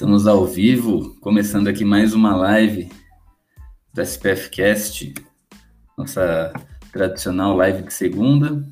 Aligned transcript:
Estamos 0.00 0.26
ao 0.26 0.46
vivo, 0.46 1.14
começando 1.20 1.68
aqui 1.68 1.84
mais 1.84 2.14
uma 2.14 2.34
live 2.34 2.88
do 3.92 4.00
SPF 4.00 4.48
Cast, 4.48 5.12
nossa 5.94 6.54
tradicional 6.90 7.54
live 7.54 7.82
de 7.82 7.92
segunda. 7.92 8.66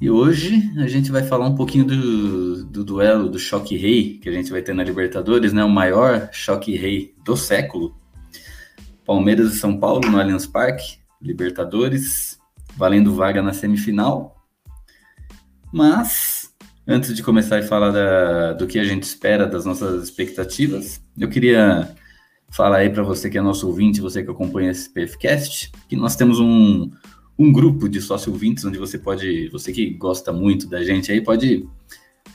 E 0.00 0.08
hoje 0.08 0.72
a 0.78 0.86
gente 0.86 1.10
vai 1.10 1.24
falar 1.24 1.48
um 1.48 1.56
pouquinho 1.56 1.84
do, 1.84 2.64
do 2.66 2.84
duelo 2.84 3.28
do 3.28 3.36
Choque 3.36 3.76
Rei 3.76 4.18
que 4.18 4.28
a 4.28 4.32
gente 4.32 4.52
vai 4.52 4.62
ter 4.62 4.72
na 4.72 4.84
Libertadores, 4.84 5.52
né? 5.52 5.64
O 5.64 5.68
maior 5.68 6.28
Choque 6.30 6.76
Rei 6.76 7.16
do 7.24 7.36
século. 7.36 7.92
Palmeiras 9.04 9.52
e 9.52 9.58
São 9.58 9.76
Paulo 9.76 10.08
no 10.08 10.20
Allianz 10.20 10.46
Parque, 10.46 10.98
Libertadores, 11.20 12.38
valendo 12.76 13.12
vaga 13.12 13.42
na 13.42 13.52
semifinal. 13.52 14.40
Mas 15.72 16.31
Antes 16.86 17.14
de 17.14 17.22
começar 17.22 17.60
a 17.60 17.62
falar 17.62 17.92
da, 17.92 18.52
do 18.54 18.66
que 18.66 18.76
a 18.76 18.84
gente 18.84 19.04
espera, 19.04 19.46
das 19.46 19.64
nossas 19.64 20.02
expectativas, 20.02 21.00
eu 21.16 21.28
queria 21.28 21.94
falar 22.50 22.78
aí 22.78 22.90
para 22.90 23.04
você 23.04 23.30
que 23.30 23.38
é 23.38 23.40
nosso 23.40 23.68
ouvinte, 23.68 24.00
você 24.00 24.22
que 24.22 24.30
acompanha 24.30 24.72
esse 24.72 24.90
PFcast, 24.90 25.70
que 25.88 25.94
nós 25.94 26.16
temos 26.16 26.40
um, 26.40 26.90
um 27.38 27.52
grupo 27.52 27.88
de 27.88 28.00
sócio 28.00 28.32
ouvintes 28.32 28.64
onde 28.64 28.78
você 28.78 28.98
pode, 28.98 29.48
você 29.50 29.72
que 29.72 29.90
gosta 29.90 30.32
muito 30.32 30.68
da 30.68 30.82
gente 30.82 31.12
aí, 31.12 31.20
pode 31.20 31.68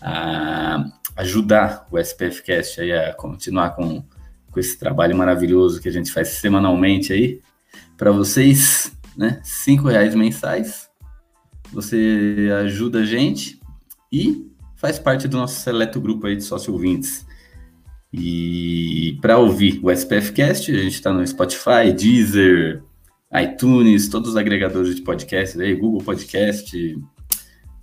a, 0.01 0.75
ah, 0.75 0.85
ajudar 1.17 1.85
o 1.91 1.99
SPFcast 1.99 2.79
aí 2.79 2.93
a 2.93 3.13
continuar 3.13 3.71
com, 3.71 4.01
com 4.49 4.59
esse 4.61 4.79
trabalho 4.79 5.15
maravilhoso 5.15 5.81
que 5.81 5.89
a 5.89 5.91
gente 5.91 6.09
faz 6.09 6.29
semanalmente 6.29 7.11
aí 7.11 7.41
para 7.97 8.11
vocês, 8.11 8.93
né? 9.15 9.41
Cinco 9.43 9.89
reais 9.89 10.15
mensais. 10.15 10.87
Você 11.73 12.49
ajuda 12.63 12.99
a 12.99 13.05
gente 13.05 13.56
e 14.11 14.49
faz 14.75 14.99
parte 14.99 15.27
do 15.27 15.37
nosso 15.37 15.59
seleto 15.59 15.99
grupo 15.99 16.27
aí 16.27 16.35
de 16.35 16.43
sócio 16.43 16.71
ouvintes. 16.71 17.25
E 18.13 19.17
para 19.21 19.37
ouvir 19.37 19.79
o 19.83 19.91
SPF 19.91 20.31
Cast, 20.31 20.71
a 20.71 20.77
gente 20.77 20.93
está 20.93 21.11
no 21.11 21.25
Spotify, 21.25 21.91
Deezer, 21.95 22.83
iTunes, 23.33 24.07
todos 24.07 24.31
os 24.31 24.37
agregadores 24.37 24.95
de 24.95 25.01
podcast 25.01 25.59
aí, 25.61 25.75
Google 25.75 26.03
Podcast. 26.03 26.97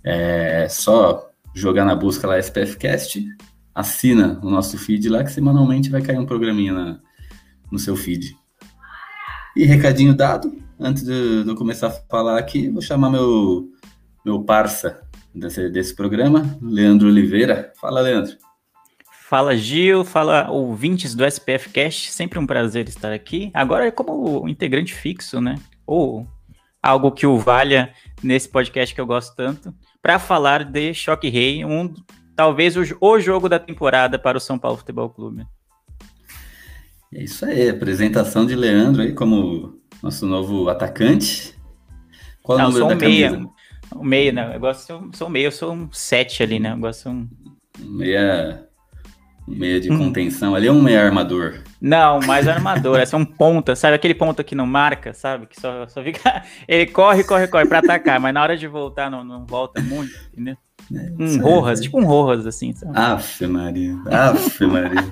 É 0.03 0.67
só 0.69 1.29
jogar 1.53 1.85
na 1.85 1.95
busca 1.95 2.27
lá 2.27 2.37
SPF 2.37 2.77
Cast, 2.77 3.25
assina 3.73 4.39
o 4.43 4.49
nosso 4.49 4.77
feed 4.77 5.09
lá 5.09 5.23
que 5.23 5.31
semanalmente 5.31 5.89
vai 5.89 6.01
cair 6.01 6.19
um 6.19 6.25
programinha 6.25 6.73
na, 6.73 6.99
no 7.71 7.79
seu 7.79 7.95
feed. 7.95 8.35
E 9.55 9.63
recadinho 9.63 10.13
dado, 10.13 10.53
antes 10.79 11.03
de, 11.03 11.43
de 11.43 11.49
eu 11.49 11.55
começar 11.55 11.87
a 11.87 11.91
falar 11.91 12.37
aqui, 12.37 12.69
vou 12.69 12.81
chamar 12.81 13.09
meu, 13.09 13.69
meu 14.25 14.43
parça 14.43 15.04
desse, 15.35 15.69
desse 15.69 15.95
programa, 15.95 16.57
Leandro 16.61 17.07
Oliveira. 17.07 17.71
Fala, 17.79 18.01
Leandro. 18.01 18.35
Fala, 19.27 19.55
Gil. 19.57 20.03
Fala, 20.03 20.49
ouvintes 20.49 21.13
do 21.13 21.25
SPF 21.25 21.69
Cast. 21.69 22.11
Sempre 22.11 22.39
um 22.39 22.45
prazer 22.45 22.87
estar 22.87 23.11
aqui. 23.11 23.51
Agora 23.53 23.87
é 23.87 23.91
como 23.91 24.47
integrante 24.47 24.93
fixo, 24.93 25.41
né? 25.41 25.55
Ou 25.85 26.27
algo 26.81 27.11
que 27.11 27.25
o 27.25 27.37
valha 27.37 27.91
nesse 28.21 28.47
podcast 28.47 28.93
que 28.93 29.01
eu 29.01 29.07
gosto 29.07 29.35
tanto, 29.35 29.73
para 30.01 30.19
falar 30.19 30.63
de 30.63 30.93
Choque 30.93 31.29
Rei, 31.29 31.65
um 31.65 31.91
talvez 32.35 32.77
o, 32.77 32.83
o 33.01 33.19
jogo 33.19 33.49
da 33.49 33.57
temporada 33.57 34.19
para 34.19 34.37
o 34.37 34.41
São 34.41 34.59
Paulo 34.59 34.77
Futebol 34.77 35.09
Clube. 35.09 35.47
É 37.11 37.23
isso 37.23 37.43
aí, 37.45 37.69
apresentação 37.69 38.45
de 38.45 38.55
Leandro 38.55 39.01
aí 39.01 39.13
como 39.13 39.79
nosso 40.03 40.27
novo 40.27 40.69
atacante. 40.69 41.55
Qual 42.43 42.59
Não, 42.59 42.69
o 42.69 42.71
número 42.71 42.87
da 42.89 42.95
meia. 42.95 43.31
camisa? 43.31 43.54
O 43.95 44.03
meio, 44.03 44.33
né? 44.33 44.51
Eu 44.53 44.59
gosto, 44.59 45.09
sou 45.13 45.29
meio, 45.29 45.47
eu 45.47 45.51
sou 45.51 45.73
um 45.73 45.89
7 45.91 46.43
ali, 46.43 46.59
né? 46.59 46.73
Eu 46.73 46.77
gosto 46.77 47.09
um. 47.09 47.27
Meia. 47.79 48.67
Meia 49.47 49.79
de 49.79 49.91
hum. 49.91 49.97
contenção. 49.97 50.53
Ali 50.53 50.67
é 50.67 50.71
um 50.71 50.81
meia 50.81 51.03
armador. 51.03 51.61
Não, 51.79 52.19
mais 52.19 52.47
armador. 52.47 52.99
Essa 52.99 53.15
é 53.15 53.19
um 53.19 53.25
ponta, 53.25 53.75
sabe? 53.75 53.95
Aquele 53.95 54.15
ponta 54.15 54.43
que 54.43 54.55
não 54.55 54.65
marca, 54.65 55.13
sabe? 55.13 55.45
Que 55.45 55.59
só, 55.59 55.87
só 55.87 56.03
fica. 56.03 56.43
Ele 56.67 56.87
corre, 56.87 57.23
corre, 57.23 57.47
corre 57.47 57.65
pra 57.65 57.79
atacar, 57.79 58.19
mas 58.19 58.33
na 58.33 58.41
hora 58.41 58.57
de 58.57 58.67
voltar 58.67 59.09
não, 59.09 59.23
não 59.23 59.45
volta 59.45 59.81
muito, 59.81 60.13
entendeu? 60.33 60.57
É, 60.93 61.11
um 61.17 61.41
Rojas, 61.41 61.79
é... 61.79 61.83
tipo 61.83 61.99
um 61.99 62.05
Rojas, 62.05 62.45
assim. 62.47 62.73
Sabe? 62.73 62.91
Aff, 62.95 63.47
Maria. 63.47 63.95
Aff, 64.11 64.65
Maria. 64.65 65.05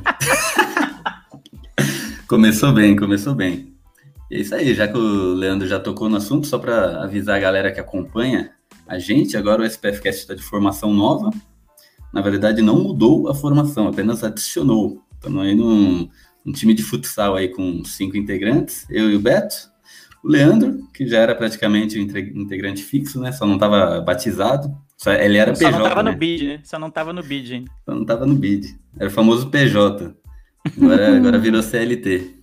começou 2.27 2.73
bem, 2.73 2.95
começou 2.95 3.33
bem. 3.33 3.73
E 4.29 4.38
é 4.38 4.39
isso 4.39 4.55
aí, 4.55 4.73
já 4.73 4.88
que 4.88 4.97
o 4.97 5.33
Leandro 5.33 5.67
já 5.67 5.79
tocou 5.79 6.09
no 6.09 6.17
assunto, 6.17 6.47
só 6.47 6.57
para 6.57 7.03
avisar 7.03 7.38
a 7.38 7.39
galera 7.39 7.71
que 7.71 7.79
acompanha, 7.79 8.51
a 8.88 8.99
gente, 8.99 9.38
agora 9.38 9.61
o 9.61 9.66
SPFcast 9.66 10.21
está 10.21 10.33
de 10.33 10.44
formação 10.44 10.94
nova. 10.94 11.29
Na 12.13 12.21
verdade, 12.21 12.61
não 12.61 12.81
mudou 12.81 13.29
a 13.29 13.35
formação, 13.35 13.88
apenas 13.88 14.23
adicionou. 14.23 15.01
Estamos 15.13 15.44
aí 15.44 15.55
num, 15.55 16.09
num 16.45 16.51
time 16.51 16.73
de 16.73 16.83
futsal 16.83 17.35
aí 17.35 17.49
com 17.49 17.83
cinco 17.85 18.17
integrantes, 18.17 18.85
eu 18.89 19.09
e 19.09 19.16
o 19.16 19.19
Beto. 19.19 19.55
O 20.23 20.29
Leandro, 20.29 20.88
que 20.94 21.07
já 21.07 21.19
era 21.19 21.35
praticamente 21.35 21.99
um 21.99 22.03
integrante 22.41 22.81
fixo, 22.81 23.19
né? 23.19 23.31
Só 23.31 23.45
não 23.45 23.55
estava 23.55 23.99
batizado. 23.99 24.73
Só, 24.97 25.11
ele 25.11 25.38
era 25.38 25.51
PJ. 25.51 25.65
Só 25.65 25.77
não 25.77 25.83
estava 25.83 26.03
né? 26.03 26.11
no 26.11 26.17
bid, 26.17 26.47
né? 26.47 26.61
Só 26.63 26.79
não 26.79 26.88
estava 26.88 27.13
no 27.13 27.23
bid, 27.23 27.53
hein? 27.53 27.65
Só 27.83 27.94
não 27.94 28.01
estava 28.03 28.25
no 28.25 28.35
bid. 28.35 28.79
Era 28.97 29.09
o 29.09 29.11
famoso 29.11 29.50
PJ. 29.50 30.15
Agora, 30.77 31.17
agora 31.17 31.38
virou 31.38 31.61
CLT. 31.61 32.35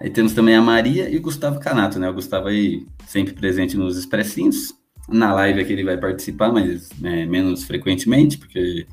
Aí 0.00 0.10
temos 0.10 0.32
também 0.32 0.56
a 0.56 0.62
Maria 0.62 1.10
e 1.10 1.16
o 1.16 1.20
Gustavo 1.20 1.60
Canato, 1.60 1.98
né? 1.98 2.08
O 2.08 2.14
Gustavo 2.14 2.48
aí 2.48 2.86
sempre 3.06 3.34
presente 3.34 3.76
nos 3.76 3.98
expressinhos. 3.98 4.74
Na 5.12 5.32
live 5.34 5.60
aqui 5.60 5.72
ele 5.72 5.84
vai 5.84 5.96
participar, 5.96 6.50
mas 6.52 6.90
né, 6.98 7.26
menos 7.26 7.64
frequentemente, 7.64 8.38
porque 8.38 8.86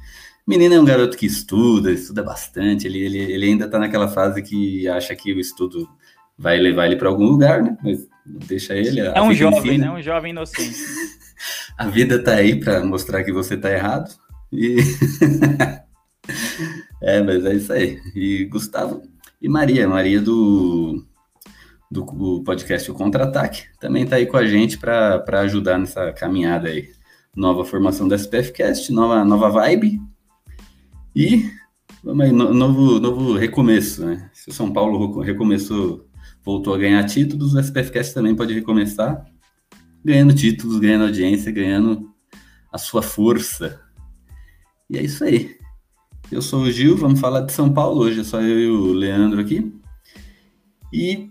menino 0.46 0.76
é 0.76 0.80
um 0.80 0.86
garoto 0.86 1.18
que 1.18 1.26
estuda, 1.26 1.92
estuda 1.92 2.24
bastante, 2.24 2.88
ele, 2.88 3.00
ele, 3.00 3.20
ele 3.20 3.46
ainda 3.46 3.66
está 3.66 3.78
naquela 3.80 4.08
fase 4.08 4.42
que 4.42 4.88
acha 4.88 5.16
que 5.16 5.32
o 5.32 5.40
estudo 5.40 5.88
vai 6.38 6.58
levar 6.58 6.88
ele 6.88 6.96
para 6.96 7.10
algum 7.10 7.26
lugar, 7.26 7.62
né? 7.62 7.78
Mas 7.84 8.08
deixa 8.26 8.74
ele. 8.74 9.02
É 9.02 9.22
um 9.22 9.34
jovem, 9.34 9.78
né? 9.78 9.92
Um 9.92 10.02
jovem 10.02 10.32
inocente. 10.32 10.80
a 11.78 11.88
vida 11.88 12.24
tá 12.24 12.36
aí 12.36 12.60
para 12.60 12.84
mostrar 12.84 13.24
que 13.24 13.32
você 13.32 13.58
tá 13.58 13.72
errado. 13.72 14.10
E 14.52 14.78
é, 17.04 17.22
mas 17.22 17.46
é 17.46 17.54
isso 17.54 17.74
aí. 17.74 18.00
E 18.16 18.46
Gustavo 18.46 19.04
e 19.42 19.48
Maria, 19.48 19.88
Maria 19.88 20.22
do 20.22 21.06
do, 21.90 22.44
podcast 22.44 22.92
O 22.92 22.94
Contra-Ataque, 22.94 23.64
também 23.80 24.04
está 24.04 24.18
aí 24.18 24.26
com 24.26 24.38
a 24.38 24.46
gente 24.46 24.78
para 24.78 25.24
ajudar 25.42 25.78
nessa 25.78 26.12
caminhada 26.12 26.70
aí. 26.70 26.90
Nova 27.36 27.66
formação 27.66 28.08
da 28.08 28.16
SPFcast, 28.16 28.92
nova, 28.92 29.24
nova 29.24 29.50
vibe. 29.50 30.02
E 31.16 31.50
vamos 32.04 32.26
aí, 32.26 32.32
no, 32.32 32.54
novo, 32.54 33.00
novo 33.00 33.34
recomeço, 33.34 34.06
né? 34.06 34.30
Se 34.34 34.50
o 34.50 34.54
São 34.54 34.72
Paulo 34.72 35.22
recomeçou, 35.22 36.06
voltou 36.44 36.74
a 36.74 36.78
ganhar 36.78 37.04
títulos, 37.06 37.54
o 37.54 37.60
SPFcast 37.60 38.14
também 38.14 38.36
pode 38.36 38.54
recomeçar 38.54 39.26
ganhando 40.04 40.34
títulos, 40.34 40.80
ganhando 40.80 41.06
audiência, 41.06 41.52
ganhando 41.52 42.10
a 42.72 42.78
sua 42.78 43.02
força. 43.02 43.82
E 44.90 44.98
é 44.98 45.04
isso 45.04 45.24
aí. 45.24 45.58
Eu 46.32 46.42
sou 46.42 46.64
o 46.64 46.72
Gil, 46.72 46.96
vamos 46.96 47.20
falar 47.20 47.42
de 47.42 47.52
São 47.52 47.72
Paulo 47.72 48.02
hoje, 48.02 48.22
é 48.22 48.24
só 48.24 48.40
eu 48.42 48.60
e 48.60 48.68
o 48.68 48.94
Leandro 48.94 49.42
aqui. 49.42 49.74
E 50.94 51.30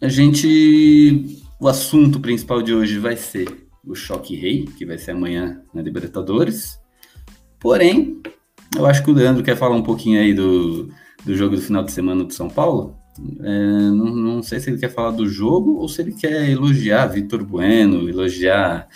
a 0.00 0.08
gente. 0.08 1.42
O 1.60 1.66
assunto 1.66 2.20
principal 2.20 2.62
de 2.62 2.72
hoje 2.72 2.98
vai 2.98 3.16
ser 3.16 3.68
o 3.84 3.94
Choque 3.94 4.36
Rei, 4.36 4.64
que 4.64 4.86
vai 4.86 4.96
ser 4.96 5.10
amanhã 5.10 5.60
na 5.74 5.82
Libertadores. 5.82 6.78
Porém, 7.58 8.22
eu 8.76 8.86
acho 8.86 9.02
que 9.02 9.10
o 9.10 9.14
Leandro 9.14 9.42
quer 9.42 9.56
falar 9.56 9.74
um 9.74 9.82
pouquinho 9.82 10.20
aí 10.20 10.32
do, 10.32 10.88
do 11.24 11.36
jogo 11.36 11.56
do 11.56 11.62
final 11.62 11.82
de 11.82 11.90
semana 11.90 12.22
do 12.22 12.32
São 12.32 12.48
Paulo. 12.48 12.96
É, 13.40 13.90
não, 13.90 14.14
não, 14.14 14.42
sei 14.42 14.60
se 14.60 14.70
ele 14.70 14.78
quer 14.78 14.90
falar 14.90 15.10
do 15.10 15.28
jogo 15.28 15.78
ou 15.78 15.88
se 15.88 16.02
ele 16.02 16.12
quer 16.12 16.48
elogiar 16.48 17.06
Vitor 17.06 17.44
Bueno, 17.44 18.08
elogiar 18.08 18.86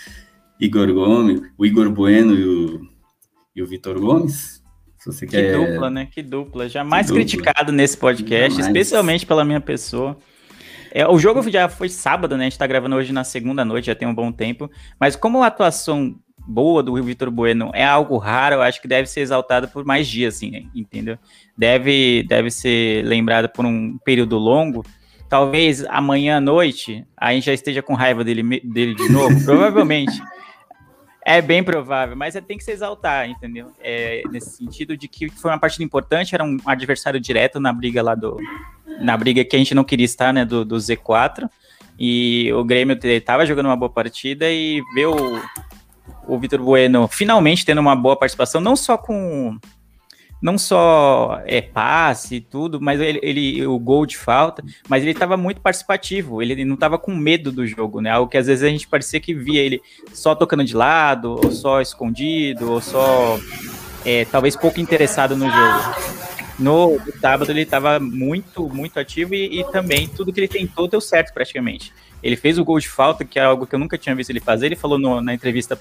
Igor 0.57 0.93
Gomes, 0.93 1.41
o 1.57 1.65
Igor 1.65 1.89
Bueno 1.89 2.33
e 2.33 2.45
o, 2.45 2.81
e 3.53 3.61
o 3.61 3.67
Vitor 3.67 3.99
Gomes. 3.99 4.63
Se 4.99 5.11
você 5.11 5.25
que 5.25 5.31
quer... 5.31 5.57
dupla, 5.57 5.89
né? 5.89 6.07
Que 6.09 6.23
dupla. 6.23 6.69
Jamais 6.69 7.07
dupla. 7.07 7.21
criticado 7.21 7.73
nesse 7.73 7.97
podcast, 7.97 8.51
Jamais. 8.51 8.67
especialmente 8.67 9.25
pela 9.25 9.43
minha 9.43 9.59
pessoa. 9.59 10.17
É, 10.95 11.07
o 11.07 11.17
jogo 11.17 11.41
já 11.49 11.67
foi 11.67 11.89
sábado, 11.89 12.37
né? 12.37 12.45
A 12.45 12.49
gente 12.49 12.59
tá 12.59 12.67
gravando 12.67 12.95
hoje 12.95 13.11
na 13.11 13.23
segunda 13.23 13.65
noite, 13.65 13.87
já 13.87 13.95
tem 13.95 14.07
um 14.07 14.13
bom 14.13 14.31
tempo. 14.31 14.69
Mas 14.99 15.15
como 15.15 15.41
a 15.41 15.47
atuação 15.47 16.15
boa 16.47 16.83
do 16.83 16.93
Vitor 17.01 17.31
Bueno 17.31 17.71
é 17.73 17.83
algo 17.83 18.15
raro, 18.17 18.55
eu 18.55 18.61
acho 18.61 18.79
que 18.79 18.87
deve 18.87 19.07
ser 19.09 19.21
exaltada 19.21 19.67
por 19.67 19.83
mais 19.83 20.07
dias, 20.07 20.35
assim, 20.35 20.69
entendeu? 20.75 21.17
Deve, 21.57 22.23
deve 22.29 22.51
ser 22.51 23.03
lembrada 23.05 23.49
por 23.49 23.65
um 23.65 23.97
período 24.05 24.37
longo. 24.37 24.85
Talvez 25.27 25.83
amanhã 25.85 26.37
à 26.37 26.41
noite 26.41 27.03
a 27.17 27.33
gente 27.33 27.45
já 27.45 27.53
esteja 27.53 27.81
com 27.81 27.95
raiva 27.95 28.23
dele, 28.23 28.61
dele 28.63 28.93
de 28.93 29.09
novo, 29.09 29.33
provavelmente. 29.43 30.21
É 31.25 31.41
bem 31.41 31.63
provável, 31.63 32.15
mas 32.15 32.35
é, 32.35 32.41
tem 32.41 32.57
que 32.57 32.63
se 32.63 32.71
exaltar, 32.71 33.27
entendeu? 33.27 33.71
É, 33.79 34.21
nesse 34.29 34.57
sentido 34.57 34.95
de 34.95 35.07
que 35.07 35.29
foi 35.29 35.49
uma 35.49 35.59
partida 35.59 35.83
importante, 35.83 36.35
era 36.35 36.43
um 36.43 36.57
adversário 36.65 37.19
direto 37.19 37.59
na 37.59 37.73
briga 37.73 38.03
lá 38.03 38.13
do. 38.13 38.37
Na 38.99 39.17
briga 39.17 39.43
que 39.43 39.55
a 39.55 39.59
gente 39.59 39.75
não 39.75 39.83
queria 39.83 40.05
estar, 40.05 40.33
né? 40.33 40.45
Do, 40.45 40.63
do 40.63 40.75
Z4. 40.75 41.49
E 41.97 42.51
o 42.53 42.63
Grêmio 42.63 42.97
estava 43.03 43.45
jogando 43.45 43.67
uma 43.67 43.75
boa 43.75 43.89
partida 43.89 44.49
e 44.49 44.81
ver 44.95 45.07
o, 45.07 45.41
o 46.27 46.39
Vitor 46.39 46.61
Bueno 46.61 47.07
finalmente 47.07 47.65
tendo 47.65 47.81
uma 47.81 47.95
boa 47.95 48.15
participação, 48.15 48.59
não 48.59 48.75
só 48.75 48.97
com 48.97 49.57
não 50.41 50.57
só 50.57 51.41
é 51.45 51.61
passe 51.61 52.35
e 52.35 52.41
tudo, 52.41 52.81
mas 52.81 52.99
ele, 52.99 53.17
ele, 53.23 53.65
o 53.65 53.79
gol 53.79 54.05
de 54.05 54.17
falta, 54.17 54.61
mas 54.89 55.01
ele 55.01 55.11
estava 55.11 55.37
muito 55.37 55.61
participativo, 55.61 56.41
ele 56.41 56.65
não 56.65 56.73
estava 56.73 56.97
com 56.97 57.15
medo 57.15 57.49
do 57.49 57.65
jogo, 57.65 58.01
né? 58.01 58.09
Algo 58.09 58.29
que 58.29 58.37
às 58.37 58.47
vezes 58.47 58.61
a 58.61 58.67
gente 58.67 58.85
parecia 58.85 59.21
que 59.21 59.33
via 59.33 59.61
ele 59.61 59.81
só 60.11 60.35
tocando 60.35 60.65
de 60.65 60.75
lado, 60.75 61.39
ou 61.41 61.49
só 61.49 61.79
escondido, 61.79 62.73
ou 62.73 62.81
só 62.81 63.39
é, 64.03 64.25
talvez 64.25 64.57
pouco 64.57 64.81
interessado 64.81 65.37
no 65.37 65.49
jogo. 65.49 66.22
No 66.57 66.99
sábado 67.19 67.51
ele 67.51 67.61
estava 67.61 67.99
muito, 67.99 68.69
muito 68.69 68.99
ativo 68.99 69.33
e, 69.33 69.59
e, 69.59 69.63
também 69.71 70.07
tudo 70.07 70.31
que 70.31 70.39
ele 70.39 70.47
tentou 70.47 70.87
deu 70.87 71.01
certo 71.01 71.33
praticamente. 71.33 71.91
Ele 72.21 72.35
fez 72.35 72.59
o 72.59 72.63
gol 72.63 72.79
de 72.79 72.87
falta, 72.87 73.25
que 73.25 73.39
é 73.39 73.43
algo 73.43 73.65
que 73.65 73.73
eu 73.73 73.79
nunca 73.79 73.97
tinha 73.97 74.15
visto 74.15 74.29
ele 74.29 74.39
fazer. 74.39 74.67
Ele 74.67 74.75
falou 74.75 74.99
no, 74.99 75.19
na 75.19 75.33
entrevista 75.33 75.79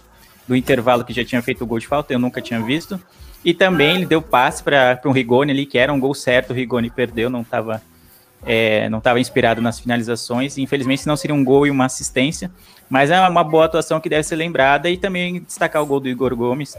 do 0.48 0.56
intervalo 0.56 1.04
que 1.04 1.12
já 1.12 1.24
tinha 1.24 1.42
feito 1.42 1.62
o 1.62 1.66
gol 1.66 1.78
de 1.78 1.86
falta, 1.86 2.12
eu 2.12 2.19
nunca 2.19 2.40
tinha 2.40 2.60
visto. 2.60 3.00
E 3.44 3.52
também 3.52 3.96
ele 3.96 4.06
deu 4.06 4.22
passe 4.22 4.62
para 4.62 5.00
um 5.04 5.12
Rigoni 5.12 5.52
ali, 5.52 5.66
que 5.66 5.76
era 5.76 5.92
um 5.92 6.00
gol 6.00 6.14
certo, 6.14 6.50
o 6.50 6.54
Rigoni 6.54 6.90
perdeu, 6.90 7.28
não 7.28 7.42
estava 7.42 7.82
é, 8.44 8.88
não 8.88 8.98
estava 8.98 9.20
inspirado 9.20 9.60
nas 9.60 9.78
finalizações. 9.78 10.58
Infelizmente, 10.58 11.06
não 11.06 11.16
seria 11.16 11.34
um 11.34 11.44
gol 11.44 11.66
e 11.66 11.70
uma 11.70 11.84
assistência, 11.84 12.50
mas 12.88 13.10
é 13.10 13.20
uma 13.28 13.44
boa 13.44 13.66
atuação 13.66 14.00
que 14.00 14.08
deve 14.08 14.22
ser 14.25 14.36
lembrada 14.36 14.88
e 14.90 14.96
também 14.96 15.40
destacar 15.40 15.82
o 15.82 15.86
gol 15.86 16.00
do 16.00 16.08
Igor 16.08 16.34
Gomes, 16.34 16.76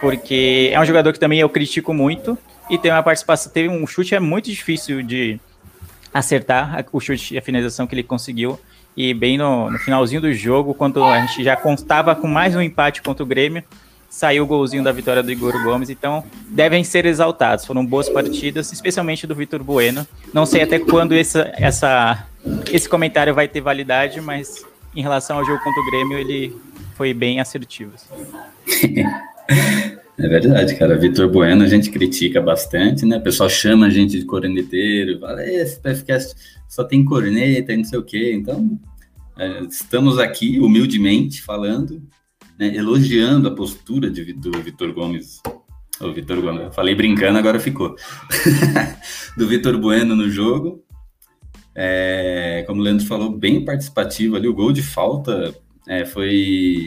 porque 0.00 0.70
é 0.72 0.80
um 0.80 0.84
jogador 0.84 1.12
que 1.12 1.20
também 1.20 1.38
eu 1.38 1.48
critico 1.48 1.94
muito 1.94 2.36
e 2.70 2.78
tem 2.78 2.90
uma 2.90 3.02
participação, 3.02 3.52
teve 3.52 3.68
um 3.68 3.86
chute 3.86 4.14
é 4.14 4.20
muito 4.20 4.46
difícil 4.50 5.02
de 5.02 5.40
acertar 6.12 6.84
o 6.92 7.00
chute 7.00 7.34
e 7.34 7.38
a 7.38 7.42
finalização 7.42 7.86
que 7.86 7.94
ele 7.94 8.02
conseguiu. 8.02 8.58
E 8.96 9.14
bem 9.14 9.38
no, 9.38 9.70
no 9.70 9.78
finalzinho 9.78 10.20
do 10.20 10.32
jogo, 10.34 10.74
quando 10.74 11.02
a 11.02 11.20
gente 11.20 11.42
já 11.42 11.56
contava 11.56 12.14
com 12.14 12.26
mais 12.26 12.54
um 12.54 12.60
empate 12.60 13.00
contra 13.00 13.22
o 13.22 13.26
Grêmio, 13.26 13.64
saiu 14.12 14.44
o 14.44 14.46
golzinho 14.46 14.84
da 14.84 14.92
vitória 14.92 15.22
do 15.22 15.32
Igor 15.32 15.52
Gomes, 15.64 15.88
então 15.88 16.22
devem 16.48 16.84
ser 16.84 17.06
exaltados. 17.06 17.64
Foram 17.64 17.84
boas 17.84 18.10
partidas, 18.10 18.70
especialmente 18.70 19.26
do 19.26 19.34
Vitor 19.34 19.64
Bueno. 19.64 20.06
Não 20.34 20.44
sei 20.44 20.62
até 20.62 20.78
quando 20.78 21.12
essa, 21.12 21.50
essa, 21.56 22.26
esse 22.70 22.86
comentário 22.86 23.34
vai 23.34 23.48
ter 23.48 23.62
validade, 23.62 24.20
mas 24.20 24.62
em 24.94 25.00
relação 25.00 25.38
ao 25.38 25.44
jogo 25.46 25.64
contra 25.64 25.80
o 25.80 25.86
Grêmio, 25.86 26.18
ele 26.18 26.54
foi 26.94 27.14
bem 27.14 27.40
assertivo. 27.40 27.92
É 30.22 30.28
verdade, 30.28 30.76
cara. 30.76 30.96
Vitor 30.96 31.28
Bueno 31.28 31.64
a 31.64 31.66
gente 31.66 31.90
critica 31.90 32.40
bastante, 32.40 33.04
né? 33.04 33.16
O 33.16 33.22
pessoal 33.22 33.50
chama 33.50 33.86
a 33.86 33.90
gente 33.90 34.20
de 34.20 34.24
corneteiro, 34.24 35.18
fala, 35.18 35.44
esse 35.44 35.80
PFCast 35.80 36.36
só 36.68 36.84
tem 36.84 37.04
corneta 37.04 37.72
e 37.72 37.76
não 37.76 37.84
sei 37.84 37.98
o 37.98 38.04
quê. 38.04 38.32
Então, 38.32 38.78
é, 39.36 39.64
estamos 39.64 40.20
aqui 40.20 40.60
humildemente 40.60 41.42
falando 41.42 42.00
né, 42.56 42.72
elogiando 42.76 43.48
a 43.48 43.54
postura 43.54 44.08
de, 44.08 44.32
do 44.32 44.52
Vitor 44.62 44.92
Gomes. 44.92 45.42
O 46.00 46.12
Vitor 46.12 46.40
Gomes, 46.40 46.72
falei 46.72 46.94
brincando, 46.94 47.36
agora 47.36 47.58
ficou. 47.58 47.96
do 49.36 49.48
Vitor 49.48 49.76
Bueno 49.76 50.14
no 50.14 50.30
jogo. 50.30 50.84
É, 51.74 52.62
como 52.64 52.80
o 52.80 52.84
Leandro 52.84 53.06
falou, 53.06 53.36
bem 53.36 53.64
participativo 53.64 54.36
ali. 54.36 54.46
O 54.46 54.54
gol 54.54 54.70
de 54.70 54.82
falta 54.82 55.52
é, 55.88 56.04
foi 56.04 56.78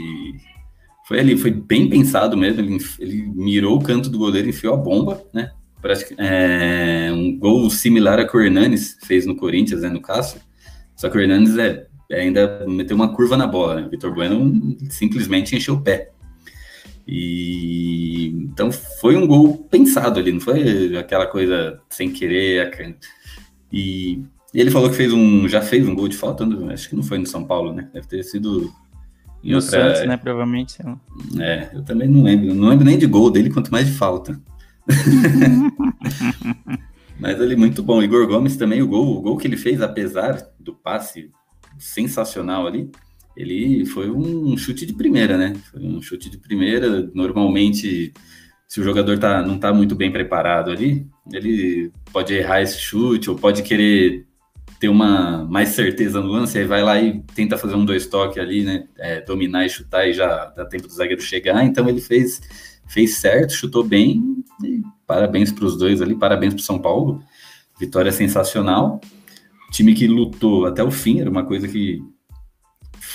foi 1.07 1.19
ali, 1.19 1.37
foi 1.37 1.51
bem 1.51 1.89
pensado 1.89 2.35
mesmo. 2.35 2.61
Ele, 2.61 2.77
ele, 2.99 3.21
mirou 3.35 3.77
o 3.77 3.83
canto 3.83 4.09
do 4.09 4.17
goleiro, 4.17 4.49
enfiou 4.49 4.73
a 4.73 4.77
bomba, 4.77 5.23
né? 5.33 5.51
Parece 5.81 6.15
é, 6.17 7.11
um 7.13 7.37
gol 7.37 7.69
similar 7.69 8.19
a 8.19 8.27
que 8.27 8.35
o 8.35 8.41
Hernanes 8.41 8.97
fez 9.03 9.25
no 9.25 9.35
Corinthians, 9.35 9.81
né? 9.81 9.89
No 9.89 10.01
Cássio. 10.01 10.41
Só 10.95 11.09
que 11.09 11.17
o 11.17 11.21
Hernanes 11.21 11.57
é 11.57 11.85
ainda 12.11 12.65
meteu 12.67 12.95
uma 12.95 13.13
curva 13.13 13.37
na 13.37 13.47
bola. 13.47 13.81
Né? 13.81 13.87
Vitor 13.89 14.13
Bueno 14.13 14.77
simplesmente 14.89 15.55
encheu 15.55 15.75
o 15.75 15.81
pé. 15.81 16.11
E 17.07 18.29
então 18.29 18.71
foi 18.71 19.15
um 19.15 19.27
gol 19.27 19.57
pensado 19.69 20.19
ali, 20.19 20.31
não 20.31 20.39
foi 20.39 20.97
aquela 20.97 21.27
coisa 21.27 21.79
sem 21.89 22.11
querer. 22.11 22.97
E 23.71 24.23
ele 24.53 24.71
falou 24.71 24.89
que 24.89 24.95
fez 24.95 25.13
um, 25.13 25.47
já 25.47 25.61
fez 25.61 25.87
um 25.87 25.93
gol 25.93 26.07
de 26.07 26.17
falta, 26.17 26.43
acho 26.73 26.89
que 26.89 26.95
não 26.95 27.03
foi 27.03 27.19
no 27.19 27.27
São 27.27 27.43
Paulo, 27.43 27.73
né? 27.73 27.89
Deve 27.93 28.07
ter 28.07 28.23
sido 28.23 28.73
em 29.45 29.51
no 29.51 29.57
outra... 29.57 29.93
Santos, 29.93 30.07
né? 30.07 30.17
Provavelmente. 30.17 30.77
É, 31.39 31.69
eu 31.71 31.83
também 31.83 32.09
não 32.09 32.23
lembro. 32.23 32.53
Não 32.55 32.67
lembro 32.67 32.83
nem 32.83 32.97
de 32.97 33.05
gol 33.05 33.29
dele, 33.29 33.51
quanto 33.51 33.71
mais 33.71 33.85
de 33.85 33.93
falta. 33.93 34.41
Mas 37.19 37.39
ele 37.39 37.55
muito 37.55 37.83
bom. 37.83 38.01
Igor 38.01 38.27
Gomes 38.27 38.57
também, 38.57 38.81
o 38.81 38.87
gol, 38.87 39.17
o 39.17 39.21
gol 39.21 39.37
que 39.37 39.47
ele 39.47 39.55
fez, 39.55 39.81
apesar 39.81 40.41
do 40.59 40.73
passe 40.73 41.29
sensacional 41.77 42.65
ali. 42.65 42.89
Ele 43.37 43.85
foi 43.85 44.09
um 44.09 44.57
chute 44.57 44.85
de 44.85 44.93
primeira, 44.93 45.37
né? 45.37 45.53
Foi 45.71 45.81
um 45.81 46.01
chute 46.01 46.29
de 46.29 46.37
primeira. 46.37 47.09
Normalmente, 47.13 48.13
se 48.67 48.81
o 48.81 48.83
jogador 48.83 49.19
tá, 49.19 49.43
não 49.43 49.55
está 49.55 49.71
muito 49.71 49.93
bem 49.93 50.11
preparado 50.11 50.71
ali, 50.71 51.07
ele 51.31 51.91
pode 52.11 52.33
errar 52.33 52.61
esse 52.61 52.79
chute 52.79 53.29
ou 53.29 53.35
pode 53.35 53.61
querer 53.61 54.24
ter 54.79 54.89
uma 54.89 55.45
mais 55.45 55.69
certeza 55.69 56.21
no 56.21 56.27
lance, 56.27 56.57
aí 56.57 56.65
vai 56.65 56.83
lá 56.83 57.01
e 57.01 57.21
tenta 57.33 57.57
fazer 57.57 57.75
um 57.75 57.85
dois 57.85 58.07
toques 58.07 58.37
ali, 58.37 58.63
né? 58.63 58.87
É, 58.97 59.21
dominar 59.21 59.65
e 59.65 59.69
chutar 59.69 60.07
e 60.07 60.13
já 60.13 60.45
dá 60.55 60.65
tempo 60.65 60.87
do 60.87 60.93
zagueiro 60.93 61.21
chegar. 61.21 61.63
Então 61.65 61.87
ele 61.87 62.01
fez, 62.01 62.41
fez 62.87 63.17
certo, 63.17 63.53
chutou 63.53 63.83
bem. 63.83 64.43
parabéns 65.07 65.51
para 65.51 65.65
os 65.65 65.77
dois 65.77 66.01
ali, 66.01 66.15
parabéns 66.15 66.53
para 66.53 66.63
São 66.63 66.79
Paulo. 66.79 67.21
Vitória 67.79 68.11
sensacional 68.11 68.99
time 69.75 69.93
que 69.93 70.07
lutou 70.07 70.65
até 70.65 70.81
o 70.83 70.89
fim, 70.89 71.19
era 71.19 71.29
uma 71.29 71.43
coisa 71.43 71.67
que 71.67 72.01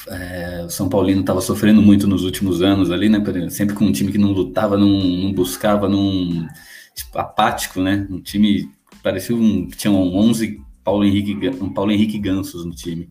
é, 0.08 0.62
o 0.66 0.70
São 0.70 0.88
Paulino 0.88 1.20
estava 1.20 1.40
sofrendo 1.40 1.80
muito 1.80 2.06
nos 2.06 2.22
últimos 2.22 2.62
anos 2.62 2.90
ali, 2.90 3.08
né? 3.08 3.18
Sempre 3.48 3.74
com 3.74 3.86
um 3.86 3.92
time 3.92 4.12
que 4.12 4.18
não 4.18 4.32
lutava, 4.32 4.76
não, 4.76 4.88
não 4.88 5.32
buscava, 5.32 5.88
não 5.88 6.46
tipo, 6.94 7.18
apático, 7.18 7.80
né? 7.80 8.06
Um 8.10 8.20
time 8.20 8.68
parecia 9.02 9.34
um 9.34 9.68
tinha 9.68 9.90
um 9.90 10.16
11 10.16 10.60
Paulo 10.84 11.04
Henrique, 11.04 11.48
um 11.60 11.72
Paulo 11.72 11.92
Henrique 11.92 12.18
Gansos 12.18 12.64
no 12.64 12.74
time. 12.74 13.10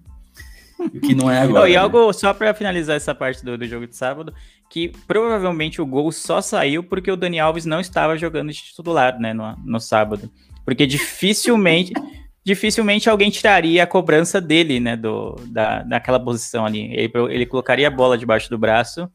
O 0.80 1.00
que 1.00 1.14
não 1.14 1.30
é 1.30 1.40
agora. 1.40 1.70
E 1.70 1.74
né? 1.74 1.78
algo 1.78 2.12
só 2.14 2.34
para 2.34 2.54
finalizar 2.54 2.96
essa 2.96 3.14
parte 3.14 3.44
do, 3.44 3.58
do 3.58 3.68
jogo 3.68 3.86
de 3.86 3.96
sábado, 3.96 4.34
que 4.70 4.90
provavelmente 5.08 5.82
o 5.82 5.86
gol 5.86 6.12
só 6.12 6.42
saiu 6.42 6.84
porque 6.84 7.12
o 7.12 7.18
Dani 7.18 7.40
Alves 7.40 7.66
não 7.66 7.80
estava 7.80 8.18
jogando 8.18 8.52
de 8.52 8.64
titular, 8.64 9.20
né, 9.20 9.34
no, 9.34 9.56
no 9.66 9.80
sábado. 9.80 10.32
Porque 10.64 10.86
dificilmente 10.88 11.94
dificilmente 12.44 13.10
alguém 13.10 13.30
tiraria 13.30 13.84
a 13.84 13.88
cobrança 13.88 14.40
dele, 14.40 14.80
né, 14.80 14.96
do, 14.96 15.36
da, 15.48 15.84
daquela 15.84 16.20
posição 16.20 16.66
ali. 16.66 16.92
Ele, 16.94 17.12
ele 17.30 17.46
colocaria 17.46 17.88
a 17.88 17.92
bola 17.92 18.18
debaixo 18.18 18.50
do 18.50 18.58
braço. 18.58 19.10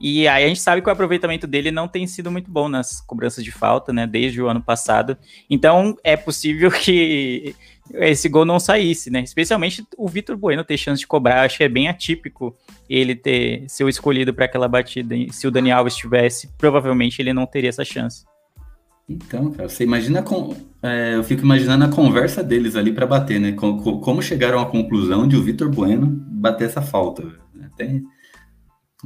E 0.00 0.26
aí 0.28 0.44
a 0.44 0.48
gente 0.48 0.60
sabe 0.60 0.82
que 0.82 0.88
o 0.88 0.92
aproveitamento 0.92 1.46
dele 1.46 1.70
não 1.70 1.88
tem 1.88 2.06
sido 2.06 2.30
muito 2.30 2.50
bom 2.50 2.68
nas 2.68 3.00
cobranças 3.00 3.42
de 3.44 3.50
falta, 3.50 3.92
né, 3.92 4.06
desde 4.06 4.42
o 4.42 4.48
ano 4.48 4.62
passado. 4.62 5.16
Então 5.48 5.96
é 6.02 6.16
possível 6.16 6.70
que 6.72 7.54
esse 7.92 8.28
gol 8.28 8.44
não 8.44 8.58
saísse, 8.58 9.10
né? 9.10 9.20
Especialmente 9.20 9.86
o 9.96 10.08
Vitor 10.08 10.36
Bueno 10.36 10.64
ter 10.64 10.76
chance 10.78 11.00
de 11.00 11.06
cobrar, 11.06 11.42
acho 11.42 11.58
que 11.58 11.64
é 11.64 11.68
bem 11.68 11.88
atípico 11.88 12.56
ele 12.88 13.14
ter 13.14 13.64
ser 13.68 13.84
o 13.84 13.88
escolhido 13.88 14.32
para 14.32 14.46
aquela 14.46 14.68
batida. 14.68 15.14
Se 15.30 15.46
o 15.46 15.50
Dani 15.50 15.70
Alves 15.70 15.96
provavelmente 16.56 17.20
ele 17.20 17.32
não 17.32 17.46
teria 17.46 17.68
essa 17.68 17.84
chance. 17.84 18.24
Então, 19.08 19.50
cara, 19.50 19.68
você 19.68 19.84
imagina 19.84 20.22
com, 20.22 20.56
é, 20.82 21.16
eu 21.16 21.22
fico 21.22 21.42
imaginando 21.42 21.84
a 21.84 21.88
conversa 21.88 22.42
deles 22.42 22.74
ali 22.74 22.90
para 22.90 23.06
bater, 23.06 23.38
né? 23.38 23.52
Como, 23.52 24.00
como, 24.00 24.22
chegaram 24.22 24.60
à 24.60 24.66
conclusão 24.66 25.28
de 25.28 25.36
o 25.36 25.42
Vitor 25.42 25.68
Bueno 25.68 26.06
bater 26.06 26.66
essa 26.68 26.80
falta. 26.80 27.22
Tem 27.76 28.02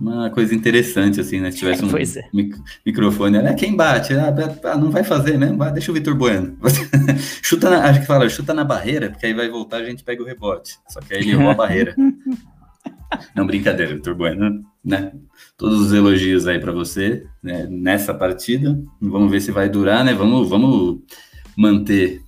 uma 0.01 0.31
coisa 0.31 0.55
interessante, 0.55 1.21
assim, 1.21 1.41
né? 1.41 1.51
Se 1.51 1.59
tivesse 1.59 1.85
um 1.85 1.97
é. 1.97 2.29
mic 2.33 2.57
microfone, 2.85 3.39
é 3.39 3.55
quem 3.55 3.77
bate? 3.77 4.15
Ah, 4.15 4.35
ah, 4.65 4.77
não 4.77 4.91
vai 4.91 5.05
fazer 5.05 5.37
mesmo? 5.39 5.63
Ah, 5.63 5.71
deixa 5.71 5.91
o 5.91 5.95
Vitor 5.95 6.15
Bueno. 6.15 6.57
chuta 7.43 7.69
na, 7.69 7.85
acho 7.89 8.01
que 8.01 8.07
fala, 8.07 8.29
chuta 8.29 8.55
na 8.55 8.65
barreira, 8.65 9.11
porque 9.11 9.27
aí 9.27 9.35
vai 9.35 9.49
voltar 9.49 9.79
a 9.79 9.85
gente 9.85 10.05
pega 10.05 10.23
o 10.23 10.27
rebote. 10.27 10.79
Só 10.89 11.01
que 11.01 11.15
aí 11.15 11.21
ele 11.21 11.33
errou 11.33 11.51
a 11.51 11.55
barreira. 11.55 11.95
Não, 13.35 13.47
brincadeira, 13.47 13.95
Vitor 13.95 14.15
Bueno, 14.15 14.63
né? 14.85 15.13
Todos 15.57 15.81
os 15.81 15.93
elogios 15.93 16.47
aí 16.47 16.59
para 16.59 16.73
você 16.73 17.25
né? 17.43 17.67
nessa 17.71 18.13
partida. 18.13 18.79
Vamos 19.01 19.31
ver 19.31 19.41
se 19.41 19.51
vai 19.51 19.69
durar, 19.69 20.05
né? 20.05 20.13
Vamos, 20.13 20.49
vamos 20.49 21.01
manter 21.57 22.23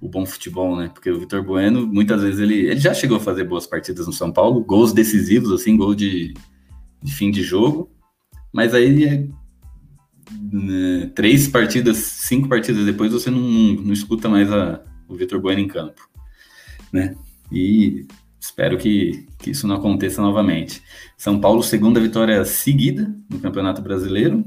o 0.00 0.08
bom 0.08 0.24
futebol, 0.24 0.76
né? 0.76 0.90
Porque 0.92 1.10
o 1.10 1.20
Vitor 1.20 1.42
Bueno, 1.42 1.86
muitas 1.86 2.22
vezes 2.22 2.40
ele, 2.40 2.66
ele 2.66 2.80
já 2.80 2.94
chegou 2.94 3.18
a 3.18 3.20
fazer 3.20 3.44
boas 3.44 3.66
partidas 3.66 4.06
no 4.06 4.12
São 4.12 4.32
Paulo, 4.32 4.64
gols 4.64 4.92
decisivos, 4.92 5.52
assim, 5.52 5.76
gol 5.76 5.94
de, 5.94 6.32
de 7.02 7.12
fim 7.14 7.30
de 7.30 7.42
jogo. 7.42 7.90
mas 8.52 8.74
aí 8.74 9.04
é, 9.04 9.28
né, 10.52 11.10
três 11.14 11.48
partidas, 11.48 11.96
cinco 11.98 12.48
partidas 12.48 12.84
depois 12.84 13.12
você 13.12 13.30
não, 13.30 13.40
não 13.40 13.92
escuta 13.92 14.28
mais 14.28 14.50
a, 14.52 14.82
o 15.08 15.14
Vitor 15.14 15.40
Bueno 15.40 15.60
em 15.60 15.68
campo, 15.68 16.00
né? 16.92 17.16
E 17.52 18.06
espero 18.40 18.76
que, 18.78 19.26
que 19.38 19.50
isso 19.50 19.66
não 19.66 19.76
aconteça 19.76 20.20
novamente. 20.20 20.82
São 21.16 21.40
Paulo, 21.40 21.62
segunda 21.62 22.00
vitória 22.00 22.44
seguida 22.44 23.14
no 23.30 23.38
Campeonato 23.38 23.82
Brasileiro. 23.82 24.44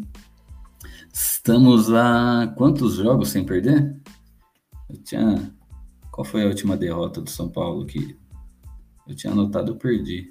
Estamos 1.13 1.91
a 1.93 2.53
quantos 2.57 2.95
jogos 2.95 3.29
sem 3.29 3.45
perder? 3.45 3.95
Eu 4.89 4.97
tinha. 5.03 5.53
Qual 6.11 6.25
foi 6.25 6.43
a 6.43 6.47
última 6.47 6.75
derrota 6.75 7.21
do 7.21 7.29
São 7.29 7.49
Paulo 7.49 7.85
que 7.85 8.17
eu 9.09 9.15
tinha 9.15 9.33
anotado, 9.33 9.71
eu 9.71 9.75
perdi. 9.75 10.29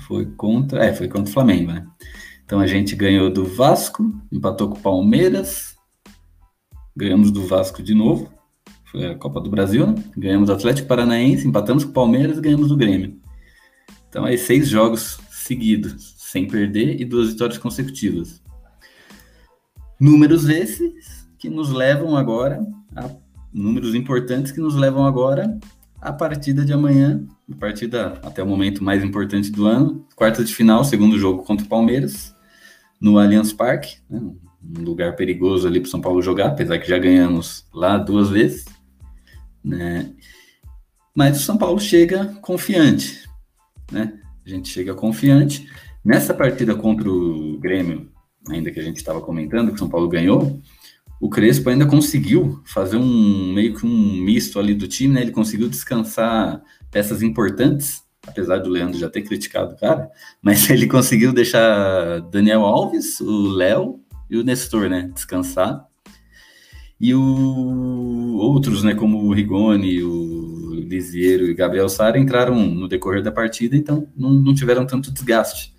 Foi 0.00 0.26
contra. 0.26 0.84
É, 0.84 0.92
foi 0.92 1.08
contra 1.08 1.30
o 1.30 1.32
Flamengo, 1.32 1.72
né? 1.72 1.86
Então 2.44 2.60
a 2.60 2.66
gente 2.66 2.94
ganhou 2.94 3.30
do 3.30 3.44
Vasco, 3.44 4.14
empatou 4.30 4.68
com 4.68 4.78
o 4.78 4.80
Palmeiras, 4.80 5.76
ganhamos 6.94 7.30
do 7.30 7.46
Vasco 7.46 7.82
de 7.82 7.94
novo, 7.94 8.30
foi 8.84 9.06
a 9.06 9.14
Copa 9.14 9.40
do 9.40 9.50
Brasil, 9.50 9.86
né? 9.86 9.94
ganhamos 10.16 10.48
do 10.48 10.52
Atlético 10.52 10.86
Paranaense, 10.86 11.48
empatamos 11.48 11.84
com 11.84 11.90
o 11.90 11.94
Palmeiras 11.94 12.38
ganhamos 12.38 12.68
do 12.68 12.76
Grêmio. 12.76 13.18
Então 14.08 14.24
aí 14.24 14.36
seis 14.36 14.68
jogos 14.68 15.18
seguidos, 15.30 16.14
sem 16.18 16.46
perder 16.46 17.00
e 17.00 17.04
duas 17.04 17.30
vitórias 17.30 17.58
consecutivas. 17.58 18.42
Números 19.98 20.48
esses 20.48 21.26
que 21.38 21.48
nos 21.48 21.70
levam 21.72 22.16
agora 22.16 22.64
a 22.94 23.08
números 23.52 23.94
importantes 23.94 24.52
que 24.52 24.60
nos 24.60 24.74
levam 24.74 25.06
agora 25.06 25.58
à 26.00 26.12
partida 26.12 26.64
de 26.64 26.72
amanhã, 26.72 27.24
a 27.50 27.56
partida 27.56 28.20
até 28.22 28.42
o 28.42 28.46
momento 28.46 28.82
mais 28.82 29.02
importante 29.02 29.50
do 29.50 29.66
ano, 29.66 30.06
quarta 30.16 30.44
de 30.44 30.54
final, 30.54 30.84
segundo 30.84 31.18
jogo 31.18 31.42
contra 31.42 31.66
o 31.66 31.68
Palmeiras 31.68 32.34
no 33.00 33.18
Allianz 33.18 33.52
Parque, 33.52 33.96
né, 34.08 34.18
um 34.18 34.82
lugar 34.82 35.14
perigoso 35.14 35.66
ali 35.66 35.80
para 35.80 35.90
São 35.90 36.00
Paulo 36.00 36.22
jogar, 36.22 36.48
apesar 36.48 36.78
que 36.78 36.88
já 36.88 36.98
ganhamos 36.98 37.66
lá 37.72 37.98
duas 37.98 38.30
vezes, 38.30 38.64
né? 39.62 40.10
Mas 41.14 41.38
o 41.38 41.42
São 41.42 41.56
Paulo 41.58 41.78
chega 41.78 42.26
confiante, 42.40 43.28
né? 43.92 44.18
A 44.44 44.48
gente 44.48 44.68
chega 44.68 44.94
confiante. 44.94 45.68
Nessa 46.04 46.34
partida 46.34 46.74
contra 46.74 47.08
o 47.08 47.58
Grêmio, 47.58 48.10
ainda 48.48 48.70
que 48.70 48.80
a 48.80 48.82
gente 48.82 48.96
estava 48.96 49.20
comentando 49.20 49.68
que 49.68 49.74
o 49.74 49.78
São 49.78 49.88
Paulo 49.88 50.08
ganhou, 50.08 50.60
o 51.24 51.30
Crespo 51.30 51.70
ainda 51.70 51.86
conseguiu 51.86 52.60
fazer 52.66 52.98
um 52.98 53.50
meio 53.54 53.74
que 53.74 53.86
um 53.86 54.12
misto 54.22 54.58
ali 54.58 54.74
do 54.74 54.86
time, 54.86 55.14
né? 55.14 55.22
Ele 55.22 55.30
conseguiu 55.30 55.70
descansar 55.70 56.62
peças 56.90 57.22
importantes 57.22 58.04
apesar 58.26 58.58
do 58.58 58.68
Leandro 58.68 58.98
já 58.98 59.08
ter 59.08 59.22
criticado 59.22 59.72
o 59.72 59.76
cara, 59.78 60.10
mas 60.42 60.68
ele 60.70 60.86
conseguiu 60.86 61.32
deixar 61.32 62.20
Daniel 62.30 62.60
Alves, 62.60 63.20
o 63.20 63.48
Léo 63.48 64.00
e 64.28 64.36
o 64.36 64.44
Nestor, 64.44 64.88
né, 64.88 65.10
descansar. 65.14 65.86
E 67.00 67.14
o 67.14 68.36
outros, 68.36 68.82
né, 68.82 68.94
como 68.94 69.24
o 69.24 69.32
Rigoni, 69.32 70.02
o 70.02 70.74
Lisiero 70.74 71.46
e 71.46 71.54
Gabriel 71.54 71.88
Sara 71.88 72.18
entraram 72.18 72.54
no 72.66 72.86
decorrer 72.86 73.22
da 73.22 73.32
partida, 73.32 73.76
então 73.76 74.08
não, 74.14 74.30
não 74.30 74.54
tiveram 74.54 74.86
tanto 74.86 75.10
desgaste, 75.10 75.74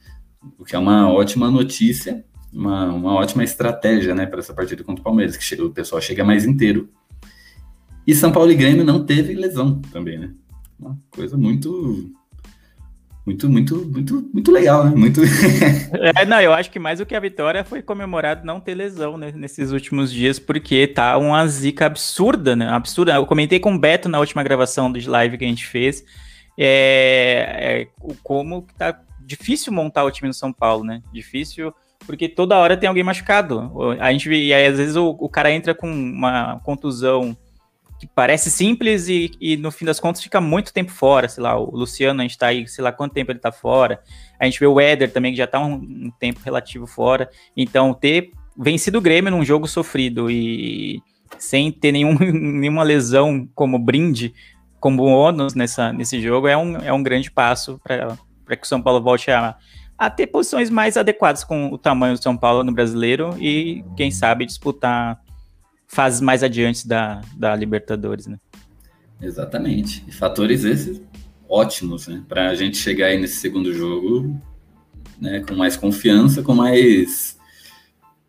o 0.57 0.65
que 0.65 0.75
é 0.75 0.79
uma 0.79 1.11
ótima 1.11 1.51
notícia, 1.51 2.25
uma, 2.55 2.85
uma 2.85 3.13
ótima 3.13 3.43
estratégia, 3.43 4.15
né, 4.15 4.25
para 4.25 4.39
essa 4.39 4.53
partida 4.53 4.83
contra 4.83 5.01
o 5.01 5.03
Palmeiras, 5.03 5.35
que 5.35 5.61
o 5.61 5.71
pessoal 5.71 6.01
chega 6.01 6.23
mais 6.23 6.45
inteiro. 6.45 6.89
E 8.07 8.15
São 8.15 8.31
Paulo 8.31 8.51
e 8.51 8.55
Grêmio 8.55 8.85
não 8.85 9.05
teve 9.05 9.33
lesão 9.33 9.81
também, 9.91 10.17
né? 10.17 10.31
Uma 10.79 10.97
coisa 11.11 11.35
muito 11.37 12.11
muito, 13.25 13.49
muito, 13.49 13.75
muito, 13.87 14.29
muito 14.31 14.51
legal, 14.51 14.83
né? 14.85 14.95
Muito. 14.95 15.19
é, 16.15 16.25
não, 16.25 16.39
eu 16.39 16.53
acho 16.53 16.69
que 16.69 16.77
mais 16.77 16.99
do 16.99 17.07
que 17.07 17.15
a 17.15 17.19
vitória 17.19 17.63
foi 17.63 17.81
comemorado 17.81 18.45
não 18.45 18.59
ter 18.59 18.75
lesão 18.75 19.17
né, 19.17 19.31
nesses 19.35 19.71
últimos 19.71 20.13
dias, 20.13 20.37
porque 20.37 20.85
tá 20.85 21.17
uma 21.17 21.45
zica 21.47 21.87
absurda, 21.87 22.55
né? 22.55 22.69
Absurda. 22.69 23.15
Eu 23.15 23.25
comentei 23.25 23.59
com 23.59 23.73
o 23.73 23.79
Beto 23.79 24.07
na 24.07 24.19
última 24.19 24.43
gravação 24.43 24.91
do 24.91 25.09
live 25.09 25.39
que 25.39 25.45
a 25.45 25.47
gente 25.47 25.65
fez. 25.65 26.05
É, 26.55 27.87
é, 27.97 28.11
como 28.21 28.67
tá 28.77 29.01
difícil 29.19 29.73
montar 29.73 30.03
o 30.03 30.11
time 30.11 30.27
no 30.27 30.33
São 30.33 30.53
Paulo, 30.53 30.83
né? 30.83 31.01
Difícil 31.11 31.73
porque 32.05 32.29
toda 32.29 32.57
hora 32.57 32.77
tem 32.77 32.87
alguém 32.87 33.03
machucado. 33.03 33.71
A 33.99 34.11
gente 34.11 34.29
e 34.29 34.53
aí, 34.53 34.67
às 34.67 34.77
vezes 34.77 34.95
o, 34.95 35.15
o 35.19 35.29
cara 35.29 35.51
entra 35.51 35.73
com 35.73 35.87
uma 35.91 36.59
contusão 36.63 37.35
que 37.99 38.07
parece 38.07 38.51
simples 38.51 39.07
e, 39.07 39.31
e, 39.39 39.57
no 39.57 39.71
fim 39.71 39.85
das 39.85 39.99
contas 39.99 40.21
fica 40.21 40.41
muito 40.41 40.73
tempo 40.73 40.91
fora, 40.91 41.29
sei 41.29 41.41
lá, 41.41 41.57
o 41.57 41.71
Luciano, 41.75 42.19
a 42.19 42.23
gente 42.23 42.37
tá 42.37 42.47
aí, 42.47 42.67
sei 42.67 42.83
lá 42.83 42.91
quanto 42.91 43.13
tempo 43.13 43.31
ele 43.31 43.39
tá 43.39 43.51
fora, 43.51 44.01
a 44.39 44.45
gente 44.45 44.59
vê 44.59 44.67
o 44.67 44.79
Éder 44.79 45.11
também, 45.11 45.31
que 45.31 45.37
já 45.37 45.47
tá 45.47 45.59
um, 45.59 45.75
um 45.75 46.11
tempo 46.19 46.41
relativo 46.43 46.85
fora, 46.85 47.29
então 47.55 47.93
ter 47.93 48.31
vencido 48.57 48.97
o 48.97 49.01
Grêmio 49.01 49.31
num 49.31 49.45
jogo 49.45 49.67
sofrido 49.67 50.29
e 50.29 51.01
sem 51.37 51.71
ter 51.71 51.91
nenhum, 51.91 52.17
nenhuma 52.19 52.83
lesão 52.83 53.47
como 53.55 53.79
brinde, 53.79 54.33
como 54.79 55.03
ônus 55.03 55.55
nessa, 55.55 55.91
nesse 55.93 56.21
jogo, 56.21 56.47
é 56.47 56.57
um, 56.57 56.77
é 56.77 56.91
um 56.91 57.01
grande 57.01 57.31
passo 57.31 57.79
para 57.83 58.55
que 58.55 58.63
o 58.63 58.67
São 58.67 58.81
Paulo 58.81 59.01
volte 59.01 59.31
a, 59.31 59.55
a 59.97 60.09
ter 60.09 60.27
posições 60.27 60.69
mais 60.69 60.97
adequadas 60.97 61.43
com 61.43 61.71
o 61.71 61.77
tamanho 61.77 62.15
do 62.15 62.21
São 62.21 62.35
Paulo 62.35 62.63
no 62.63 62.73
brasileiro 62.73 63.35
e, 63.39 63.83
quem 63.95 64.11
sabe, 64.11 64.45
disputar 64.45 65.19
fases 65.87 66.19
mais 66.19 66.43
adiante 66.43 66.87
da, 66.87 67.21
da 67.37 67.55
Libertadores, 67.55 68.27
né? 68.27 68.37
Exatamente. 69.21 70.03
E 70.07 70.11
fatores 70.11 70.63
esses 70.65 71.01
ótimos, 71.47 72.07
né? 72.07 72.23
Para 72.27 72.49
a 72.49 72.55
gente 72.55 72.77
chegar 72.77 73.07
aí 73.07 73.19
nesse 73.19 73.35
segundo 73.35 73.73
jogo, 73.73 74.39
né? 75.19 75.41
Com 75.47 75.55
mais 75.55 75.77
confiança, 75.77 76.43
com 76.43 76.53
mais 76.53 77.37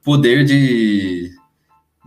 poder 0.05 0.45
de, 0.45 1.33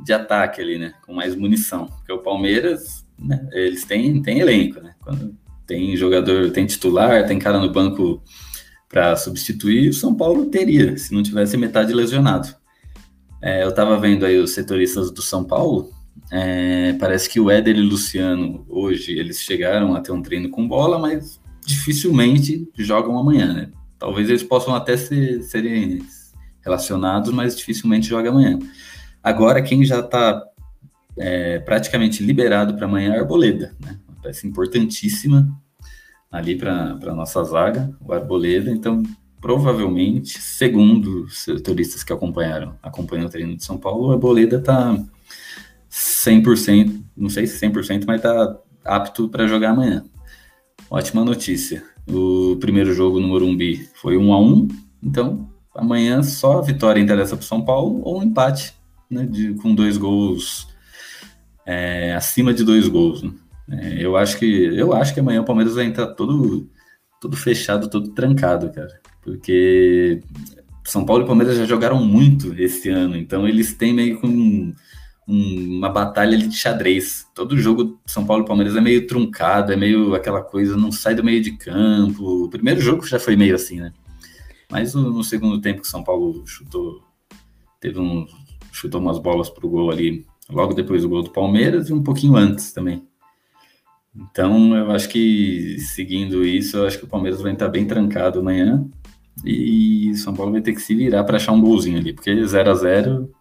de 0.04 0.14
ataque 0.14 0.62
ali, 0.62 0.78
né? 0.78 0.94
Com 1.06 1.14
mais 1.14 1.36
munição. 1.36 1.88
Porque 1.88 2.14
o 2.14 2.20
Palmeiras, 2.20 3.06
né? 3.18 3.48
Eles 3.52 3.84
têm, 3.84 4.22
têm 4.22 4.40
elenco, 4.40 4.80
né? 4.80 4.96
Quando 5.02 5.36
tem 5.68 5.96
jogador, 5.98 6.52
tem 6.52 6.66
titular, 6.66 7.28
tem 7.28 7.38
cara 7.38 7.60
no 7.60 7.72
banco 7.72 8.24
para 8.90 9.16
substituir, 9.16 9.90
o 9.90 9.94
São 9.94 10.16
Paulo 10.16 10.48
teria, 10.48 10.98
se 10.98 11.14
não 11.14 11.22
tivesse 11.22 11.56
metade 11.56 11.94
lesionado. 11.94 12.56
É, 13.42 13.64
eu 13.64 13.70
estava 13.70 13.98
vendo 13.98 14.26
aí 14.26 14.38
os 14.38 14.52
setoristas 14.52 15.12
do 15.12 15.22
São 15.22 15.44
Paulo. 15.44 15.92
É, 16.32 16.94
parece 16.94 17.30
que 17.30 17.40
o 17.40 17.50
Éder 17.50 17.78
e 17.78 17.82
o 17.82 17.88
Luciano, 17.88 18.66
hoje, 18.68 19.18
eles 19.18 19.40
chegaram 19.40 19.96
a 19.96 20.02
ter 20.02 20.12
um 20.12 20.22
treino 20.22 20.50
com 20.50 20.68
bola, 20.68 20.98
mas 20.98 21.40
dificilmente 21.66 22.68
jogam 22.76 23.18
amanhã, 23.18 23.54
né? 23.54 23.72
Talvez 23.98 24.28
eles 24.28 24.44
possam 24.44 24.74
até 24.74 24.98
ser, 24.98 25.44
serem 25.44 26.00
relacionados, 26.62 27.32
mas 27.32 27.56
dificilmente 27.56 28.08
jogam 28.08 28.32
amanhã. 28.32 28.58
Agora, 29.24 29.62
quem 29.62 29.86
já 29.86 30.00
está 30.00 30.44
é, 31.18 31.60
praticamente 31.60 32.24
liberado 32.24 32.74
para 32.76 32.86
amanhã 32.86 33.14
é 33.14 33.18
a 33.18 33.22
Arboleda, 33.22 33.76
né? 33.80 34.00
Uma 34.08 34.22
peça 34.22 34.48
importantíssima 34.48 35.48
ali 36.32 36.56
para 36.56 36.98
a 37.02 37.14
nossa 37.14 37.44
zaga, 37.44 37.96
o 38.02 38.14
Arboleda. 38.14 38.72
Então, 38.72 39.04
provavelmente, 39.42 40.40
segundo 40.40 41.26
os 41.26 41.40
setoristas 41.40 42.04
que 42.04 42.14
acompanharam, 42.14 42.76
acompanham 42.82 43.26
o 43.26 43.30
treino 43.30 43.56
de 43.56 43.64
São 43.64 43.78
Paulo, 43.78 44.12
a 44.12 44.18
Boleda 44.18 44.58
está 44.58 44.98
100%, 45.90 47.02
não 47.16 47.30
sei 47.30 47.48
se 47.48 47.66
100%, 47.66 48.04
mas 48.06 48.18
está 48.18 48.58
apto 48.86 49.30
para 49.30 49.48
jogar 49.48 49.72
amanhã. 49.72 50.04
Ótima 50.90 51.24
notícia. 51.24 51.84
O 52.08 52.58
primeiro 52.60 52.94
jogo 52.94 53.20
no 53.20 53.28
Morumbi 53.28 53.88
foi 53.96 54.18
1 54.18 54.34
a 54.34 54.40
1 54.40 54.68
então 55.02 55.50
amanhã 55.74 56.22
só 56.24 56.60
a 56.60 56.62
vitória 56.62 57.00
interessa 57.00 57.38
para 57.38 57.46
São 57.46 57.64
Paulo 57.64 58.02
ou 58.04 58.20
um 58.20 58.24
empate, 58.24 58.74
né, 59.10 59.26
de, 59.26 59.54
com 59.56 59.74
dois 59.74 59.98
gols 59.98 60.68
é, 61.66 62.14
acima 62.16 62.54
de 62.54 62.64
dois 62.64 62.88
gols. 62.88 63.22
Né? 63.22 63.32
É, 63.72 64.04
eu 64.04 64.18
acho 64.18 64.38
que 64.38 64.46
eu 64.46 64.94
acho 64.94 65.14
que 65.14 65.20
amanhã 65.20 65.42
o 65.42 65.46
Palmeiras 65.46 65.76
vai 65.76 65.86
entrar 65.86 66.08
todo 66.08 66.70
todo 67.22 67.36
fechado, 67.36 67.90
todo 67.90 68.14
trancado, 68.14 68.72
cara 68.72 69.00
porque 69.22 70.22
São 70.84 71.06
Paulo 71.06 71.24
e 71.24 71.28
Palmeiras 71.28 71.58
já 71.58 71.66
jogaram 71.66 72.04
muito 72.04 72.60
esse 72.60 72.90
ano, 72.90 73.16
então 73.16 73.48
eles 73.48 73.74
têm 73.76 73.94
meio 73.94 74.20
que 74.20 74.26
um, 74.26 74.74
um, 75.28 75.78
uma 75.78 75.90
batalha 75.90 76.38
de 76.38 76.56
xadrez. 76.56 77.28
Todo 77.36 77.58
jogo 77.58 78.00
São 78.06 78.26
Paulo 78.26 78.44
e 78.44 78.48
Palmeiras 78.48 78.76
é 78.76 78.82
meio 78.82 79.06
truncado, 79.06 79.72
é 79.72 79.76
meio 79.76 80.16
aquela 80.16 80.42
coisa, 80.42 80.76
não 80.76 80.92
sai 80.92 81.16
do 81.16 81.24
meio 81.24 81.42
de 81.42 81.58
campo. 81.58 82.46
O 82.46 82.50
primeiro 82.50 82.82
jogo 82.82 83.06
já 83.06 83.20
foi 83.20 83.36
meio 83.36 83.56
assim, 83.56 83.80
né? 83.80 83.94
Mas 84.72 84.94
no, 84.94 85.12
no 85.12 85.24
segundo 85.24 85.62
tempo 85.62 85.82
que 85.82 85.88
São 85.88 86.04
Paulo 86.04 86.44
chutou, 86.46 87.04
teve 87.80 88.00
um, 88.00 88.26
chutou 88.72 89.02
umas 89.02 89.20
bolas 89.20 89.50
pro 89.50 89.70
gol 89.70 89.92
ali, 89.92 90.26
logo 90.50 90.74
depois 90.74 91.02
do 91.02 91.10
gol 91.10 91.24
do 91.24 91.32
Palmeiras 91.32 91.90
e 91.90 91.94
um 91.94 92.04
pouquinho 92.04 92.36
antes 92.36 92.72
também. 92.72 93.08
Então, 94.20 94.76
eu 94.76 94.92
acho 94.92 95.08
que 95.08 95.78
seguindo 95.80 96.46
isso, 96.46 96.78
eu 96.78 96.86
acho 96.86 96.98
que 96.98 97.06
o 97.06 97.08
Palmeiras 97.08 97.42
vai 97.42 97.54
estar 97.54 97.70
bem 97.70 97.86
trancado 97.86 98.40
amanhã. 98.40 98.86
E 99.46 100.14
São 100.16 100.34
Paulo 100.34 100.52
vai 100.52 100.62
ter 100.62 100.74
que 100.74 100.82
se 100.82 100.94
virar 100.94 101.24
para 101.24 101.38
achar 101.38 101.54
um 101.54 101.62
golzinho 101.62 101.98
ali, 101.98 102.12
porque 102.12 102.46
0 102.46 102.72
a 102.72 102.74
0 102.74 103.32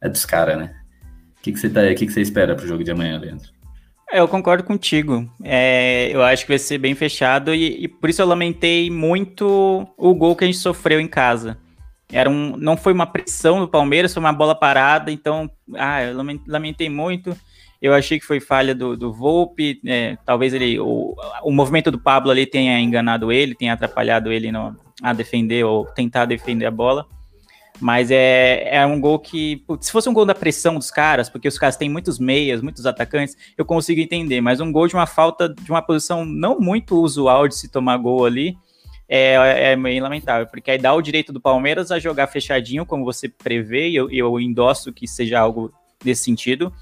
é 0.00 0.08
dos 0.08 0.26
caras, 0.26 0.58
né? 0.58 0.74
O 1.38 1.42
que, 1.42 1.52
que, 1.52 1.58
você 1.58 1.70
tá, 1.70 1.82
que, 1.94 2.06
que 2.06 2.12
você 2.12 2.20
espera 2.20 2.54
pro 2.54 2.66
jogo 2.66 2.84
de 2.84 2.90
amanhã, 2.90 3.18
Leandro? 3.18 3.50
É, 4.10 4.20
eu 4.20 4.28
concordo 4.28 4.64
contigo. 4.64 5.30
É, 5.42 6.10
eu 6.12 6.22
acho 6.22 6.44
que 6.44 6.52
vai 6.52 6.58
ser 6.58 6.78
bem 6.78 6.94
fechado 6.94 7.54
e, 7.54 7.84
e, 7.84 7.88
por 7.88 8.10
isso 8.10 8.20
eu 8.20 8.26
lamentei 8.26 8.90
muito 8.90 9.86
o 9.96 10.14
gol 10.14 10.34
que 10.36 10.44
a 10.44 10.46
gente 10.46 10.58
sofreu 10.58 11.00
em 11.00 11.08
casa. 11.08 11.58
era 12.12 12.28
um, 12.28 12.56
não 12.56 12.76
foi 12.76 12.92
uma 12.92 13.06
pressão 13.06 13.60
do 13.60 13.68
Palmeiras, 13.68 14.12
foi 14.12 14.20
uma 14.20 14.32
bola 14.32 14.54
parada, 14.54 15.10
então, 15.10 15.50
ah, 15.74 16.02
eu 16.02 16.16
lamentei 16.46 16.88
muito. 16.88 17.36
Eu 17.80 17.94
achei 17.94 18.18
que 18.18 18.26
foi 18.26 18.40
falha 18.40 18.74
do, 18.74 18.96
do 18.96 19.12
Volpe, 19.12 19.80
é, 19.86 20.16
talvez 20.24 20.52
ele, 20.52 20.80
o, 20.80 21.14
o 21.44 21.52
movimento 21.52 21.90
do 21.90 21.98
Pablo 21.98 22.30
ali 22.30 22.44
tenha 22.44 22.80
enganado 22.80 23.30
ele, 23.30 23.54
tenha 23.54 23.72
atrapalhado 23.72 24.32
ele 24.32 24.50
no, 24.50 24.76
a 25.02 25.12
defender 25.12 25.64
ou 25.64 25.86
tentar 25.86 26.24
defender 26.24 26.66
a 26.66 26.70
bola. 26.70 27.06
Mas 27.80 28.10
é, 28.10 28.68
é 28.74 28.84
um 28.84 29.00
gol 29.00 29.20
que, 29.20 29.64
se 29.80 29.92
fosse 29.92 30.08
um 30.08 30.12
gol 30.12 30.26
da 30.26 30.34
pressão 30.34 30.74
dos 30.74 30.90
caras, 30.90 31.28
porque 31.28 31.46
os 31.46 31.56
caras 31.56 31.76
têm 31.76 31.88
muitos 31.88 32.18
meias, 32.18 32.60
muitos 32.60 32.84
atacantes, 32.84 33.36
eu 33.56 33.64
consigo 33.64 34.00
entender. 34.00 34.40
Mas 34.40 34.60
um 34.60 34.72
gol 34.72 34.88
de 34.88 34.94
uma 34.94 35.06
falta 35.06 35.48
de 35.48 35.70
uma 35.70 35.80
posição 35.80 36.24
não 36.24 36.58
muito 36.58 37.00
usual 37.00 37.46
de 37.46 37.54
se 37.54 37.70
tomar 37.70 37.96
gol 37.98 38.24
ali, 38.24 38.56
é, 39.08 39.72
é 39.72 39.76
meio 39.76 40.02
lamentável, 40.02 40.46
porque 40.46 40.72
aí 40.72 40.78
dá 40.78 40.92
o 40.92 41.00
direito 41.00 41.32
do 41.32 41.40
Palmeiras 41.40 41.90
a 41.90 41.98
jogar 41.98 42.26
fechadinho, 42.26 42.84
como 42.84 43.04
você 43.04 43.28
prevê, 43.28 43.88
e 43.88 43.96
eu, 43.96 44.10
eu 44.10 44.38
endosso 44.38 44.92
que 44.92 45.06
seja 45.08 45.40
algo 45.40 45.72
nesse 46.04 46.24
sentido, 46.24 46.72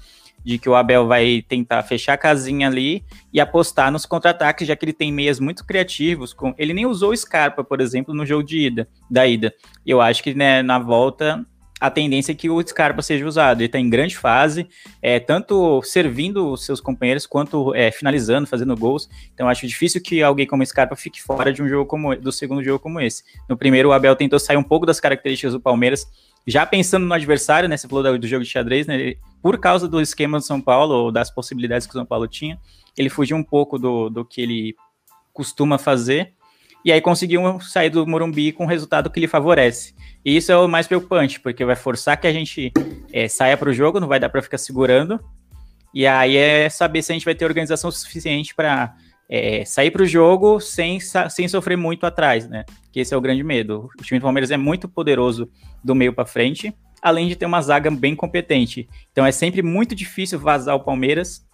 de 0.43 0.57
que 0.57 0.69
o 0.69 0.75
Abel 0.75 1.07
vai 1.07 1.43
tentar 1.47 1.83
fechar 1.83 2.13
a 2.13 2.17
casinha 2.17 2.67
ali 2.67 3.03
e 3.33 3.39
apostar 3.39 3.91
nos 3.91 4.05
contra-ataques, 4.05 4.67
já 4.67 4.75
que 4.75 4.85
ele 4.85 4.93
tem 4.93 5.11
meias 5.11 5.39
muito 5.39 5.65
criativos. 5.65 6.33
Com... 6.33 6.53
Ele 6.57 6.73
nem 6.73 6.85
usou 6.85 7.11
o 7.11 7.17
Scarpa, 7.17 7.63
por 7.63 7.81
exemplo, 7.81 8.13
no 8.13 8.25
jogo 8.25 8.43
de 8.43 8.59
ida, 8.59 8.87
da 9.09 9.27
ida. 9.27 9.53
Eu 9.85 10.01
acho 10.01 10.23
que 10.23 10.33
né, 10.33 10.61
na 10.61 10.79
volta 10.79 11.45
a 11.79 11.91
tendência 11.91 12.31
é 12.31 12.35
que 12.35 12.49
o 12.49 12.61
Scarpa 12.65 13.01
seja 13.01 13.25
usado. 13.25 13.59
Ele 13.59 13.67
está 13.67 13.79
em 13.79 13.89
grande 13.89 14.17
fase, 14.17 14.67
é, 15.01 15.19
tanto 15.19 15.81
servindo 15.83 16.51
os 16.51 16.65
seus 16.65 16.81
companheiros 16.81 17.25
quanto 17.25 17.73
é, 17.75 17.91
finalizando, 17.91 18.47
fazendo 18.47 18.75
gols. 18.75 19.07
Então 19.33 19.47
acho 19.47 19.67
difícil 19.67 20.01
que 20.01 20.23
alguém 20.23 20.47
como 20.47 20.65
Scarpa 20.65 20.95
fique 20.95 21.21
fora 21.21 21.53
de 21.53 21.61
um 21.61 21.67
jogo 21.67 21.85
como 21.85 22.15
do 22.15 22.31
segundo 22.31 22.63
jogo 22.63 22.79
como 22.79 22.99
esse. 22.99 23.23
No 23.47 23.55
primeiro, 23.55 23.89
o 23.89 23.93
Abel 23.93 24.15
tentou 24.15 24.39
sair 24.39 24.57
um 24.57 24.63
pouco 24.63 24.85
das 24.85 24.99
características 24.99 25.53
do 25.53 25.59
Palmeiras, 25.59 26.07
já 26.45 26.65
pensando 26.65 27.05
no 27.05 27.13
adversário, 27.13 27.69
né? 27.69 27.77
Você 27.77 27.87
falou 27.87 28.17
do 28.17 28.27
jogo 28.27 28.43
de 28.43 28.49
xadrez, 28.49 28.87
né? 28.87 28.95
Ele, 28.95 29.19
por 29.41 29.59
causa 29.59 29.87
do 29.87 30.01
esquema 30.01 30.39
do 30.39 30.43
São 30.43 30.59
Paulo, 30.59 30.93
ou 30.93 31.11
das 31.11 31.29
possibilidades 31.31 31.85
que 31.87 31.93
o 31.93 31.97
São 31.97 32.05
Paulo 32.05 32.27
tinha, 32.27 32.59
ele 32.97 33.09
fugiu 33.09 33.37
um 33.37 33.43
pouco 33.43 33.77
do, 33.77 34.09
do 34.09 34.25
que 34.25 34.41
ele 34.41 34.75
costuma 35.33 35.77
fazer. 35.77 36.33
E 36.83 36.91
aí 36.91 37.01
conseguiu 37.01 37.59
sair 37.59 37.89
do 37.89 38.07
Morumbi 38.07 38.51
com 38.51 38.63
um 38.63 38.67
resultado 38.67 39.09
que 39.09 39.19
lhe 39.19 39.27
favorece. 39.27 39.93
E 40.23 40.35
isso 40.35 40.51
é 40.51 40.57
o 40.57 40.67
mais 40.67 40.87
preocupante, 40.87 41.39
porque 41.39 41.65
vai 41.65 41.75
forçar 41.75 42.19
que 42.19 42.27
a 42.27 42.33
gente 42.33 42.71
é, 43.11 43.27
saia 43.27 43.57
para 43.57 43.69
o 43.69 43.73
jogo, 43.73 43.99
não 43.99 44.07
vai 44.07 44.19
dar 44.19 44.29
para 44.29 44.41
ficar 44.41 44.57
segurando. 44.57 45.19
E 45.93 46.07
aí 46.07 46.37
é 46.37 46.69
saber 46.69 47.01
se 47.01 47.11
a 47.11 47.15
gente 47.15 47.25
vai 47.25 47.35
ter 47.35 47.45
organização 47.45 47.91
suficiente 47.91 48.55
para 48.55 48.95
é, 49.29 49.65
sair 49.65 49.91
para 49.91 50.03
o 50.03 50.05
jogo 50.05 50.59
sem, 50.59 50.99
sem 51.29 51.47
sofrer 51.47 51.75
muito 51.75 52.05
atrás, 52.05 52.47
né? 52.47 52.63
Que 52.91 53.01
esse 53.01 53.13
é 53.13 53.17
o 53.17 53.21
grande 53.21 53.43
medo. 53.43 53.89
O 53.99 54.03
time 54.03 54.19
do 54.19 54.23
Palmeiras 54.23 54.51
é 54.51 54.57
muito 54.57 54.87
poderoso 54.87 55.49
do 55.83 55.93
meio 55.93 56.13
para 56.13 56.25
frente, 56.25 56.73
além 57.01 57.27
de 57.27 57.35
ter 57.35 57.45
uma 57.45 57.61
zaga 57.61 57.89
bem 57.91 58.15
competente. 58.15 58.87
Então 59.11 59.25
é 59.25 59.31
sempre 59.31 59.61
muito 59.61 59.95
difícil 59.95 60.39
vazar 60.39 60.75
o 60.75 60.83
Palmeiras 60.83 61.45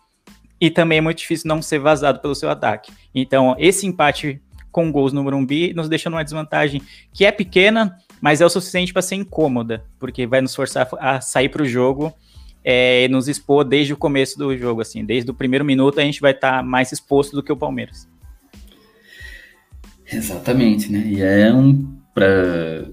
e 0.59 0.69
também 0.69 0.99
é 0.99 1.01
muito 1.01 1.19
difícil 1.19 1.47
não 1.47 1.61
ser 1.61 1.79
vazado 1.79 2.19
pelo 2.19 2.35
seu 2.35 2.49
ataque. 2.49 2.91
Então 3.13 3.55
esse 3.57 3.85
empate 3.85 4.41
com 4.71 4.91
gols 4.91 5.13
no 5.13 5.23
Morumbi 5.23 5.73
nos 5.73 5.87
deixa 5.87 6.09
numa 6.09 6.23
desvantagem 6.23 6.81
que 7.13 7.25
é 7.25 7.31
pequena, 7.31 7.97
mas 8.19 8.41
é 8.41 8.45
o 8.45 8.49
suficiente 8.49 8.91
para 8.91 9.01
ser 9.01 9.15
incômoda, 9.15 9.85
porque 9.99 10.25
vai 10.25 10.41
nos 10.41 10.55
forçar 10.55 10.87
a 10.99 11.21
sair 11.21 11.49
para 11.49 11.61
o 11.61 11.67
jogo 11.67 12.13
é, 12.63 13.07
nos 13.09 13.27
expor 13.27 13.65
desde 13.65 13.93
o 13.93 13.97
começo 13.97 14.37
do 14.37 14.55
jogo, 14.57 14.81
assim, 14.81 15.03
desde 15.03 15.29
o 15.29 15.33
primeiro 15.33 15.65
minuto 15.65 15.99
a 15.99 16.03
gente 16.03 16.21
vai 16.21 16.31
estar 16.31 16.57
tá 16.57 16.63
mais 16.63 16.91
exposto 16.91 17.35
do 17.35 17.43
que 17.43 17.51
o 17.51 17.57
Palmeiras. 17.57 18.07
Exatamente, 20.11 20.91
né? 20.91 21.03
E 21.05 21.21
é 21.21 21.53
um, 21.53 21.97
pra, 22.13 22.27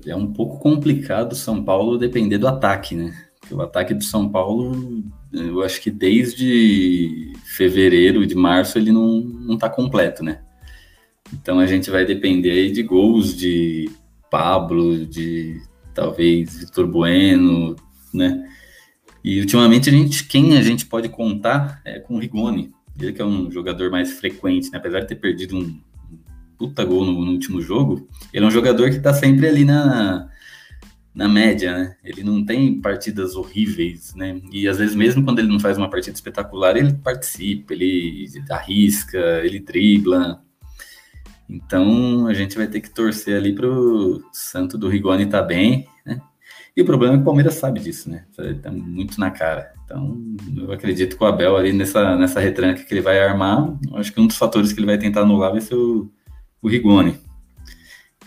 é 0.06 0.16
um 0.16 0.32
pouco 0.32 0.58
complicado 0.58 1.32
o 1.32 1.36
São 1.36 1.62
Paulo 1.62 1.98
depender 1.98 2.38
do 2.38 2.48
ataque, 2.48 2.94
né? 2.94 3.14
Porque 3.40 3.54
o 3.54 3.60
ataque 3.60 3.94
do 3.94 4.04
São 4.04 4.28
Paulo, 4.28 5.04
eu 5.32 5.62
acho 5.62 5.80
que 5.80 5.90
desde 5.90 7.32
fevereiro, 7.44 8.26
de 8.26 8.34
março, 8.34 8.78
ele 8.78 8.92
não, 8.92 9.20
não 9.20 9.58
tá 9.58 9.68
completo, 9.68 10.22
né? 10.22 10.40
Então 11.32 11.58
a 11.58 11.66
gente 11.66 11.90
vai 11.90 12.04
depender 12.04 12.70
de 12.70 12.82
gols 12.82 13.36
de 13.36 13.90
Pablo, 14.30 15.06
de 15.06 15.60
talvez 15.94 16.58
Vitor 16.58 16.86
Bueno, 16.86 17.76
né? 18.12 18.48
E 19.22 19.38
ultimamente 19.40 19.90
a 19.90 19.92
gente, 19.92 20.24
quem 20.24 20.56
a 20.56 20.62
gente 20.62 20.86
pode 20.86 21.08
contar 21.08 21.80
é 21.84 21.98
com 21.98 22.14
o 22.14 22.18
Rigoni, 22.18 22.72
ele 22.98 23.12
que 23.12 23.20
é 23.20 23.24
um 23.24 23.50
jogador 23.50 23.90
mais 23.90 24.12
frequente, 24.12 24.70
né? 24.70 24.78
apesar 24.78 25.00
de 25.00 25.08
ter 25.08 25.16
perdido 25.16 25.56
um 25.56 25.78
puta 26.60 26.84
gol 26.84 27.06
no, 27.06 27.24
no 27.24 27.32
último 27.32 27.62
jogo, 27.62 28.06
ele 28.34 28.44
é 28.44 28.48
um 28.48 28.50
jogador 28.50 28.90
que 28.90 29.00
tá 29.00 29.14
sempre 29.14 29.48
ali 29.48 29.64
na, 29.64 30.28
na 31.14 31.26
média, 31.26 31.72
né? 31.72 31.96
Ele 32.04 32.22
não 32.22 32.44
tem 32.44 32.78
partidas 32.78 33.34
horríveis, 33.34 34.14
né? 34.14 34.38
E 34.52 34.68
às 34.68 34.76
vezes, 34.76 34.94
mesmo 34.94 35.24
quando 35.24 35.38
ele 35.38 35.48
não 35.48 35.58
faz 35.58 35.78
uma 35.78 35.88
partida 35.88 36.14
espetacular, 36.14 36.76
ele 36.76 36.92
participa, 36.92 37.72
ele 37.72 38.26
arrisca, 38.50 39.18
ele 39.42 39.58
dribla. 39.58 40.44
Então 41.48 42.26
a 42.26 42.34
gente 42.34 42.58
vai 42.58 42.66
ter 42.66 42.82
que 42.82 42.90
torcer 42.90 43.36
ali 43.38 43.54
para 43.54 43.66
o 43.66 44.22
Santo 44.30 44.76
do 44.76 44.86
Rigoni 44.86 45.24
tá 45.24 45.40
bem, 45.40 45.88
né? 46.04 46.20
E 46.76 46.82
o 46.82 46.84
problema 46.84 47.14
é 47.14 47.16
que 47.16 47.22
o 47.22 47.24
Palmeiras 47.24 47.54
sabe 47.54 47.80
disso, 47.80 48.10
né? 48.10 48.26
Tá 48.62 48.70
muito 48.70 49.18
na 49.18 49.30
cara. 49.30 49.72
Então, 49.82 50.36
eu 50.56 50.70
acredito 50.70 51.16
que 51.16 51.24
o 51.24 51.26
Abel 51.26 51.56
ali 51.56 51.72
nessa, 51.72 52.16
nessa 52.18 52.38
retranca 52.38 52.84
que 52.84 52.92
ele 52.92 53.00
vai 53.00 53.18
armar, 53.18 53.76
acho 53.94 54.12
que 54.12 54.20
um 54.20 54.26
dos 54.26 54.36
fatores 54.36 54.74
que 54.74 54.78
ele 54.78 54.86
vai 54.86 54.98
tentar 54.98 55.22
anular 55.22 55.50
vai 55.50 55.60
ser 55.60 55.74
o, 55.74 56.12
o 56.62 56.68
Rigoni. 56.68 57.18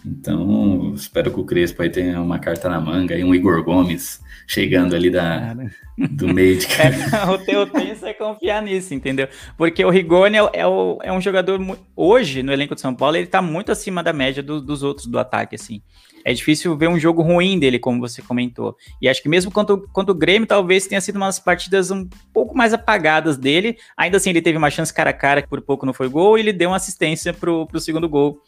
Então, 0.05 0.93
espero 0.95 1.31
que 1.31 1.39
o 1.39 1.45
Crespo 1.45 1.81
aí 1.81 1.89
tenha 1.89 2.21
uma 2.21 2.37
carta 2.37 2.67
na 2.67 2.79
manga 2.79 3.15
e 3.15 3.23
um 3.23 3.33
Igor 3.33 3.63
Gomes 3.63 4.21
chegando 4.45 4.95
ali 4.95 5.09
da, 5.09 5.55
do 6.11 6.27
meio 6.27 6.57
de 6.57 6.67
é, 6.73 7.31
O 7.31 7.37
teu 7.37 7.65
tenso 7.65 8.05
é 8.05 8.13
confiar 8.13 8.61
nisso, 8.61 8.93
entendeu? 8.93 9.29
Porque 9.57 9.83
o 9.85 9.89
Rigoni 9.89 10.37
é, 10.37 10.49
é, 10.53 10.67
o, 10.67 10.99
é 11.01 11.13
um 11.13 11.21
jogador, 11.21 11.59
hoje, 11.95 12.43
no 12.43 12.51
elenco 12.51 12.75
de 12.75 12.81
São 12.81 12.93
Paulo, 12.93 13.15
ele 13.15 13.27
tá 13.27 13.41
muito 13.41 13.71
acima 13.71 14.03
da 14.03 14.11
média 14.11 14.43
do, 14.43 14.59
dos 14.59 14.83
outros 14.83 15.07
do 15.07 15.17
ataque, 15.17 15.55
assim. 15.55 15.81
É 16.25 16.33
difícil 16.33 16.75
ver 16.77 16.87
um 16.87 16.97
jogo 16.97 17.21
ruim 17.21 17.59
dele, 17.59 17.77
como 17.77 17.99
você 17.99 18.21
comentou. 18.21 18.77
E 19.01 19.09
acho 19.09 19.21
que 19.21 19.27
mesmo 19.27 19.51
quanto, 19.51 19.87
quanto 19.91 20.11
o 20.11 20.15
Grêmio, 20.15 20.47
talvez 20.47 20.87
tenha 20.87 21.01
sido 21.01 21.17
umas 21.17 21.39
partidas 21.39 21.91
um 21.91 22.07
pouco 22.33 22.55
mais 22.55 22.73
apagadas 22.73 23.37
dele. 23.37 23.77
Ainda 23.97 24.17
assim, 24.17 24.29
ele 24.29 24.41
teve 24.41 24.57
uma 24.57 24.69
chance 24.69 24.93
cara 24.93 25.09
a 25.09 25.13
cara, 25.13 25.41
que 25.41 25.49
por 25.49 25.61
pouco 25.61 25.85
não 25.85 25.93
foi 25.93 26.07
gol, 26.07 26.37
e 26.37 26.41
ele 26.41 26.53
deu 26.53 26.69
uma 26.69 26.77
assistência 26.77 27.33
pro, 27.33 27.67
pro 27.67 27.79
segundo 27.79 28.07
gol 28.07 28.41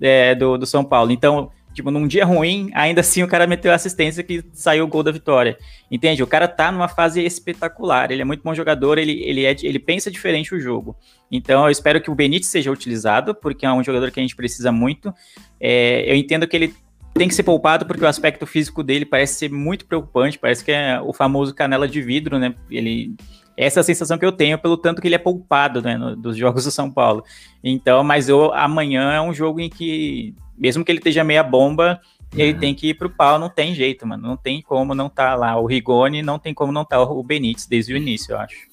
é, 0.00 0.34
do, 0.34 0.58
do 0.58 0.66
São 0.66 0.82
Paulo. 0.82 1.12
Então, 1.12 1.50
tipo, 1.72 1.90
num 1.90 2.06
dia 2.06 2.24
ruim, 2.24 2.70
ainda 2.74 3.00
assim 3.00 3.22
o 3.22 3.28
cara 3.28 3.46
meteu 3.46 3.70
a 3.70 3.76
assistência 3.76 4.22
que 4.24 4.44
saiu 4.52 4.84
o 4.84 4.88
gol 4.88 5.02
da 5.02 5.12
vitória. 5.12 5.56
Entende? 5.90 6.22
O 6.22 6.26
cara 6.26 6.48
tá 6.48 6.72
numa 6.72 6.88
fase 6.88 7.24
espetacular, 7.24 8.10
ele 8.10 8.22
é 8.22 8.24
muito 8.24 8.42
bom 8.42 8.54
jogador, 8.54 8.98
ele, 8.98 9.22
ele, 9.22 9.44
é, 9.44 9.54
ele 9.62 9.78
pensa 9.78 10.10
diferente 10.10 10.54
o 10.54 10.60
jogo. 10.60 10.96
Então 11.30 11.64
eu 11.64 11.70
espero 11.70 12.00
que 12.00 12.10
o 12.10 12.14
Benítez 12.14 12.48
seja 12.48 12.72
utilizado, 12.72 13.34
porque 13.34 13.64
é 13.64 13.72
um 13.72 13.84
jogador 13.84 14.10
que 14.10 14.18
a 14.18 14.22
gente 14.22 14.36
precisa 14.36 14.72
muito. 14.72 15.14
É, 15.60 16.10
eu 16.10 16.16
entendo 16.16 16.46
que 16.46 16.56
ele 16.56 16.74
tem 17.14 17.28
que 17.28 17.34
ser 17.34 17.42
poupado 17.42 17.86
porque 17.86 18.04
o 18.04 18.08
aspecto 18.08 18.46
físico 18.46 18.82
dele 18.82 19.04
parece 19.04 19.34
ser 19.34 19.50
muito 19.50 19.86
preocupante, 19.86 20.38
parece 20.38 20.64
que 20.64 20.72
é 20.72 21.00
o 21.00 21.12
famoso 21.12 21.54
canela 21.54 21.88
de 21.88 22.00
vidro, 22.00 22.38
né? 22.38 22.54
Ele 22.70 23.14
essa 23.56 23.80
é 23.80 23.82
a 23.82 23.84
sensação 23.84 24.16
que 24.16 24.24
eu 24.24 24.32
tenho 24.32 24.58
pelo 24.58 24.76
tanto 24.76 25.02
que 25.02 25.08
ele 25.08 25.14
é 25.14 25.18
poupado 25.18 25.82
né, 25.82 25.94
no, 25.94 26.16
dos 26.16 26.34
jogos 26.34 26.64
do 26.64 26.70
São 26.70 26.90
Paulo. 26.90 27.22
Então, 27.62 28.02
mas 28.02 28.26
eu, 28.26 28.54
amanhã 28.54 29.12
é 29.12 29.20
um 29.20 29.34
jogo 29.34 29.60
em 29.60 29.68
que, 29.68 30.34
mesmo 30.56 30.82
que 30.82 30.90
ele 30.90 30.98
esteja 30.98 31.22
meia 31.22 31.42
bomba, 31.42 32.00
ele 32.34 32.54
uhum. 32.54 32.58
tem 32.58 32.74
que 32.74 32.88
ir 32.88 32.94
pro 32.94 33.10
pau, 33.10 33.38
não 33.38 33.50
tem 33.50 33.74
jeito, 33.74 34.06
mano. 34.06 34.26
Não 34.26 34.36
tem 34.36 34.62
como 34.62 34.94
não 34.94 35.10
tá 35.10 35.34
lá 35.34 35.60
o 35.60 35.66
Rigoni, 35.66 36.22
não 36.22 36.38
tem 36.38 36.54
como 36.54 36.72
não 36.72 36.86
tá 36.86 37.02
o 37.02 37.22
Benítez 37.22 37.66
desde 37.66 37.92
o 37.92 37.96
início, 37.96 38.32
eu 38.32 38.38
acho. 38.38 38.70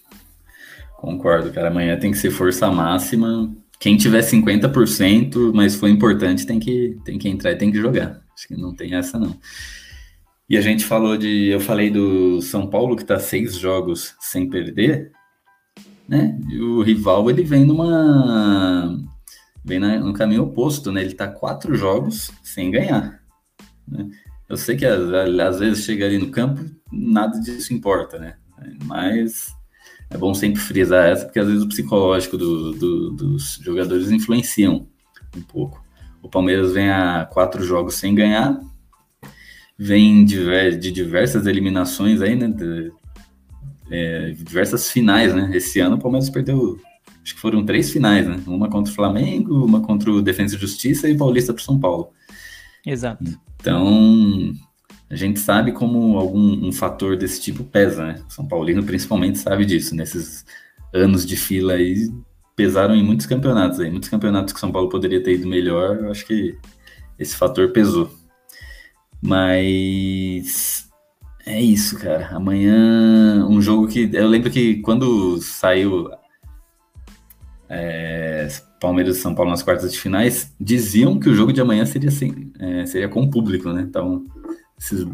Concordo, 0.96 1.52
cara. 1.52 1.68
Amanhã 1.68 1.98
tem 2.00 2.12
que 2.12 2.18
ser 2.18 2.32
força 2.32 2.72
máxima. 2.72 3.52
Quem 3.80 3.96
tiver 3.96 4.22
50%, 4.22 5.54
mas 5.54 5.76
foi 5.76 5.92
importante, 5.92 6.46
tem 6.46 6.60
que, 6.60 6.98
tem 7.06 7.18
que 7.18 7.30
entrar 7.30 7.52
e 7.52 7.58
tem 7.58 7.72
que 7.72 7.78
jogar. 7.78 8.22
Acho 8.34 8.48
que 8.48 8.56
não 8.56 8.76
tem 8.76 8.96
essa, 8.96 9.20
não. 9.20 9.38
E 10.50 10.58
a 10.58 10.62
gente 10.62 10.86
falou 10.86 11.18
de. 11.18 11.48
Eu 11.48 11.60
falei 11.60 11.90
do 11.90 12.42
São 12.42 12.68
Paulo, 12.68 12.96
que 12.96 13.02
está 13.02 13.20
seis 13.20 13.56
jogos 13.56 14.16
sem 14.20 14.50
perder, 14.50 15.12
né? 16.08 16.40
E 16.50 16.60
o 16.60 16.82
rival 16.82 17.30
ele 17.30 17.44
vem 17.44 17.66
numa. 17.66 18.98
Vem 19.64 19.80
na, 19.80 20.00
no 20.00 20.14
caminho 20.14 20.44
oposto, 20.44 20.92
né? 20.92 21.02
Ele 21.02 21.12
está 21.12 21.28
quatro 21.28 21.76
jogos 21.76 22.32
sem 22.42 22.72
ganhar. 22.72 23.22
Né? 23.86 24.10
Eu 24.48 24.56
sei 24.56 24.78
que 24.78 24.86
às, 24.86 25.02
às 25.12 25.60
vezes 25.60 25.84
chega 25.84 26.06
ali 26.06 26.18
no 26.18 26.32
campo, 26.32 26.64
nada 26.90 27.38
disso 27.40 27.74
importa, 27.74 28.18
né? 28.18 28.36
Mas 28.86 29.54
é 30.10 30.18
bom 30.18 30.34
sempre 30.34 30.60
frisar 30.60 31.08
essa, 31.10 31.26
porque 31.26 31.40
às 31.40 31.48
vezes 31.48 31.64
o 31.64 31.68
psicológico 31.68 32.38
do, 32.38 32.72
do, 32.72 33.12
dos 33.12 33.60
jogadores 33.62 34.10
influenciam 34.10 34.88
um 35.36 35.42
pouco. 35.42 35.84
O 36.22 36.30
Palmeiras 36.30 36.74
vem 36.74 36.90
a 36.90 37.26
quatro 37.26 37.64
jogos 37.64 37.96
sem 37.96 38.16
ganhar, 38.16 38.60
vem 39.78 40.26
de, 40.26 40.92
diversas 40.92 41.46
eliminações 41.46 42.22
aí, 42.22 42.36
né? 42.36 42.48
De, 42.48 42.92
é, 43.90 44.32
diversas 44.32 44.90
finais, 44.92 45.34
né? 45.34 45.52
Esse 45.54 45.80
ano 45.80 45.96
o 45.96 46.00
Palmeiras 46.00 46.30
perdeu, 46.30 46.80
acho 47.24 47.36
que 47.36 47.40
foram 47.40 47.66
três 47.66 47.92
finais, 47.92 48.28
né? 48.28 48.42
Uma 48.48 48.70
contra 48.70 48.92
o 48.92 48.96
Flamengo, 48.96 49.66
uma 49.66 49.82
contra 49.82 50.12
o 50.12 50.22
Defensa 50.22 50.56
e 50.56 50.60
Justiça 50.60 51.10
e 51.10 51.18
Paulista 51.18 51.54
para 51.54 51.64
São 51.64 51.80
Paulo. 51.80 52.10
Exato. 52.86 53.24
Então, 53.60 54.54
a 55.10 55.16
gente 55.16 55.40
sabe 55.40 55.72
como 55.72 56.18
algum 56.18 56.68
um 56.68 56.72
fator 56.72 57.16
desse 57.16 57.42
tipo 57.42 57.64
pesa, 57.64 58.06
né? 58.06 58.22
São 58.28 58.46
Paulino 58.46 58.84
principalmente 58.84 59.38
sabe 59.38 59.66
disso. 59.66 59.96
Nesses 59.96 60.46
anos 60.94 61.26
de 61.26 61.38
fila 61.38 61.74
aí, 61.74 62.10
pesaram 62.56 62.96
em 62.96 63.04
muitos 63.04 63.26
campeonatos 63.26 63.80
aí. 63.80 63.90
Muitos 63.90 64.10
campeonatos 64.10 64.54
que 64.54 64.60
São 64.60 64.72
Paulo 64.72 64.90
poderia 64.90 65.24
ter 65.24 65.36
ido 65.36 65.48
melhor, 65.48 65.98
eu 65.98 66.12
acho 66.12 66.26
que 66.26 66.58
esse 67.18 67.36
fator 67.38 67.72
pesou. 67.72 68.12
Mas 69.22 70.90
é 71.46 71.62
isso, 71.62 71.98
cara. 71.98 72.28
Amanhã, 72.36 73.46
um 73.50 73.62
jogo 73.62 73.88
que. 73.88 74.10
Eu 74.14 74.28
lembro 74.28 74.52
que 74.52 74.82
quando 74.82 75.42
saiu 75.42 76.10
é, 77.70 78.48
Palmeiras 78.80 79.18
e 79.18 79.22
São 79.22 79.34
Paulo 79.34 79.52
nas 79.52 79.64
quartas 79.64 79.92
de 79.92 80.00
finais, 80.00 80.54
diziam 80.60 81.20
que 81.20 81.30
o 81.30 81.34
jogo 81.34 81.54
de 81.54 81.62
amanhã 81.62 81.86
seria, 81.86 82.12
sem, 82.12 82.52
é, 82.60 82.86
seria 82.86 83.10
com 83.10 83.30
público, 83.30 83.72
né? 83.72 83.82
Então, 83.82 84.26
esses, 84.78 85.06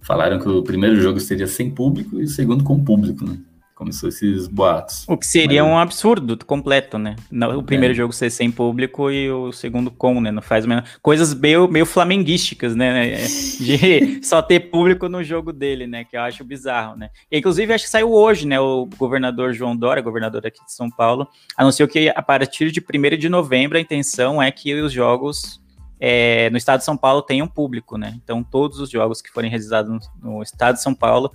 falaram 0.00 0.38
que 0.38 0.48
o 0.48 0.62
primeiro 0.62 1.00
jogo 1.00 1.20
seria 1.20 1.46
sem 1.46 1.70
público 1.70 2.20
e 2.20 2.24
o 2.24 2.28
segundo 2.28 2.64
com 2.64 2.82
público, 2.82 3.24
né? 3.24 3.38
Começou 3.74 4.08
esses 4.10 4.46
boatos. 4.46 5.04
O 5.08 5.16
que 5.16 5.26
seria 5.26 5.64
Mas... 5.64 5.72
um 5.72 5.76
absurdo 5.76 6.36
completo, 6.44 6.98
né? 6.98 7.16
O 7.56 7.64
primeiro 7.64 7.92
é. 7.92 7.96
jogo 7.96 8.12
ser 8.12 8.30
sem 8.30 8.48
público 8.48 9.10
e 9.10 9.28
o 9.28 9.50
segundo 9.50 9.90
com, 9.90 10.20
né? 10.20 10.30
Não 10.30 10.42
faz 10.42 10.64
menos... 10.64 10.88
coisas 11.02 11.34
meio, 11.34 11.66
meio 11.66 11.84
flamenguísticas, 11.84 12.76
né? 12.76 13.16
De 13.58 14.24
só 14.24 14.40
ter 14.40 14.60
público 14.70 15.08
no 15.08 15.24
jogo 15.24 15.52
dele, 15.52 15.88
né? 15.88 16.04
Que 16.04 16.16
eu 16.16 16.20
acho 16.20 16.44
bizarro, 16.44 16.96
né? 16.96 17.10
E, 17.30 17.38
inclusive, 17.38 17.72
acho 17.72 17.84
que 17.84 17.90
saiu 17.90 18.12
hoje, 18.12 18.46
né? 18.46 18.60
O 18.60 18.86
governador 18.96 19.52
João 19.52 19.76
Dória, 19.76 20.02
governador 20.02 20.46
aqui 20.46 20.64
de 20.64 20.72
São 20.72 20.88
Paulo, 20.88 21.26
anunciou 21.56 21.88
que 21.88 22.08
a 22.08 22.22
partir 22.22 22.70
de 22.70 22.80
1 22.80 23.16
de 23.16 23.28
novembro 23.28 23.78
a 23.78 23.80
intenção 23.80 24.40
é 24.40 24.52
que 24.52 24.74
os 24.74 24.92
jogos 24.92 25.61
é, 26.04 26.50
no 26.50 26.56
estado 26.56 26.80
de 26.80 26.84
São 26.84 26.96
Paulo 26.96 27.22
tenham 27.22 27.46
público, 27.46 27.96
né? 27.96 28.12
Então, 28.16 28.42
todos 28.42 28.80
os 28.80 28.90
jogos 28.90 29.22
que 29.22 29.30
forem 29.30 29.48
realizados 29.48 30.10
no, 30.20 30.32
no 30.32 30.42
estado 30.42 30.74
de 30.74 30.82
São 30.82 30.92
Paulo 30.92 31.32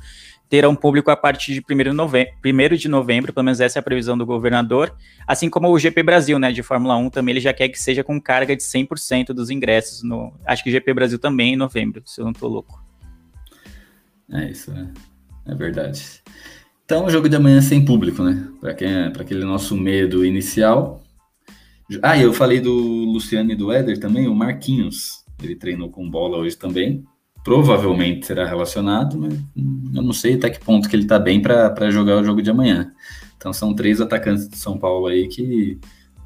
terão 0.50 0.76
público 0.76 1.10
a 1.10 1.16
partir 1.16 1.54
de 1.54 1.64
1 1.74 1.78
de, 1.78 1.92
novembro, 1.94 2.34
1 2.46 2.76
de 2.76 2.90
novembro, 2.90 3.32
pelo 3.32 3.46
menos 3.46 3.62
essa 3.62 3.80
é 3.80 3.82
a 3.82 3.84
previsão 3.84 4.18
do 4.18 4.26
governador, 4.26 4.94
assim 5.26 5.50
como 5.50 5.70
o 5.70 5.80
GP 5.80 6.04
Brasil, 6.04 6.38
né, 6.38 6.52
de 6.52 6.62
Fórmula 6.64 6.98
1 6.98 7.10
também, 7.10 7.32
ele 7.32 7.40
já 7.40 7.54
quer 7.54 7.70
que 7.70 7.80
seja 7.80 8.04
com 8.04 8.20
carga 8.20 8.58
de 8.58 8.64
100% 8.64 9.28
dos 9.28 9.50
ingressos, 9.50 10.04
no, 10.04 10.34
acho 10.46 10.62
que 10.66 10.70
o 10.70 10.74
GP 10.74 10.94
Brasil 10.94 11.18
também 11.18 11.54
em 11.54 11.58
novembro, 11.58 12.02
se 12.06 12.20
eu 12.20 12.26
não 12.26 12.34
tô 12.34 12.48
louco. 12.50 12.84
É 14.30 14.50
isso, 14.50 14.72
né? 14.72 14.92
é 15.46 15.56
verdade. 15.56 16.04
Então, 16.84 17.06
o 17.06 17.10
jogo 17.10 17.30
de 17.30 17.38
amanhã 17.38 17.60
é 17.60 17.62
sem 17.62 17.86
público, 17.86 18.22
né, 18.22 18.50
para 18.60 18.74
quem 18.74 19.12
para 19.14 19.22
aquele 19.22 19.46
nosso 19.46 19.78
medo 19.78 20.26
inicial. 20.26 21.02
Ah, 22.02 22.18
eu 22.18 22.34
falei 22.34 22.60
do 22.60 22.74
Luciano 22.74 23.52
e 23.52 23.56
do 23.56 23.72
Éder 23.72 24.00
também, 24.00 24.28
o 24.28 24.36
Marquinhos, 24.36 25.24
ele 25.42 25.56
treinou 25.56 25.90
com 25.90 26.10
bola 26.10 26.38
hoje 26.38 26.58
também, 26.58 27.04
provavelmente 27.44 28.26
será 28.26 28.46
relacionado, 28.46 29.18
mas 29.18 29.34
eu 29.96 30.02
não 30.02 30.12
sei 30.12 30.36
até 30.36 30.50
que 30.50 30.60
ponto 30.60 30.90
que 30.90 30.96
ele 30.96 31.04
está 31.04 31.18
bem 31.18 31.42
para 31.42 31.90
jogar 31.90 32.18
o 32.18 32.24
jogo 32.24 32.42
de 32.42 32.50
amanhã. 32.50 32.92
Então 33.38 33.54
são 33.54 33.74
três 33.74 34.02
atacantes 34.02 34.50
de 34.50 34.58
São 34.58 34.78
Paulo 34.78 35.08
aí 35.08 35.28
que 35.30 35.80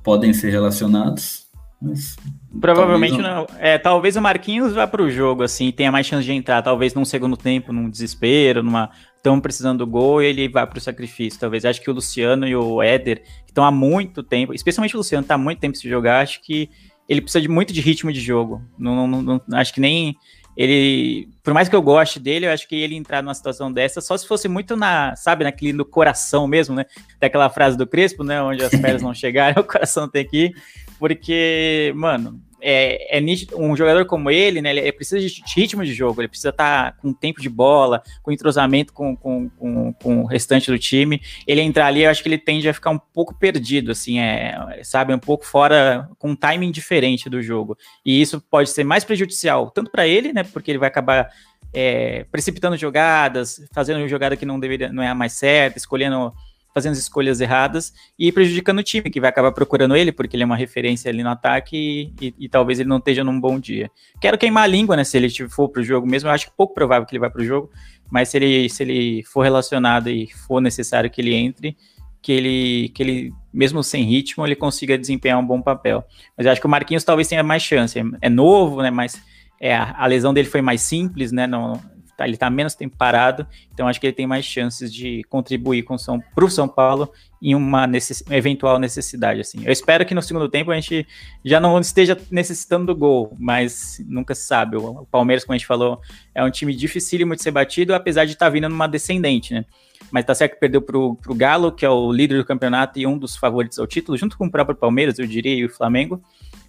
podem 0.04 0.34
ser 0.34 0.50
relacionados, 0.50 1.48
mas 1.80 2.16
provavelmente 2.60 3.22
talvez 3.22 3.36
não. 3.36 3.48
não. 3.48 3.60
É, 3.60 3.78
talvez 3.78 4.16
o 4.16 4.22
Marquinhos 4.22 4.74
vá 4.74 4.88
para 4.88 5.04
o 5.04 5.12
jogo 5.12 5.44
assim, 5.44 5.72
tenha 5.72 5.92
mais 5.92 6.08
chance 6.08 6.26
de 6.26 6.32
entrar, 6.32 6.64
talvez 6.64 6.96
num 6.96 7.06
segundo 7.06 7.38
tempo, 7.38 7.72
num 7.72 7.88
desespero, 7.88 8.64
numa 8.64 8.90
estão 9.22 9.40
precisando 9.40 9.80
do 9.80 9.88
gol 9.88 10.22
e 10.22 10.26
ele 10.26 10.50
vai 10.50 10.66
para 10.66 10.80
o 10.80 10.82
sacrifício. 10.82 11.40
Talvez 11.40 11.64
acho 11.64 11.80
que 11.80 11.90
o 11.90 11.94
Luciano 11.94 12.48
e 12.48 12.56
o 12.56 12.82
Éder, 12.82 13.22
que 13.46 13.52
estão 13.52 13.64
há 13.64 13.72
muito 13.72 14.24
tempo, 14.24 14.54
especialmente 14.54 14.96
o 14.96 14.98
Luciano, 14.98 15.22
está 15.22 15.36
há 15.36 15.38
muito 15.38 15.60
tempo 15.60 15.78
se 15.78 15.88
jogar, 15.88 16.22
acho 16.22 16.42
que 16.42 16.70
ele 17.08 17.22
precisa 17.22 17.42
de 17.42 17.48
muito 17.48 17.72
de 17.72 17.82
ritmo 17.82 18.12
de 18.12 18.20
jogo. 18.20 18.62
Não, 18.78 19.08
não, 19.08 19.22
não, 19.22 19.42
acho 19.54 19.74
que 19.74 19.80
nem 19.80 20.16
ele, 20.58 21.30
por 21.44 21.54
mais 21.54 21.70
que 21.70 21.76
eu 21.76 21.82
goste 21.82 22.20
dele, 22.20 22.46
eu 22.46 22.52
acho 22.52 22.68
que 22.68 22.76
ele 22.76 22.96
entrar 22.96 23.22
numa 23.22 23.34
situação 23.34 23.72
dessa, 23.72 24.02
só 24.02 24.18
se 24.18 24.28
fosse 24.28 24.48
muito 24.48 24.76
na, 24.76 25.16
sabe, 25.16 25.44
naquele 25.44 25.74
no 25.74 25.86
coração 25.86 26.48
mesmo, 26.48 26.76
né? 26.76 26.86
Daquela 27.20 27.50
frase 27.50 27.78
do 27.78 27.88
Crespo, 27.88 28.24
né? 28.24 28.42
Onde 28.42 28.64
as 28.64 28.72
pernas 28.82 29.02
não 29.02 29.14
chegaram, 29.14 29.62
o 29.64 29.66
coração 29.66 30.10
tem 30.10 30.26
que 30.26 30.46
ir. 30.46 30.56
Porque, 31.00 31.94
mano, 31.96 32.42
é, 32.62 33.18
é 33.18 33.22
um 33.56 33.76
jogador 33.76 34.06
como 34.06 34.30
ele, 34.30 34.62
né, 34.62 34.72
ele 34.72 34.92
precisa 34.92 35.20
de 35.20 35.44
ritmo 35.56 35.84
de 35.84 35.94
jogo, 35.94 36.22
ele 36.22 36.28
precisa 36.28 36.50
estar 36.50 36.92
tá 36.92 36.98
com 36.98 37.12
tempo 37.12 37.42
de 37.42 37.50
bola, 37.50 38.02
com 38.22 38.32
entrosamento 38.32 38.94
com, 38.94 39.16
com, 39.16 39.50
com, 39.50 39.94
com, 39.94 40.22
o 40.22 40.26
restante 40.26 40.72
do 40.72 40.78
time. 40.78 41.22
Ele 41.48 41.62
entrar 41.62 41.88
ali, 41.88 42.04
eu 42.04 42.12
acho 42.12 42.22
que 42.22 42.30
ele 42.30 42.38
tende 42.38 42.70
a 42.70 42.74
ficar 42.74 42.92
um 42.92 43.00
pouco 43.00 43.34
perdido, 43.34 43.92
assim, 43.92 44.20
é, 44.20 44.82
sabe, 44.84 45.14
um 45.14 45.20
pouco 45.20 45.46
fora, 45.46 46.10
com 46.20 46.30
um 46.30 46.36
timing 46.36 46.72
diferente 46.72 47.30
do 47.30 47.42
jogo. 47.42 47.78
E 48.06 48.22
isso 48.22 48.40
pode 48.40 48.70
ser 48.70 48.84
mais 48.84 49.04
prejudicial, 49.04 49.72
tanto 49.72 49.92
para 49.92 50.08
ele, 50.08 50.32
né, 50.32 50.44
porque 50.44 50.72
ele 50.72 50.80
vai 50.80 50.88
acabar 50.88 51.30
é, 51.74 52.26
precipitando 52.32 52.78
jogadas, 52.78 53.62
fazendo 53.72 54.08
jogada 54.08 54.36
que 54.36 54.46
não 54.46 54.60
deveria, 54.60 54.92
não 54.92 55.02
é 55.02 55.08
a 55.08 55.16
mais 55.16 55.34
certa, 55.34 55.78
escolhendo 55.78 56.34
fazendo 56.74 56.94
as 56.94 57.00
escolhas 57.00 57.42
erradas 57.42 57.94
e 58.18 58.32
prejudicando 58.32 58.80
o 58.80 58.84
time, 58.84 59.10
que 59.10 59.20
vai 59.20 59.30
acabar 59.30 59.52
procurando 59.52 59.96
ele, 59.96 60.12
porque 60.12 60.36
ele 60.36 60.44
é 60.44 60.46
uma 60.46 60.56
referência 60.56 61.10
ali 61.10 61.24
no 61.24 61.30
ataque 61.30 62.12
e, 62.22 62.28
e, 62.28 62.36
e 62.40 62.50
talvez 62.50 62.80
ele 62.80 62.90
não 62.90 62.98
esteja 62.98 63.24
num 63.24 63.40
bom 63.40 63.60
dia. 63.60 63.90
Quero 64.20 64.38
queimar 64.38 64.64
a 64.64 64.68
língua, 64.68 64.96
né? 64.96 65.04
Se 65.04 65.18
ele 65.18 65.30
for 65.50 65.70
pro 65.70 65.84
jogo 65.84 66.08
mesmo, 66.08 66.30
eu 66.30 66.34
acho 66.34 66.48
que 66.48 66.56
pouco 66.56 66.74
provável 66.74 67.06
que 67.06 67.14
ele 67.14 67.20
vá 67.20 67.30
pro 67.30 67.44
jogo, 67.44 67.70
mas 68.10 68.30
se 68.30 68.38
ele, 68.38 68.70
se 68.70 68.84
ele 68.84 69.24
for 69.24 69.42
relacionado 69.42 70.10
e 70.10 70.28
for 70.28 70.62
necessário 70.62 71.10
que 71.10 71.22
ele 71.22 71.34
entre, 71.34 71.78
que 72.22 72.32
ele, 72.32 72.90
que 72.90 73.02
ele, 73.02 73.34
mesmo 73.52 73.84
sem 73.84 74.04
ritmo, 74.04 74.46
ele 74.46 74.56
consiga 74.56 74.98
desempenhar 74.98 75.40
um 75.40 75.46
bom 75.46 75.62
papel. 75.62 76.04
Mas 76.38 76.46
eu 76.46 76.52
acho 76.52 76.62
que 76.62 76.68
o 76.68 76.70
Marquinhos 76.70 77.04
talvez 77.04 77.28
tenha 77.28 77.44
mais 77.44 77.64
chance. 77.64 77.98
É, 77.98 78.04
é 78.22 78.30
novo, 78.30 78.82
né? 78.82 78.92
Mas 78.92 79.20
é, 79.60 79.76
a, 79.76 80.06
lesão 80.08 80.34
dele 80.34 80.48
foi 80.48 80.62
mais 80.62 80.82
simples, 80.82 81.32
né? 81.32 81.48
Não, 81.48 81.80
tá, 82.22 82.28
ele 82.28 82.36
está 82.36 82.50
menos 82.50 82.76
tempo 82.76 82.96
parado, 82.96 83.48
então 83.74 83.88
acho 83.88 84.00
que 84.00 84.08
ele 84.08 84.14
tem 84.14 84.28
mais 84.28 84.46
chances 84.46 84.94
de 84.94 85.24
contribuir 85.30 85.84
com 85.84 85.98
São, 85.98 86.20
para 86.20 86.46
o 86.46 86.50
São 86.50 86.68
Paulo 86.68 87.12
em 87.42 87.56
uma, 87.56 87.88
necess, 87.88 88.24
eventual 88.30 88.78
necessidade. 88.78 89.42
Assim. 89.42 89.64
Eu 89.66 89.72
espero 89.72 90.06
que 90.06 90.14
no 90.14 90.22
segundo 90.22 90.48
tempo 90.48 90.72
a 90.72 90.76
gente 90.76 91.08
já 91.44 91.60
não 91.60 91.80
esteja 91.80 92.18
necessitando 92.30 92.88
do 92.88 92.96
gol, 92.96 93.36
mas 93.40 94.04
nunca 94.08 94.36
se 94.36 94.46
sabe. 94.46 94.78
O, 94.78 95.06
Palmeiras, 95.12 95.44
como 95.44 95.56
a 95.56 95.58
gente 95.58 95.66
falou, 95.66 96.00
é 96.36 96.44
um 96.44 96.52
time 96.52 96.76
dificílimo 96.76 97.36
de 97.36 97.42
ser 97.42 97.52
batido, 97.52 97.96
apesar 97.96 98.26
de 98.26 98.34
estar 98.34 98.46
tá 98.46 98.50
vindo 98.50 98.70
numa 98.70 98.88
descendente, 98.88 99.54
né? 99.54 99.66
Mas 100.12 100.26
tá 100.26 100.36
certo 100.36 100.54
que 100.54 100.60
perdeu 100.60 100.82
para 100.82 100.98
o 100.98 101.36
Galo, 101.36 101.72
que 101.72 101.86
é 101.86 101.90
o 101.90 102.12
líder 102.12 102.38
do 102.38 102.46
campeonato 102.46 103.00
e 103.00 103.08
um 103.08 103.18
dos 103.18 103.36
favoritos 103.36 103.80
ao 103.80 103.88
título, 103.88 104.18
junto 104.18 104.38
com 104.38 104.46
o 104.46 104.52
próprio 104.52 104.76
Palmeiras, 104.76 105.18
eu 105.18 105.26
diria, 105.26 105.56
e 105.56 105.66
o 105.66 105.70
Flamengo. 105.70 106.22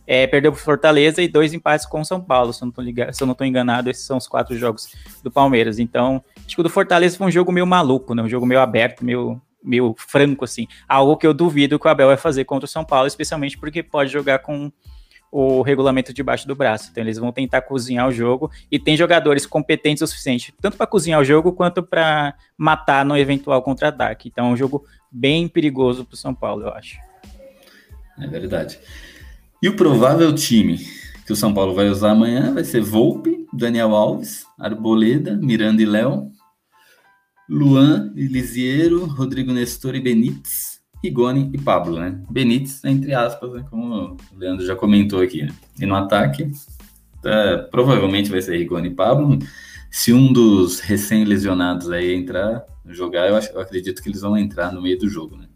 É, 0.07 0.27
perdeu 0.27 0.53
para 0.53 0.61
Fortaleza 0.61 1.23
e 1.23 1.29
dois 1.29 1.55
empates 1.55 1.87
com 1.87 2.01
o 2.01 2.05
São 2.05 2.21
Paulo. 2.21 2.53
Se 2.53 2.62
eu, 2.62 3.27
não 3.27 3.33
estou 3.33 3.47
enganado, 3.47 3.88
esses 3.88 4.05
são 4.05 4.17
os 4.17 4.27
quatro 4.27 4.57
jogos 4.57 4.93
do 5.23 5.31
Palmeiras. 5.31 5.79
Então, 5.79 6.23
acho 6.45 6.55
que 6.55 6.61
o 6.61 6.65
do 6.65 6.71
Fortaleza 6.71 7.17
foi 7.17 7.27
um 7.27 7.31
jogo 7.31 7.53
meio 7.53 7.67
maluco, 7.67 8.15
né? 8.15 8.23
Um 8.23 8.29
jogo 8.29 8.45
meio 8.45 8.61
aberto, 8.61 9.05
meio, 9.05 9.41
meio 9.62 9.95
franco, 9.97 10.45
assim. 10.45 10.67
Algo 10.88 11.17
que 11.17 11.27
eu 11.27 11.33
duvido 11.33 11.79
que 11.79 11.87
o 11.87 11.91
Abel 11.91 12.09
vai 12.09 12.17
fazer 12.17 12.45
contra 12.45 12.65
o 12.65 12.69
São 12.69 12.85
Paulo, 12.85 13.07
especialmente 13.07 13.57
porque 13.57 13.83
pode 13.83 14.11
jogar 14.11 14.41
com 14.41 14.73
o 15.31 15.62
regulamento 15.62 16.12
debaixo 16.12 16.47
do 16.47 16.55
braço. 16.55 16.88
Então, 16.91 17.03
eles 17.03 17.17
vão 17.17 17.33
tentar 17.33 17.62
cozinhar 17.62 18.07
o 18.07 18.12
jogo 18.12 18.51
e 18.71 18.79
tem 18.79 18.97
jogadores 18.97 19.47
competentes 19.47 20.03
o 20.03 20.07
suficiente, 20.07 20.53
tanto 20.61 20.77
para 20.77 20.87
cozinhar 20.87 21.21
o 21.21 21.25
jogo 21.25 21.53
quanto 21.53 21.83
para 21.83 22.35
matar 22.57 23.05
no 23.05 23.17
eventual 23.17 23.62
contra-ataque. 23.62 24.29
Então, 24.29 24.49
é 24.49 24.51
um 24.51 24.57
jogo 24.57 24.85
bem 25.11 25.49
perigoso 25.49 26.05
para 26.05 26.15
o 26.15 26.19
São 26.19 26.35
Paulo, 26.35 26.65
eu 26.65 26.71
acho. 26.71 26.99
É 28.21 28.27
verdade. 28.27 28.79
E 29.62 29.68
o 29.68 29.77
provável 29.77 30.35
time 30.35 30.77
que 31.25 31.33
o 31.33 31.37
São 31.37 31.55
Paulo 31.55 31.72
vai 31.72 31.88
usar 31.88 32.11
amanhã 32.11 32.53
vai 32.53 32.64
ser 32.64 32.81
Volpe, 32.81 33.46
Daniel 33.53 33.94
Alves, 33.94 34.44
Arboleda, 34.59 35.37
Miranda 35.37 35.81
e 35.81 35.87
Léo, 35.87 36.33
Luan, 37.48 38.12
Elisiero, 38.16 39.05
Rodrigo 39.05 39.53
Nestor 39.53 39.94
e 39.94 40.01
Benítez, 40.01 40.81
Rigoni 41.01 41.48
e 41.55 41.59
Pablo, 41.59 42.01
né? 42.01 42.20
Benítez, 42.29 42.85
entre 42.85 43.14
aspas, 43.14 43.53
né? 43.53 43.64
como 43.70 44.16
o 44.33 44.37
Leandro 44.37 44.66
já 44.66 44.75
comentou 44.75 45.20
aqui. 45.20 45.42
Né? 45.42 45.55
E 45.81 45.87
no 45.87 45.94
ataque, 45.94 46.51
tá, 47.22 47.68
provavelmente 47.70 48.31
vai 48.31 48.42
ser 48.42 48.59
Rigoni 48.59 48.88
e 48.88 48.94
Pablo. 48.94 49.38
Se 49.92 50.12
um 50.12 50.33
dos 50.33 50.81
recém-lesionados 50.81 51.88
aí 51.90 52.12
entrar, 52.12 52.64
jogar, 52.87 53.29
eu, 53.29 53.37
acho, 53.37 53.53
eu 53.53 53.61
acredito 53.61 54.03
que 54.03 54.09
eles 54.09 54.22
vão 54.22 54.37
entrar 54.37 54.72
no 54.72 54.83
meio 54.83 54.98
do 54.98 55.09
jogo, 55.09 55.37
né? 55.37 55.46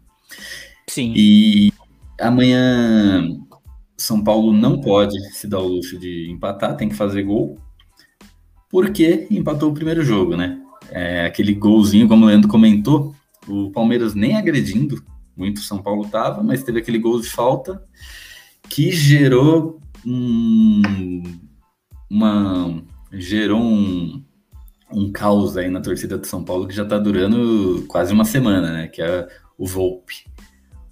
Sim. 0.87 1.13
E 1.13 1.73
amanhã 2.21 3.37
são 3.97 4.23
Paulo 4.23 4.53
não 4.53 4.79
pode 4.79 5.17
se 5.33 5.47
dar 5.47 5.59
o 5.59 5.67
luxo 5.67 5.97
de 5.97 6.29
empatar, 6.29 6.77
tem 6.77 6.87
que 6.87 6.95
fazer 6.95 7.23
gol, 7.23 7.59
porque 8.69 9.27
empatou 9.31 9.71
o 9.71 9.73
primeiro 9.73 10.03
jogo, 10.03 10.37
né? 10.37 10.61
É, 10.91 11.25
aquele 11.25 11.53
golzinho, 11.53 12.07
como 12.07 12.25
o 12.25 12.27
Leandro 12.27 12.47
comentou, 12.47 13.15
o 13.47 13.71
Palmeiras 13.71 14.13
nem 14.13 14.35
agredindo 14.35 15.03
muito 15.35 15.61
São 15.61 15.81
Paulo 15.81 16.07
tava, 16.07 16.43
mas 16.43 16.63
teve 16.63 16.79
aquele 16.79 16.99
gol 16.99 17.19
de 17.19 17.29
falta 17.29 17.83
que 18.69 18.91
gerou 18.91 19.79
um, 20.05 20.81
uma 22.09 22.83
gerou 23.11 23.61
um, 23.61 24.23
um 24.91 25.11
caos 25.11 25.55
aí 25.57 25.69
na 25.69 25.81
torcida 25.81 26.17
de 26.17 26.27
São 26.27 26.43
Paulo 26.43 26.67
que 26.67 26.75
já 26.75 26.85
tá 26.85 26.97
durando 26.97 27.85
quase 27.87 28.13
uma 28.13 28.25
semana, 28.25 28.73
né? 28.73 28.87
Que 28.87 29.01
é 29.01 29.27
o 29.57 29.65
Volpe. 29.65 30.25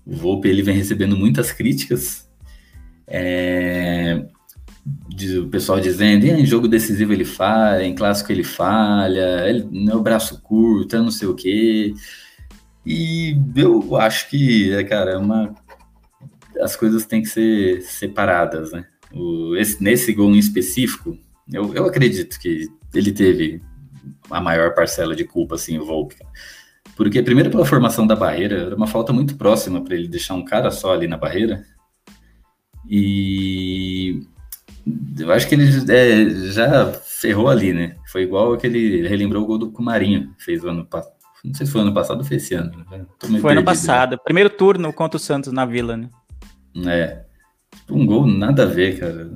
O 0.05 0.15
Volpe 0.15 0.47
ele 0.47 0.61
vem 0.61 0.75
recebendo 0.75 1.17
muitas 1.17 1.51
críticas 1.51 2.24
é... 3.07 4.25
o 5.39 5.47
pessoal 5.47 5.79
dizendo, 5.79 6.25
em 6.25 6.45
jogo 6.45 6.67
decisivo 6.67 7.13
ele 7.13 7.25
falha, 7.25 7.83
em 7.83 7.95
clássico 7.95 8.31
ele 8.31 8.43
falha, 8.43 9.47
ele 9.49 9.67
não 9.71 9.93
é 9.93 9.95
o 9.95 10.01
braço 10.01 10.41
curto, 10.41 10.97
não 10.97 11.11
sei 11.11 11.27
o 11.27 11.35
quê. 11.35 11.93
E 12.85 13.35
eu 13.55 13.95
acho 13.95 14.29
que, 14.29 14.71
é, 14.73 14.83
cara, 14.83 15.11
é 15.11 15.17
uma, 15.17 15.55
as 16.61 16.75
coisas 16.75 17.05
têm 17.05 17.21
que 17.21 17.29
ser 17.29 17.81
separadas, 17.81 18.71
né? 18.71 18.85
O, 19.13 19.55
esse, 19.55 19.81
nesse 19.83 20.13
gol 20.13 20.29
em 20.31 20.37
específico, 20.37 21.17
eu, 21.51 21.73
eu 21.73 21.85
acredito 21.85 22.39
que 22.39 22.67
ele 22.93 23.11
teve 23.11 23.61
a 24.29 24.39
maior 24.41 24.73
parcela 24.73 25.15
de 25.15 25.23
culpa, 25.23 25.55
assim, 25.55 25.77
o 25.77 25.85
Volpe. 25.85 26.15
Porque, 26.95 27.21
primeiro, 27.21 27.49
pela 27.49 27.65
formação 27.65 28.05
da 28.07 28.15
barreira, 28.15 28.57
era 28.57 28.75
uma 28.75 28.87
falta 28.87 29.11
muito 29.11 29.35
próxima 29.35 29.83
para 29.83 29.95
ele 29.95 30.07
deixar 30.07 30.35
um 30.35 30.45
cara 30.45 30.71
só 30.71 30.93
ali 30.93 31.07
na 31.07 31.17
barreira. 31.17 31.65
E 32.89 34.21
eu 35.17 35.31
acho 35.31 35.47
que 35.47 35.55
ele 35.55 35.91
é, 35.91 36.29
já 36.51 36.91
ferrou 36.93 37.49
ali, 37.49 37.73
né? 37.73 37.95
Foi 38.11 38.23
igual 38.23 38.53
aquele. 38.53 39.07
Relembrou 39.07 39.43
o 39.43 39.45
gol 39.47 39.57
do 39.57 39.71
Cumarinho, 39.71 40.33
fez 40.37 40.63
o 40.63 40.69
ano 40.69 40.85
passado. 40.85 41.15
Não 41.43 41.53
sei 41.53 41.65
se 41.65 41.71
foi 41.71 41.81
ano 41.81 41.93
passado 41.93 42.19
ou 42.19 42.23
foi 42.23 42.37
esse 42.37 42.55
ano. 42.55 42.71
Né? 42.89 43.05
Foi 43.39 43.51
ano 43.51 43.63
passado. 43.63 44.11
Né? 44.11 44.17
Primeiro 44.23 44.49
turno 44.49 44.91
contra 44.91 45.17
o 45.17 45.19
Santos 45.19 45.51
na 45.51 45.65
Vila, 45.65 45.95
né? 45.95 46.09
É. 46.87 47.23
Um 47.89 48.05
gol 48.05 48.25
nada 48.25 48.63
a 48.63 48.65
ver, 48.65 48.99
cara. 48.99 49.31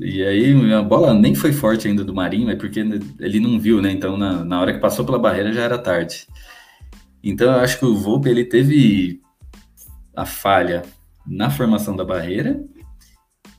E 0.00 0.22
aí 0.24 0.72
a 0.72 0.82
bola 0.82 1.12
nem 1.12 1.34
foi 1.34 1.52
forte 1.52 1.86
ainda 1.86 2.02
do 2.02 2.14
Marinho, 2.14 2.50
é 2.50 2.56
porque 2.56 2.80
ele 3.20 3.40
não 3.40 3.60
viu, 3.60 3.82
né? 3.82 3.92
Então 3.92 4.16
na, 4.16 4.42
na 4.44 4.60
hora 4.60 4.72
que 4.72 4.80
passou 4.80 5.04
pela 5.04 5.18
barreira 5.18 5.52
já 5.52 5.62
era 5.62 5.76
tarde. 5.76 6.26
Então 7.22 7.52
eu 7.52 7.60
acho 7.60 7.78
que 7.78 7.84
o 7.84 7.94
Volpe 7.94 8.30
ele 8.30 8.44
teve 8.44 9.20
a 10.16 10.24
falha 10.24 10.82
na 11.26 11.50
formação 11.50 11.94
da 11.94 12.04
barreira 12.04 12.64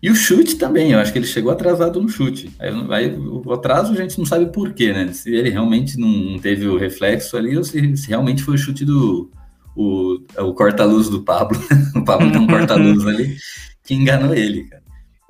e 0.04 0.12
o 0.12 0.16
chute 0.16 0.58
também, 0.58 0.92
eu 0.92 1.00
acho 1.00 1.14
que 1.14 1.18
ele 1.18 1.26
chegou 1.26 1.50
atrasado 1.50 2.02
no 2.02 2.10
chute. 2.10 2.52
Aí, 2.60 2.70
aí, 2.90 3.16
o 3.18 3.54
atraso 3.54 3.94
a 3.94 3.96
gente 3.96 4.20
não 4.20 4.26
sabe 4.26 4.48
por 4.48 4.74
quê, 4.74 4.92
né? 4.92 5.14
Se 5.14 5.34
ele 5.34 5.50
realmente 5.50 5.98
não 5.98 6.38
teve 6.40 6.68
o 6.68 6.78
reflexo 6.78 7.38
ali, 7.38 7.56
ou 7.56 7.64
se, 7.64 7.96
se 7.96 8.10
realmente 8.10 8.44
foi 8.44 8.56
o 8.56 8.58
chute 8.58 8.84
do. 8.84 9.32
O, 9.74 10.20
o 10.40 10.54
corta-luz 10.54 11.08
do 11.08 11.24
Pablo. 11.24 11.58
o 11.96 12.04
Pablo 12.04 12.30
tem 12.30 12.42
um 12.42 12.48
corta-luz 12.48 13.08
ali 13.08 13.38
que 13.82 13.94
enganou 13.94 14.36
ele, 14.36 14.66
cara. 14.66 14.84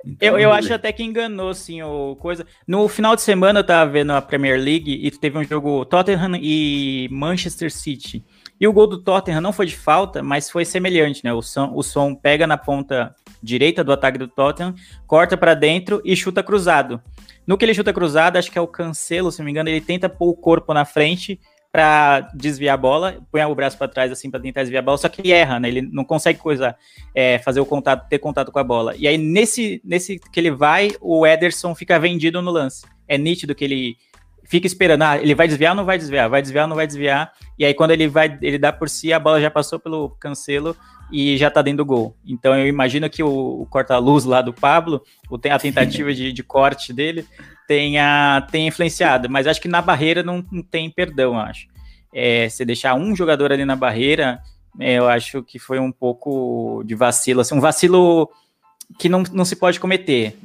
Então, 0.04 0.28
eu, 0.28 0.38
eu 0.38 0.52
acho 0.52 0.74
até 0.74 0.92
que 0.92 1.04
enganou, 1.04 1.54
sim, 1.54 1.80
o 1.80 2.16
coisa. 2.16 2.44
No 2.66 2.88
final 2.88 3.14
de 3.14 3.22
semana 3.22 3.60
eu 3.60 3.64
tava 3.64 3.88
vendo 3.88 4.10
a 4.10 4.20
Premier 4.20 4.60
League 4.60 5.00
e 5.02 5.10
teve 5.12 5.38
um 5.38 5.44
jogo 5.44 5.84
Tottenham 5.84 6.32
e 6.34 7.08
Manchester 7.12 7.72
City. 7.72 8.24
E 8.60 8.66
o 8.66 8.72
gol 8.72 8.88
do 8.88 8.98
Tottenham 8.98 9.40
não 9.40 9.52
foi 9.52 9.66
de 9.66 9.76
falta, 9.76 10.20
mas 10.20 10.50
foi 10.50 10.64
semelhante, 10.64 11.22
né? 11.22 11.32
O 11.32 11.40
som, 11.40 11.72
o 11.74 11.82
som 11.82 12.12
pega 12.12 12.44
na 12.44 12.58
ponta 12.58 13.14
direita 13.44 13.84
do 13.84 13.92
ataque 13.92 14.18
do 14.18 14.26
Tottenham, 14.26 14.74
corta 15.06 15.36
para 15.36 15.54
dentro 15.54 16.00
e 16.04 16.16
chuta 16.16 16.42
cruzado. 16.42 17.00
No 17.46 17.58
que 17.58 17.64
ele 17.64 17.74
chuta 17.74 17.92
cruzado, 17.92 18.38
acho 18.38 18.50
que 18.50 18.58
é 18.58 18.60
o 18.60 18.66
Cancelo, 18.66 19.30
se 19.30 19.38
não 19.38 19.44
me 19.44 19.50
engano, 19.50 19.68
ele 19.68 19.80
tenta 19.80 20.08
pôr 20.08 20.30
o 20.30 20.34
corpo 20.34 20.72
na 20.72 20.84
frente 20.84 21.38
para 21.70 22.20
desviar 22.32 22.74
a 22.74 22.76
bola, 22.76 23.18
põe 23.32 23.44
o 23.44 23.54
braço 23.54 23.76
para 23.76 23.88
trás 23.88 24.12
assim 24.12 24.30
para 24.30 24.38
tentar 24.38 24.60
desviar 24.60 24.80
a 24.80 24.84
bola, 24.84 24.96
só 24.96 25.08
que 25.08 25.32
erra, 25.32 25.58
né? 25.58 25.68
Ele 25.68 25.82
não 25.82 26.04
consegue 26.04 26.38
coisa 26.38 26.74
é, 27.12 27.40
fazer 27.40 27.58
o 27.58 27.66
contato, 27.66 28.08
ter 28.08 28.20
contato 28.20 28.52
com 28.52 28.60
a 28.60 28.64
bola. 28.64 28.94
E 28.96 29.08
aí 29.08 29.18
nesse 29.18 29.82
nesse 29.84 30.20
que 30.20 30.38
ele 30.38 30.52
vai, 30.52 30.92
o 31.00 31.26
Ederson 31.26 31.74
fica 31.74 31.98
vendido 31.98 32.40
no 32.40 32.52
lance. 32.52 32.86
É 33.08 33.18
nítido 33.18 33.56
que 33.56 33.64
ele 33.64 33.96
fica 34.44 34.68
esperando, 34.68 35.02
ah, 35.02 35.18
ele 35.18 35.34
vai 35.34 35.48
desviar 35.48 35.72
ou 35.72 35.76
não 35.76 35.84
vai 35.84 35.98
desviar? 35.98 36.30
Vai 36.30 36.40
desviar 36.40 36.64
ou 36.64 36.68
não 36.68 36.76
vai 36.76 36.86
desviar? 36.86 37.32
E 37.58 37.64
aí 37.64 37.74
quando 37.74 37.90
ele 37.90 38.06
vai, 38.06 38.38
ele 38.40 38.56
dá 38.56 38.72
por 38.72 38.88
si, 38.88 39.12
a 39.12 39.18
bola 39.18 39.40
já 39.40 39.50
passou 39.50 39.80
pelo 39.80 40.10
Cancelo 40.10 40.76
e 41.10 41.36
já 41.36 41.50
tá 41.50 41.62
dentro 41.62 41.78
do 41.78 41.86
gol. 41.86 42.16
Então 42.26 42.56
eu 42.58 42.66
imagino 42.66 43.08
que 43.08 43.22
o, 43.22 43.62
o 43.62 43.66
corta-luz 43.66 44.24
lá 44.24 44.42
do 44.42 44.52
Pablo, 44.52 45.02
a 45.50 45.58
tentativa 45.58 46.12
de, 46.12 46.32
de, 46.32 46.42
corte 46.42 46.92
dele, 46.92 47.26
tenha, 47.66 48.46
tenha 48.50 48.68
influenciado. 48.68 49.28
Mas 49.28 49.46
acho 49.46 49.60
que 49.60 49.68
na 49.68 49.82
barreira 49.82 50.22
não, 50.22 50.44
não 50.50 50.62
tem 50.62 50.90
perdão, 50.90 51.38
acho. 51.38 51.68
É, 52.12 52.48
você 52.48 52.64
deixar 52.64 52.94
um 52.94 53.14
jogador 53.14 53.52
ali 53.52 53.64
na 53.64 53.76
barreira, 53.76 54.40
é, 54.78 54.94
eu 54.98 55.08
acho 55.08 55.42
que 55.42 55.58
foi 55.58 55.78
um 55.78 55.92
pouco 55.92 56.82
de 56.84 56.94
vacilo, 56.94 57.40
assim, 57.40 57.54
um 57.54 57.60
vacilo 57.60 58.28
que 58.98 59.08
não, 59.08 59.22
não 59.32 59.44
se 59.44 59.56
pode 59.56 59.80
cometer. 59.80 60.36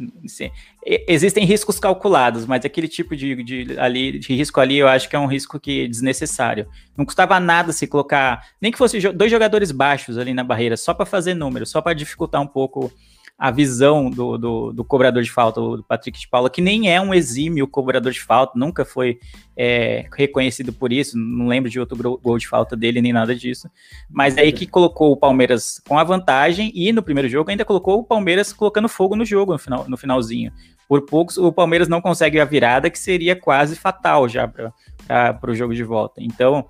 Existem 1.07 1.45
riscos 1.45 1.79
calculados, 1.79 2.45
mas 2.45 2.65
aquele 2.65 2.87
tipo 2.87 3.15
de, 3.15 3.43
de, 3.43 3.79
ali, 3.79 4.17
de 4.17 4.33
risco 4.33 4.59
ali 4.59 4.77
eu 4.77 4.87
acho 4.87 5.09
que 5.09 5.15
é 5.15 5.19
um 5.19 5.27
risco 5.27 5.59
que 5.59 5.85
é 5.85 5.87
desnecessário. 5.87 6.67
Não 6.97 7.05
custava 7.05 7.39
nada 7.39 7.71
se 7.71 7.85
colocar, 7.85 8.47
nem 8.61 8.71
que 8.71 8.77
fosse 8.77 8.99
dois 9.11 9.31
jogadores 9.31 9.71
baixos 9.71 10.17
ali 10.17 10.33
na 10.33 10.43
barreira, 10.43 10.77
só 10.77 10.93
para 10.93 11.05
fazer 11.05 11.33
número, 11.33 11.65
só 11.65 11.81
para 11.81 11.93
dificultar 11.93 12.41
um 12.41 12.47
pouco 12.47 12.91
a 13.39 13.51
visão 13.51 14.09
do, 14.09 14.37
do, 14.37 14.73
do, 14.73 14.83
cobrador 14.83 15.23
de 15.23 15.31
falta, 15.31 15.61
do 15.61 15.81
Patrick 15.81 16.19
de 16.19 16.27
Paula, 16.27 16.49
que 16.49 16.61
nem 16.61 16.93
é 16.93 16.99
um 16.99 17.13
exímio 17.13 17.65
cobrador 17.65 18.11
de 18.11 18.21
falta, 18.21 18.59
nunca 18.59 18.83
foi 18.83 19.17
é, 19.55 20.05
reconhecido 20.13 20.73
por 20.73 20.91
isso, 20.91 21.17
não 21.17 21.47
lembro 21.47 21.69
de 21.69 21.79
outro 21.79 22.19
gol 22.21 22.37
de 22.37 22.45
falta 22.45 22.75
dele, 22.75 23.01
nem 23.01 23.13
nada 23.13 23.33
disso. 23.33 23.69
Mas 24.09 24.37
aí 24.37 24.51
que 24.51 24.67
colocou 24.67 25.13
o 25.13 25.17
Palmeiras 25.17 25.81
com 25.87 25.97
a 25.97 26.03
vantagem 26.03 26.69
e 26.75 26.91
no 26.91 27.01
primeiro 27.01 27.29
jogo 27.29 27.49
ainda 27.49 27.63
colocou 27.63 27.99
o 27.99 28.03
Palmeiras 28.03 28.51
colocando 28.51 28.89
fogo 28.89 29.15
no 29.15 29.23
jogo 29.23 29.53
no, 29.53 29.59
final, 29.59 29.85
no 29.87 29.95
finalzinho. 29.95 30.51
Por 30.85 31.05
poucos, 31.05 31.37
o 31.37 31.49
Palmeiras 31.49 31.87
não 31.87 32.01
consegue 32.01 32.41
a 32.41 32.45
virada, 32.45 32.89
que 32.89 32.99
seria 32.99 33.37
quase 33.37 33.77
fatal 33.77 34.27
já 34.27 34.49
para 34.49 35.49
o 35.49 35.55
jogo 35.55 35.73
de 35.73 35.83
volta. 35.83 36.21
Então, 36.21 36.67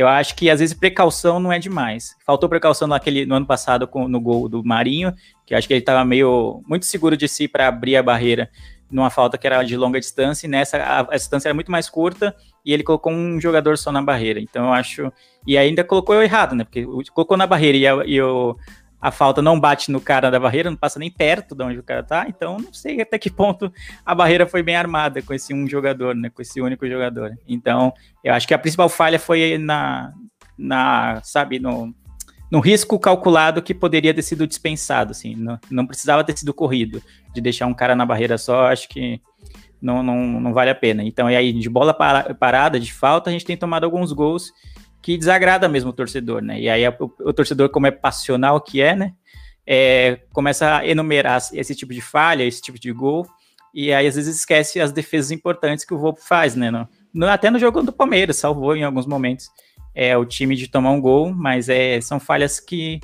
eu 0.00 0.08
acho 0.08 0.34
que 0.34 0.48
às 0.48 0.60
vezes 0.60 0.74
precaução 0.74 1.38
não 1.38 1.52
é 1.52 1.58
demais. 1.58 2.16
Faltou 2.24 2.48
precaução 2.48 2.88
naquele, 2.88 3.26
no 3.26 3.34
ano 3.34 3.44
passado 3.44 3.86
com, 3.86 4.08
no 4.08 4.18
gol 4.18 4.48
do 4.48 4.64
Marinho, 4.64 5.14
que 5.44 5.54
acho 5.54 5.66
que 5.68 5.74
ele 5.74 5.80
estava 5.80 6.02
meio 6.06 6.62
muito 6.66 6.86
seguro 6.86 7.16
de 7.18 7.28
si 7.28 7.46
para 7.46 7.68
abrir 7.68 7.96
a 7.96 8.02
barreira 8.02 8.48
numa 8.90 9.10
falta 9.10 9.36
que 9.36 9.46
era 9.46 9.62
de 9.62 9.76
longa 9.76 10.00
distância, 10.00 10.46
e 10.46 10.50
nessa 10.50 10.78
a, 10.78 11.00
a, 11.00 11.16
distância 11.16 11.48
era 11.48 11.54
muito 11.54 11.70
mais 11.70 11.88
curta 11.88 12.34
e 12.64 12.72
ele 12.72 12.82
colocou 12.82 13.12
um 13.12 13.40
jogador 13.40 13.76
só 13.76 13.92
na 13.92 14.00
barreira. 14.00 14.40
Então 14.40 14.64
eu 14.64 14.72
acho. 14.72 15.12
E 15.46 15.56
ainda 15.58 15.84
colocou 15.84 16.22
errado, 16.22 16.54
né? 16.54 16.64
Porque 16.64 16.84
colocou 17.12 17.36
na 17.36 17.46
barreira 17.46 17.76
e, 17.78 17.86
a, 17.86 18.04
e 18.06 18.20
o, 18.22 18.56
a 19.00 19.10
falta 19.10 19.40
não 19.40 19.58
bate 19.58 19.90
no 19.90 20.00
cara 20.00 20.30
da 20.30 20.38
barreira, 20.38 20.70
não 20.70 20.76
passa 20.76 20.98
nem 20.98 21.10
perto 21.10 21.54
de 21.54 21.64
onde 21.64 21.78
o 21.78 21.82
cara 21.82 22.02
tá, 22.02 22.26
então 22.28 22.58
não 22.58 22.72
sei 22.72 23.00
até 23.00 23.18
que 23.18 23.30
ponto 23.30 23.72
a 24.04 24.14
barreira 24.14 24.46
foi 24.46 24.62
bem 24.62 24.76
armada 24.76 25.22
com 25.22 25.32
esse 25.32 25.54
um 25.54 25.66
jogador, 25.66 26.14
né, 26.14 26.28
com 26.28 26.42
esse 26.42 26.60
único 26.60 26.86
jogador. 26.86 27.36
Então, 27.48 27.92
eu 28.22 28.34
acho 28.34 28.46
que 28.46 28.54
a 28.54 28.58
principal 28.58 28.88
falha 28.88 29.18
foi 29.18 29.56
na, 29.56 30.12
na 30.58 31.20
sabe, 31.24 31.58
no, 31.58 31.94
no 32.50 32.60
risco 32.60 32.98
calculado 32.98 33.62
que 33.62 33.72
poderia 33.72 34.12
ter 34.12 34.22
sido 34.22 34.46
dispensado, 34.46 35.12
assim, 35.12 35.34
não, 35.34 35.58
não 35.70 35.86
precisava 35.86 36.22
ter 36.22 36.36
sido 36.36 36.52
corrido, 36.52 37.02
de 37.32 37.40
deixar 37.40 37.66
um 37.66 37.74
cara 37.74 37.94
na 37.94 38.04
barreira 38.04 38.36
só, 38.36 38.66
acho 38.66 38.88
que 38.88 39.20
não, 39.80 40.02
não, 40.02 40.40
não 40.40 40.52
vale 40.52 40.70
a 40.70 40.74
pena. 40.74 41.02
Então, 41.02 41.30
e 41.30 41.36
aí, 41.36 41.52
de 41.52 41.70
bola 41.70 41.94
parada, 41.94 42.78
de 42.78 42.92
falta, 42.92 43.30
a 43.30 43.32
gente 43.32 43.46
tem 43.46 43.56
tomado 43.56 43.84
alguns 43.84 44.12
gols 44.12 44.52
que 45.02 45.16
desagrada 45.16 45.68
mesmo 45.68 45.90
o 45.90 45.92
torcedor, 45.92 46.42
né? 46.42 46.60
E 46.60 46.68
aí 46.68 46.86
o, 46.88 47.12
o 47.20 47.32
torcedor, 47.32 47.70
como 47.70 47.86
é 47.86 47.90
passional 47.90 48.60
que 48.60 48.80
é, 48.80 48.94
né? 48.94 49.14
É, 49.66 50.20
começa 50.32 50.78
a 50.78 50.86
enumerar 50.86 51.40
esse 51.52 51.74
tipo 51.74 51.94
de 51.94 52.00
falha, 52.00 52.42
esse 52.44 52.60
tipo 52.60 52.78
de 52.78 52.92
gol, 52.92 53.26
e 53.72 53.92
aí 53.92 54.06
às 54.06 54.16
vezes 54.16 54.36
esquece 54.36 54.80
as 54.80 54.92
defesas 54.92 55.30
importantes 55.30 55.84
que 55.84 55.94
o 55.94 55.98
Volpe 55.98 56.20
faz, 56.22 56.54
né? 56.54 56.70
No, 56.70 56.88
no, 57.14 57.26
até 57.28 57.50
no 57.50 57.58
jogo 57.58 57.82
do 57.82 57.92
Palmeiras, 57.92 58.36
salvou 58.36 58.76
em 58.76 58.82
alguns 58.82 59.06
momentos 59.06 59.48
é, 59.94 60.16
o 60.16 60.24
time 60.24 60.56
de 60.56 60.68
tomar 60.68 60.90
um 60.90 61.00
gol, 61.00 61.32
mas 61.32 61.68
é, 61.68 62.00
são 62.00 62.20
falhas 62.20 62.60
que, 62.60 63.00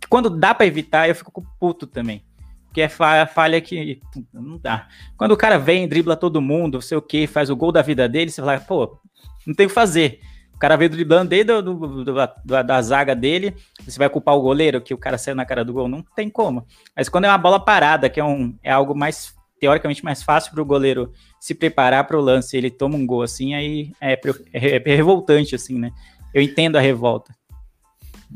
que 0.00 0.08
quando 0.08 0.30
dá 0.30 0.54
para 0.54 0.66
evitar, 0.66 1.08
eu 1.08 1.14
fico 1.14 1.44
puto 1.58 1.86
também. 1.86 2.24
Porque 2.66 2.80
é 2.80 2.88
falha, 2.88 3.26
falha 3.26 3.60
que 3.60 4.00
não 4.32 4.58
dá. 4.58 4.88
Quando 5.16 5.32
o 5.32 5.36
cara 5.36 5.58
vem, 5.58 5.86
dribla 5.86 6.16
todo 6.16 6.40
mundo, 6.40 6.80
sei 6.80 6.96
o 6.96 7.02
que, 7.02 7.26
faz 7.26 7.50
o 7.50 7.56
gol 7.56 7.70
da 7.70 7.82
vida 7.82 8.08
dele, 8.08 8.30
você 8.30 8.40
fala, 8.40 8.58
pô, 8.60 8.98
não 9.46 9.54
tem 9.54 9.66
o 9.66 9.68
que 9.68 9.74
fazer 9.74 10.20
cara 10.62 10.76
veio 10.76 10.90
driblando 10.90 11.28
desde 11.28 11.60
do, 11.60 11.60
do, 11.60 12.04
do, 12.04 12.14
da, 12.14 12.62
da, 12.62 12.80
zaga 12.80 13.16
dele, 13.16 13.52
você 13.84 13.98
vai 13.98 14.08
culpar 14.08 14.36
o 14.36 14.40
goleiro 14.40 14.80
que 14.80 14.94
o 14.94 14.96
cara 14.96 15.18
saiu 15.18 15.34
na 15.34 15.44
cara 15.44 15.64
do 15.64 15.72
gol? 15.72 15.88
Não 15.88 16.04
tem 16.14 16.30
como. 16.30 16.64
Mas 16.96 17.08
quando 17.08 17.24
é 17.24 17.28
uma 17.28 17.36
bola 17.36 17.58
parada, 17.58 18.08
que 18.08 18.20
é, 18.20 18.24
um, 18.24 18.56
é 18.62 18.70
algo 18.70 18.94
mais, 18.94 19.34
teoricamente, 19.58 20.04
mais 20.04 20.22
fácil 20.22 20.52
para 20.52 20.62
o 20.62 20.64
goleiro 20.64 21.12
se 21.40 21.52
preparar 21.52 22.06
para 22.06 22.16
o 22.16 22.20
lance, 22.20 22.56
ele 22.56 22.70
toma 22.70 22.94
um 22.94 23.04
gol 23.04 23.22
assim, 23.22 23.54
aí 23.54 23.90
é, 24.00 24.12
é, 24.52 24.76
é 24.76 24.94
revoltante, 24.94 25.56
assim, 25.56 25.80
né? 25.80 25.90
Eu 26.32 26.40
entendo 26.40 26.76
a 26.76 26.80
revolta. 26.80 27.34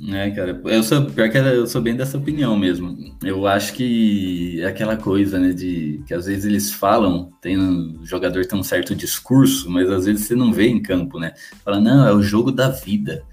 É, 0.09 0.31
cara, 0.31 0.61
eu 0.67 0.83
sou, 0.83 1.07
pior 1.07 1.31
que 1.31 1.39
eu 1.39 1.67
sou 1.67 1.81
bem 1.81 1.97
dessa 1.97 2.19
opinião 2.19 2.57
mesmo. 2.57 2.97
Eu 3.25 3.47
acho 3.47 3.73
que 3.73 4.61
é 4.61 4.67
aquela 4.67 4.97
coisa, 4.97 5.39
né, 5.39 5.53
de 5.53 6.03
que 6.07 6.13
às 6.13 6.27
vezes 6.27 6.45
eles 6.45 6.71
falam, 6.71 7.33
tem 7.41 7.59
um 7.59 8.05
jogador 8.05 8.45
tem 8.45 8.59
um 8.59 8.63
certo 8.63 8.95
discurso, 8.95 9.71
mas 9.71 9.91
às 9.91 10.05
vezes 10.05 10.27
você 10.27 10.35
não 10.35 10.53
vê 10.53 10.69
em 10.69 10.83
campo, 10.83 11.19
né? 11.19 11.33
Fala, 11.65 11.81
não, 11.81 12.07
é 12.07 12.13
o 12.13 12.23
jogo 12.23 12.53
da 12.53 12.69
vida. 12.69 13.25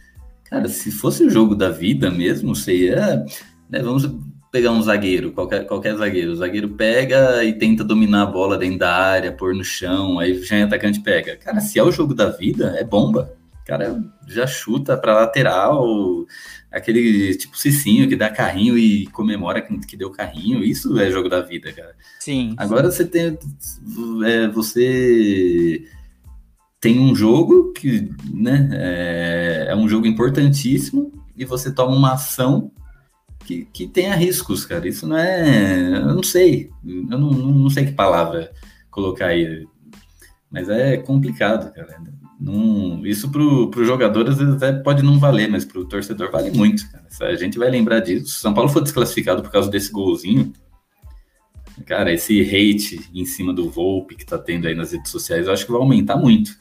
Cara, 0.45 0.69
se 0.69 0.89
fosse 0.89 1.23
o 1.23 1.29
jogo 1.29 1.53
da 1.53 1.69
vida 1.69 2.09
mesmo, 2.09 2.55
você 2.55 2.75
ia, 2.87 3.25
né, 3.69 3.79
vamos 3.81 4.09
pegar 4.49 4.71
um 4.71 4.81
zagueiro, 4.81 5.31
qualquer, 5.31 5.65
qualquer 5.65 5.95
zagueiro. 5.97 6.31
O 6.31 6.35
zagueiro 6.35 6.69
pega 6.69 7.43
e 7.43 7.53
tenta 7.53 7.83
dominar 7.83 8.23
a 8.23 8.27
bola 8.27 8.57
dentro 8.57 8.79
da 8.79 8.95
área, 8.95 9.31
pôr 9.31 9.53
no 9.53 9.65
chão, 9.65 10.17
aí 10.17 10.31
o 10.31 10.63
atacante 10.63 11.01
pega. 11.01 11.35
Cara, 11.35 11.59
se 11.59 11.77
é 11.77 11.83
o 11.83 11.91
jogo 11.91 12.13
da 12.13 12.29
vida, 12.29 12.75
é 12.77 12.83
bomba 12.83 13.42
cara 13.65 14.03
já 14.27 14.45
chuta 14.45 14.97
para 14.97 15.15
lateral, 15.15 16.25
aquele 16.71 17.35
tipo 17.35 17.57
cicinho 17.57 18.09
que 18.09 18.15
dá 18.15 18.29
carrinho 18.29 18.77
e 18.77 19.07
comemora 19.07 19.61
que, 19.61 19.95
deu 19.95 20.09
carrinho. 20.09 20.63
Isso 20.63 20.97
é 20.99 21.09
jogo 21.11 21.29
da 21.29 21.41
vida, 21.41 21.71
cara. 21.71 21.95
Sim. 22.19 22.55
Agora 22.57 22.91
você 22.91 23.05
tem. 23.05 23.37
É, 24.25 24.47
você 24.47 25.87
tem 26.81 26.99
um 26.99 27.15
jogo 27.15 27.71
que 27.71 28.11
né, 28.33 28.69
é, 28.73 29.67
é, 29.69 29.75
um 29.75 29.87
jogo 29.87 30.05
importantíssimo 30.05 31.13
e 31.37 31.45
você 31.45 31.71
toma 31.71 31.95
uma 31.95 32.13
ação 32.13 32.71
que, 33.45 33.65
que 33.71 33.87
tenha 33.87 34.15
riscos, 34.15 34.65
cara. 34.65 34.87
Isso 34.87 35.07
não 35.07 35.17
é. 35.17 35.95
Eu 35.95 36.15
não 36.15 36.23
sei. 36.23 36.69
Eu 36.85 37.17
não, 37.17 37.31
não 37.31 37.69
sei 37.69 37.85
que 37.85 37.91
palavra 37.93 38.51
colocar 38.89 39.27
aí. 39.27 39.65
Mas 40.51 40.69
é 40.69 40.97
complicado, 40.97 41.73
cara. 41.73 42.01
Não, 42.43 43.05
isso 43.05 43.31
para 43.31 43.41
o 43.41 43.85
jogador 43.85 44.27
às 44.27 44.37
vezes 44.37 44.55
até 44.55 44.73
pode 44.73 45.01
não 45.01 45.17
valer, 45.17 45.49
mas 45.49 45.63
para 45.63 45.79
o 45.79 45.85
torcedor 45.85 46.29
vale 46.29 46.51
muito. 46.51 46.83
Cara. 46.91 47.31
A 47.31 47.35
gente 47.37 47.57
vai 47.57 47.69
lembrar 47.69 48.01
disso. 48.01 48.33
Se 48.33 48.41
São 48.41 48.53
Paulo 48.53 48.69
for 48.69 48.81
desclassificado 48.81 49.41
por 49.41 49.49
causa 49.49 49.71
desse 49.71 49.89
golzinho, 49.89 50.51
cara, 51.85 52.11
esse 52.11 52.41
hate 52.41 52.99
em 53.13 53.25
cima 53.25 53.53
do 53.53 53.69
Volpe 53.69 54.15
que 54.15 54.25
tá 54.25 54.37
tendo 54.37 54.67
aí 54.67 54.75
nas 54.75 54.91
redes 54.91 55.09
sociais, 55.09 55.47
eu 55.47 55.53
acho 55.53 55.65
que 55.65 55.71
vai 55.71 55.79
aumentar 55.79 56.17
muito. 56.17 56.51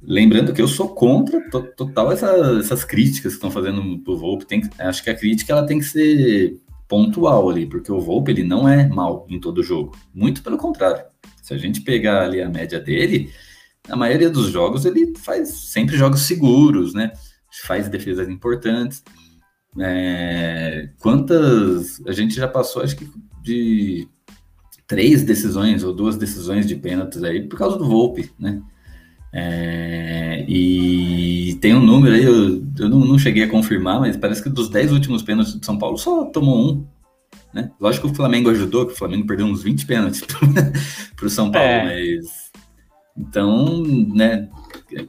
Lembrando 0.00 0.54
que 0.54 0.62
eu 0.62 0.68
sou 0.68 0.88
contra 0.88 1.38
total 1.76 2.10
essa, 2.10 2.58
essas 2.58 2.82
críticas 2.82 3.32
que 3.32 3.36
estão 3.36 3.50
fazendo 3.50 3.98
pro 3.98 4.16
Volpe. 4.16 4.46
Tem, 4.46 4.62
acho 4.78 5.04
que 5.04 5.10
a 5.10 5.14
crítica 5.14 5.52
ela 5.52 5.66
tem 5.66 5.80
que 5.80 5.84
ser 5.84 6.58
pontual 6.88 7.50
ali, 7.50 7.66
porque 7.66 7.92
o 7.92 8.00
Volpe 8.00 8.30
ele 8.30 8.42
não 8.42 8.66
é 8.66 8.88
mal 8.88 9.26
em 9.28 9.38
todo 9.38 9.62
jogo. 9.62 9.94
Muito 10.14 10.42
pelo 10.42 10.56
contrário. 10.56 11.04
Se 11.42 11.52
a 11.52 11.58
gente 11.58 11.82
pegar 11.82 12.22
ali 12.22 12.40
a 12.40 12.48
média 12.48 12.80
dele, 12.80 13.30
a 13.88 13.96
maioria 13.96 14.30
dos 14.30 14.50
jogos 14.50 14.84
ele 14.84 15.12
faz 15.18 15.48
sempre 15.48 15.96
jogos 15.96 16.22
seguros, 16.22 16.94
né? 16.94 17.12
Faz 17.64 17.88
defesas 17.88 18.28
importantes. 18.28 19.02
É, 19.78 20.90
quantas 20.98 22.00
a 22.06 22.12
gente 22.12 22.34
já 22.34 22.46
passou, 22.46 22.82
acho 22.82 22.96
que 22.96 23.08
de 23.42 24.08
três 24.86 25.22
decisões 25.22 25.82
ou 25.82 25.92
duas 25.92 26.16
decisões 26.16 26.66
de 26.66 26.76
pênaltis 26.76 27.22
aí 27.22 27.42
por 27.42 27.58
causa 27.58 27.76
do 27.76 27.86
Volpe, 27.86 28.30
né? 28.38 28.62
É, 29.36 30.44
e 30.48 31.58
tem 31.60 31.74
um 31.74 31.84
número 31.84 32.14
aí, 32.14 32.22
eu, 32.22 32.64
eu 32.78 32.88
não, 32.88 33.00
não, 33.00 33.18
cheguei 33.18 33.42
a 33.42 33.48
confirmar, 33.48 33.98
mas 33.98 34.16
parece 34.16 34.40
que 34.40 34.48
dos 34.48 34.68
dez 34.68 34.92
últimos 34.92 35.24
pênaltis 35.24 35.58
de 35.58 35.66
São 35.66 35.76
Paulo 35.76 35.98
só 35.98 36.26
tomou 36.26 36.56
um. 36.56 36.86
Né? 37.52 37.70
Lógico 37.80 38.06
que 38.06 38.12
o 38.12 38.16
Flamengo 38.16 38.50
ajudou, 38.50 38.86
que 38.86 38.92
o 38.92 38.96
Flamengo 38.96 39.26
perdeu 39.26 39.46
uns 39.46 39.62
20 39.62 39.86
pênaltis 39.86 40.22
para 41.16 41.26
o 41.26 41.30
São 41.30 41.50
Paulo, 41.50 41.66
é. 41.66 41.84
mas 41.84 42.43
então, 43.16 43.82
né, 44.14 44.48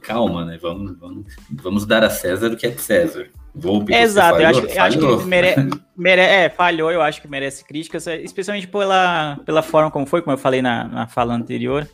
calma, 0.02 0.44
né? 0.44 0.58
Vamos, 0.60 0.98
vamos, 0.98 1.26
vamos 1.50 1.86
dar 1.86 2.04
a 2.04 2.10
César 2.10 2.52
o 2.52 2.56
que 2.56 2.66
é 2.66 2.70
de 2.70 2.80
César. 2.80 3.28
Volpe, 3.54 3.94
Exato, 3.94 4.36
falhou, 4.36 4.42
eu 4.42 4.48
acho, 4.48 4.66
eu 4.66 4.82
acho 4.82 4.98
que 4.98 5.26
mere, 5.26 5.54
mere, 5.96 6.20
é, 6.20 6.50
falhou, 6.50 6.92
eu 6.92 7.00
acho 7.00 7.22
que 7.22 7.28
merece 7.28 7.64
críticas, 7.64 8.06
especialmente 8.06 8.68
pela, 8.68 9.40
pela 9.46 9.62
forma 9.62 9.90
como 9.90 10.04
foi, 10.04 10.20
como 10.20 10.34
eu 10.34 10.38
falei 10.38 10.60
na, 10.60 10.84
na 10.84 11.06
fala 11.06 11.34
anterior. 11.34 11.88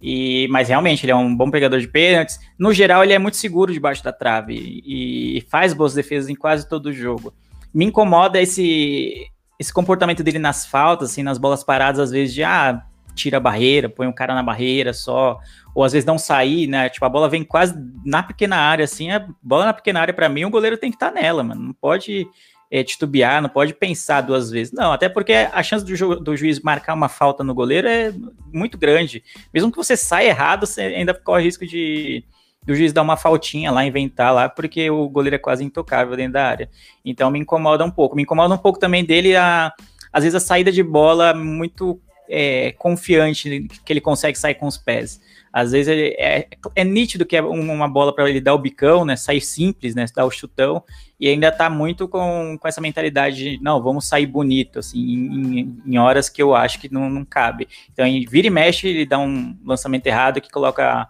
E, 0.00 0.48
mas 0.50 0.68
realmente, 0.68 1.04
ele 1.04 1.12
é 1.12 1.16
um 1.16 1.36
bom 1.36 1.50
pegador 1.50 1.78
de 1.78 1.88
pênaltis. 1.88 2.38
No 2.58 2.72
geral, 2.72 3.04
ele 3.04 3.12
é 3.12 3.18
muito 3.18 3.36
seguro 3.36 3.72
debaixo 3.72 4.02
da 4.02 4.12
trave 4.12 4.54
e, 4.54 5.38
e 5.38 5.40
faz 5.42 5.74
boas 5.74 5.92
defesas 5.92 6.30
em 6.30 6.34
quase 6.34 6.68
todo 6.68 6.86
o 6.86 6.92
jogo. 6.92 7.34
Me 7.74 7.84
incomoda 7.84 8.40
esse, 8.40 9.26
esse 9.58 9.72
comportamento 9.72 10.22
dele 10.22 10.38
nas 10.38 10.64
faltas, 10.64 11.10
assim, 11.10 11.22
nas 11.22 11.38
bolas 11.38 11.62
paradas, 11.62 12.00
às 12.00 12.10
vezes, 12.10 12.32
de 12.32 12.42
ah, 12.42 12.82
tira 13.20 13.36
a 13.36 13.40
barreira, 13.40 13.88
põe 13.88 14.06
um 14.06 14.12
cara 14.12 14.34
na 14.34 14.42
barreira 14.42 14.92
só, 14.92 15.38
ou 15.74 15.84
às 15.84 15.92
vezes 15.92 16.06
não 16.06 16.18
sair, 16.18 16.66
né? 16.66 16.88
Tipo, 16.88 17.04
a 17.04 17.08
bola 17.08 17.28
vem 17.28 17.44
quase 17.44 17.74
na 18.04 18.22
pequena 18.22 18.56
área, 18.56 18.84
assim, 18.84 19.10
a 19.10 19.26
bola 19.42 19.66
na 19.66 19.74
pequena 19.74 20.00
área, 20.00 20.14
para 20.14 20.28
mim, 20.28 20.44
o 20.44 20.50
goleiro 20.50 20.76
tem 20.76 20.90
que 20.90 20.96
estar 20.96 21.12
tá 21.12 21.20
nela, 21.20 21.42
mano. 21.42 21.62
Não 21.62 21.72
pode 21.72 22.26
é, 22.70 22.82
titubear, 22.82 23.42
não 23.42 23.48
pode 23.48 23.74
pensar 23.74 24.20
duas 24.20 24.50
vezes. 24.50 24.72
Não, 24.72 24.92
até 24.92 25.08
porque 25.08 25.32
a 25.32 25.62
chance 25.62 25.84
do, 25.84 25.94
ju 25.94 26.16
do, 26.16 26.36
juiz 26.36 26.60
marcar 26.60 26.94
uma 26.94 27.08
falta 27.08 27.42
no 27.42 27.54
goleiro 27.54 27.88
é 27.88 28.12
muito 28.52 28.78
grande. 28.78 29.22
Mesmo 29.52 29.70
que 29.70 29.76
você 29.76 29.96
saia 29.96 30.28
errado, 30.28 30.66
você 30.66 30.82
ainda 30.82 31.12
corre 31.12 31.44
risco 31.44 31.66
de 31.66 32.24
do 32.62 32.74
juiz 32.74 32.92
dar 32.92 33.00
uma 33.00 33.16
faltinha 33.16 33.70
lá, 33.70 33.86
inventar 33.86 34.34
lá, 34.34 34.46
porque 34.46 34.90
o 34.90 35.08
goleiro 35.08 35.36
é 35.36 35.38
quase 35.38 35.64
intocável 35.64 36.14
dentro 36.14 36.34
da 36.34 36.46
área. 36.46 36.70
Então 37.02 37.30
me 37.30 37.38
incomoda 37.38 37.82
um 37.84 37.90
pouco. 37.90 38.14
Me 38.14 38.22
incomoda 38.22 38.54
um 38.54 38.58
pouco 38.58 38.78
também 38.78 39.04
dele 39.04 39.34
a 39.34 39.72
às 40.12 40.24
vezes 40.24 40.34
a 40.34 40.40
saída 40.40 40.70
de 40.72 40.82
bola 40.82 41.32
muito 41.32 42.00
é, 42.30 42.72
confiante 42.72 43.66
que 43.84 43.92
ele 43.92 44.00
consegue 44.00 44.38
sair 44.38 44.54
com 44.54 44.66
os 44.66 44.78
pés. 44.78 45.20
Às 45.52 45.72
vezes 45.72 45.88
é, 46.16 46.46
é 46.76 46.84
nítido 46.84 47.26
que 47.26 47.36
é 47.36 47.42
uma 47.42 47.88
bola 47.88 48.14
para 48.14 48.30
ele 48.30 48.40
dar 48.40 48.54
o 48.54 48.58
bicão, 48.58 49.04
né? 49.04 49.16
Sair 49.16 49.40
simples, 49.40 49.96
né? 49.96 50.06
Dar 50.14 50.24
o 50.24 50.30
chutão, 50.30 50.84
e 51.18 51.28
ainda 51.28 51.50
tá 51.50 51.68
muito 51.68 52.06
com, 52.06 52.56
com 52.58 52.68
essa 52.68 52.80
mentalidade 52.80 53.36
de 53.36 53.62
não, 53.62 53.82
vamos 53.82 54.06
sair 54.06 54.26
bonito, 54.26 54.78
assim, 54.78 54.98
em, 55.00 55.82
em 55.84 55.98
horas 55.98 56.28
que 56.28 56.40
eu 56.40 56.54
acho 56.54 56.78
que 56.80 56.92
não, 56.92 57.10
não 57.10 57.24
cabe. 57.24 57.68
Então, 57.92 58.06
vira 58.28 58.46
e 58.46 58.50
mexe, 58.50 58.86
ele 58.88 59.04
dá 59.04 59.18
um 59.18 59.58
lançamento 59.64 60.06
errado 60.06 60.40
que 60.40 60.50
coloca 60.50 60.88
a, 60.88 61.08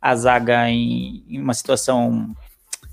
a 0.00 0.14
zaga 0.14 0.68
em, 0.68 1.24
em 1.26 1.40
uma 1.40 1.54
situação 1.54 2.36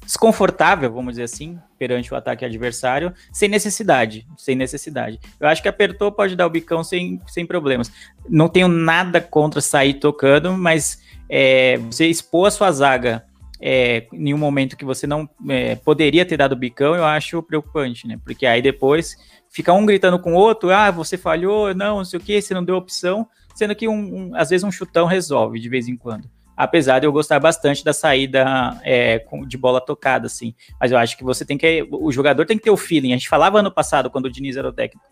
desconfortável, 0.01 0.91
vamos 0.91 1.13
dizer 1.13 1.23
assim, 1.23 1.59
perante 1.77 2.13
o 2.13 2.17
ataque 2.17 2.45
adversário, 2.45 3.13
sem 3.31 3.49
necessidade, 3.49 4.27
sem 4.38 4.55
necessidade. 4.55 5.19
Eu 5.39 5.47
acho 5.47 5.61
que 5.61 5.67
apertou, 5.67 6.11
pode 6.11 6.35
dar 6.35 6.47
o 6.47 6.49
bicão 6.49 6.83
sem, 6.83 7.21
sem 7.27 7.45
problemas. 7.45 7.91
Não 8.29 8.47
tenho 8.47 8.67
nada 8.67 9.21
contra 9.21 9.61
sair 9.61 9.95
tocando, 9.95 10.53
mas 10.53 11.01
é, 11.29 11.77
você 11.77 12.07
expor 12.07 12.47
a 12.47 12.51
sua 12.51 12.71
zaga 12.71 13.25
é, 13.59 14.07
em 14.11 14.33
um 14.33 14.38
momento 14.38 14.77
que 14.77 14.85
você 14.85 15.07
não 15.07 15.29
é, 15.49 15.75
poderia 15.75 16.25
ter 16.25 16.38
dado 16.38 16.55
bicão, 16.55 16.95
eu 16.95 17.05
acho 17.05 17.41
preocupante, 17.41 18.07
né? 18.07 18.19
Porque 18.23 18.45
aí 18.45 18.61
depois 18.61 19.15
fica 19.49 19.73
um 19.73 19.85
gritando 19.85 20.19
com 20.19 20.33
o 20.33 20.38
outro, 20.38 20.71
ah, 20.71 20.91
você 20.91 21.17
falhou, 21.17 21.73
não, 21.73 21.97
não 21.97 22.05
sei 22.05 22.19
o 22.19 22.21
que, 22.21 22.41
você 22.41 22.53
não 22.53 22.63
deu 22.63 22.75
opção, 22.75 23.27
sendo 23.55 23.75
que 23.75 23.88
um, 23.88 23.93
um, 23.93 24.35
às 24.35 24.49
vezes 24.49 24.63
um 24.63 24.71
chutão 24.71 25.05
resolve 25.05 25.59
de 25.59 25.69
vez 25.69 25.88
em 25.88 25.95
quando 25.95 26.29
apesar 26.55 26.99
de 26.99 27.05
eu 27.07 27.11
gostar 27.11 27.39
bastante 27.39 27.83
da 27.83 27.93
saída 27.93 28.79
é, 28.83 29.23
de 29.47 29.57
bola 29.57 29.81
tocada, 29.81 30.27
assim. 30.27 30.53
Mas 30.79 30.91
eu 30.91 30.97
acho 30.97 31.17
que 31.17 31.23
você 31.23 31.43
tem 31.45 31.57
que. 31.57 31.87
O 31.91 32.11
jogador 32.11 32.45
tem 32.45 32.57
que 32.57 32.63
ter 32.63 32.71
o 32.71 32.77
feeling. 32.77 33.13
A 33.13 33.17
gente 33.17 33.29
falava 33.29 33.59
ano 33.59 33.71
passado, 33.71 34.09
quando 34.09 34.25
o 34.25 34.31
Diniz 34.31 34.57
era 34.57 34.67
o 34.67 34.73
técnico. 34.73 35.05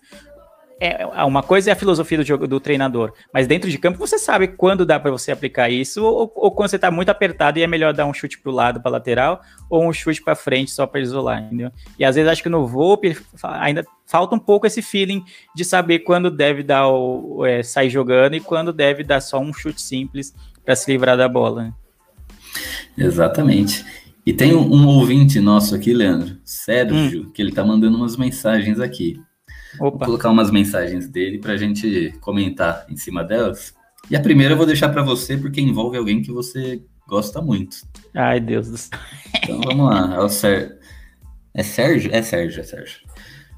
É, 0.80 1.04
é 1.04 1.24
uma 1.24 1.42
coisa 1.42 1.70
é 1.70 1.74
a 1.74 1.78
filosofia 1.78 2.18
do, 2.18 2.24
jogo, 2.26 2.48
do 2.48 2.60
treinador, 2.60 3.14
mas 3.34 3.48
dentro 3.48 3.70
de 3.70 3.78
campo 3.78 3.98
você 3.98 4.18
sabe 4.18 4.50
quando 4.50 4.86
dá 4.86 5.00
para 5.00 5.12
você 5.12 5.32
aplicar 5.32 5.70
isso 5.70 6.04
ou, 6.04 6.30
ou, 6.36 6.52
quando 6.52 6.70
você 6.70 6.80
tá 6.80 6.92
muito 6.92 7.08
apertado 7.10 7.58
e 7.58 7.64
é 7.64 7.68
melhor 7.68 7.94
dar 7.94 8.06
um 8.06 8.14
chute 8.14 8.40
pro 8.40 8.52
lado, 8.52 8.82
para 8.82 8.92
lateral, 8.92 9.40
ou 9.70 9.88
um 9.88 9.94
chute 9.94 10.22
para 10.22 10.36
frente 10.36 10.72
só 10.72 10.86
para 10.86 11.00
isolar, 11.00 11.42
entendeu? 11.42 11.72
E 11.98 12.04
às 12.04 12.16
vezes 12.16 12.30
acho 12.30 12.44
que 12.44 12.50
no 12.50 12.68
Volpe 12.68 13.16
ainda 13.44 13.86
falta 14.06 14.36
um 14.36 14.40
pouco 14.40 14.68
esse 14.68 14.82
feeling 14.82 15.24
de 15.56 15.64
saber 15.64 16.00
quando 16.00 16.30
deve 16.30 16.64
dar 16.64 16.90
o, 16.90 17.46
é, 17.46 17.64
sair 17.64 17.90
jogando 17.90 18.36
e 18.36 18.42
quando 18.42 18.74
deve 18.74 19.04
dar 19.04 19.22
só 19.22 19.40
um 19.40 19.54
chute 19.54 19.82
simples 19.82 20.34
para 20.64 20.76
se 20.76 20.92
livrar 20.92 21.18
da 21.18 21.28
bola. 21.28 21.64
Né? 21.64 21.74
Exatamente. 22.98 23.86
E 24.26 24.32
tem 24.32 24.56
um, 24.56 24.74
um, 24.74 24.88
ouvinte 24.88 25.40
nosso 25.40 25.76
aqui, 25.76 25.94
Leandro, 25.94 26.38
Sérgio, 26.46 27.24
hum. 27.24 27.32
que 27.32 27.42
ele 27.42 27.52
tá 27.52 27.64
mandando 27.64 27.98
umas 27.98 28.16
mensagens 28.16 28.80
aqui. 28.80 29.20
Opa. 29.80 29.90
Vou 29.90 30.00
colocar 30.00 30.30
umas 30.30 30.50
mensagens 30.52 31.08
dele 31.10 31.40
para 31.40 31.54
a 31.54 31.58
gente 31.58 32.14
comentar 32.22 32.86
em 32.90 32.96
cima 32.96 33.24
delas. 33.24 33.74
E 34.10 34.16
a 34.16 34.22
primeira 34.22 34.54
eu 34.54 34.58
vou 34.58 34.66
deixar 34.66 34.90
para 34.90 35.02
você, 35.02 35.38
porque 35.38 35.60
envolve 35.60 35.98
alguém 35.98 36.22
que 36.22 36.32
você 36.32 36.82
gosta 37.08 37.42
muito. 37.42 37.78
Ai, 38.14 38.40
Deus 38.40 38.70
do 38.70 38.78
céu. 38.78 39.00
Então 39.42 39.60
vamos 39.62 39.90
lá. 39.90 40.16
É, 40.16 40.20
o 40.20 40.30
Ser... 40.30 40.78
é 41.54 41.64
Sérgio? 41.64 42.14
É 42.14 42.22
Sérgio, 42.22 42.62
é 42.62 42.64
Sérgio. 42.64 43.00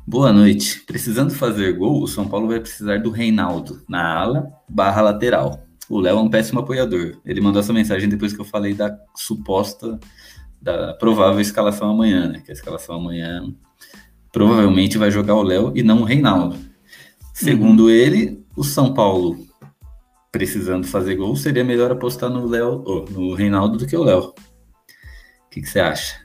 Boa 0.08 0.32
noite. 0.32 0.82
Precisando 0.82 1.34
fazer 1.34 1.74
gol, 1.74 2.02
o 2.02 2.08
São 2.08 2.28
Paulo 2.28 2.48
vai 2.48 2.60
precisar 2.60 3.00
do 3.00 3.12
Reinaldo 3.12 3.84
na 3.88 4.18
ala 4.18 4.52
barra 4.70 5.02
lateral. 5.02 5.65
O 5.90 6.00
Léo 6.00 6.18
é 6.18 6.22
um 6.22 6.30
péssimo 6.30 6.60
apoiador. 6.60 7.18
Ele 7.26 7.42
mandou 7.42 7.60
essa 7.60 7.74
mensagem 7.74 8.10
depois 8.10 8.34
que 8.34 8.42
eu 8.42 8.46
falei 8.46 8.74
da 8.74 8.98
suposta, 9.16 10.00
da 10.62 10.94
provável 10.94 11.40
escalação 11.40 11.90
amanhã, 11.90 12.28
né? 12.28 12.42
Que 12.44 12.52
a 12.52 12.54
escalação 12.54 12.96
amanhã 12.96 13.54
provavelmente 14.32 14.98
vai 14.98 15.12
jogar 15.12 15.36
o 15.36 15.44
Léo 15.44 15.72
e 15.76 15.84
não 15.84 16.02
o 16.02 16.04
Reinaldo. 16.04 16.58
Segundo 17.34 17.84
uhum. 17.84 17.90
ele, 17.90 18.44
o 18.56 18.64
São 18.64 18.94
Paulo 18.94 19.46
precisando 20.32 20.86
fazer 20.86 21.16
gol, 21.16 21.34
seria 21.38 21.64
melhor 21.64 21.90
apostar 21.90 22.30
no 22.30 22.46
Léo, 22.46 22.84
oh, 22.86 23.06
no 23.10 23.34
Reinaldo 23.34 23.78
do 23.78 23.88
que 23.88 23.96
o 23.96 24.04
Léo. 24.04 24.34
O 24.34 25.50
que, 25.50 25.66
você 25.66 25.80
acha? 25.80 26.20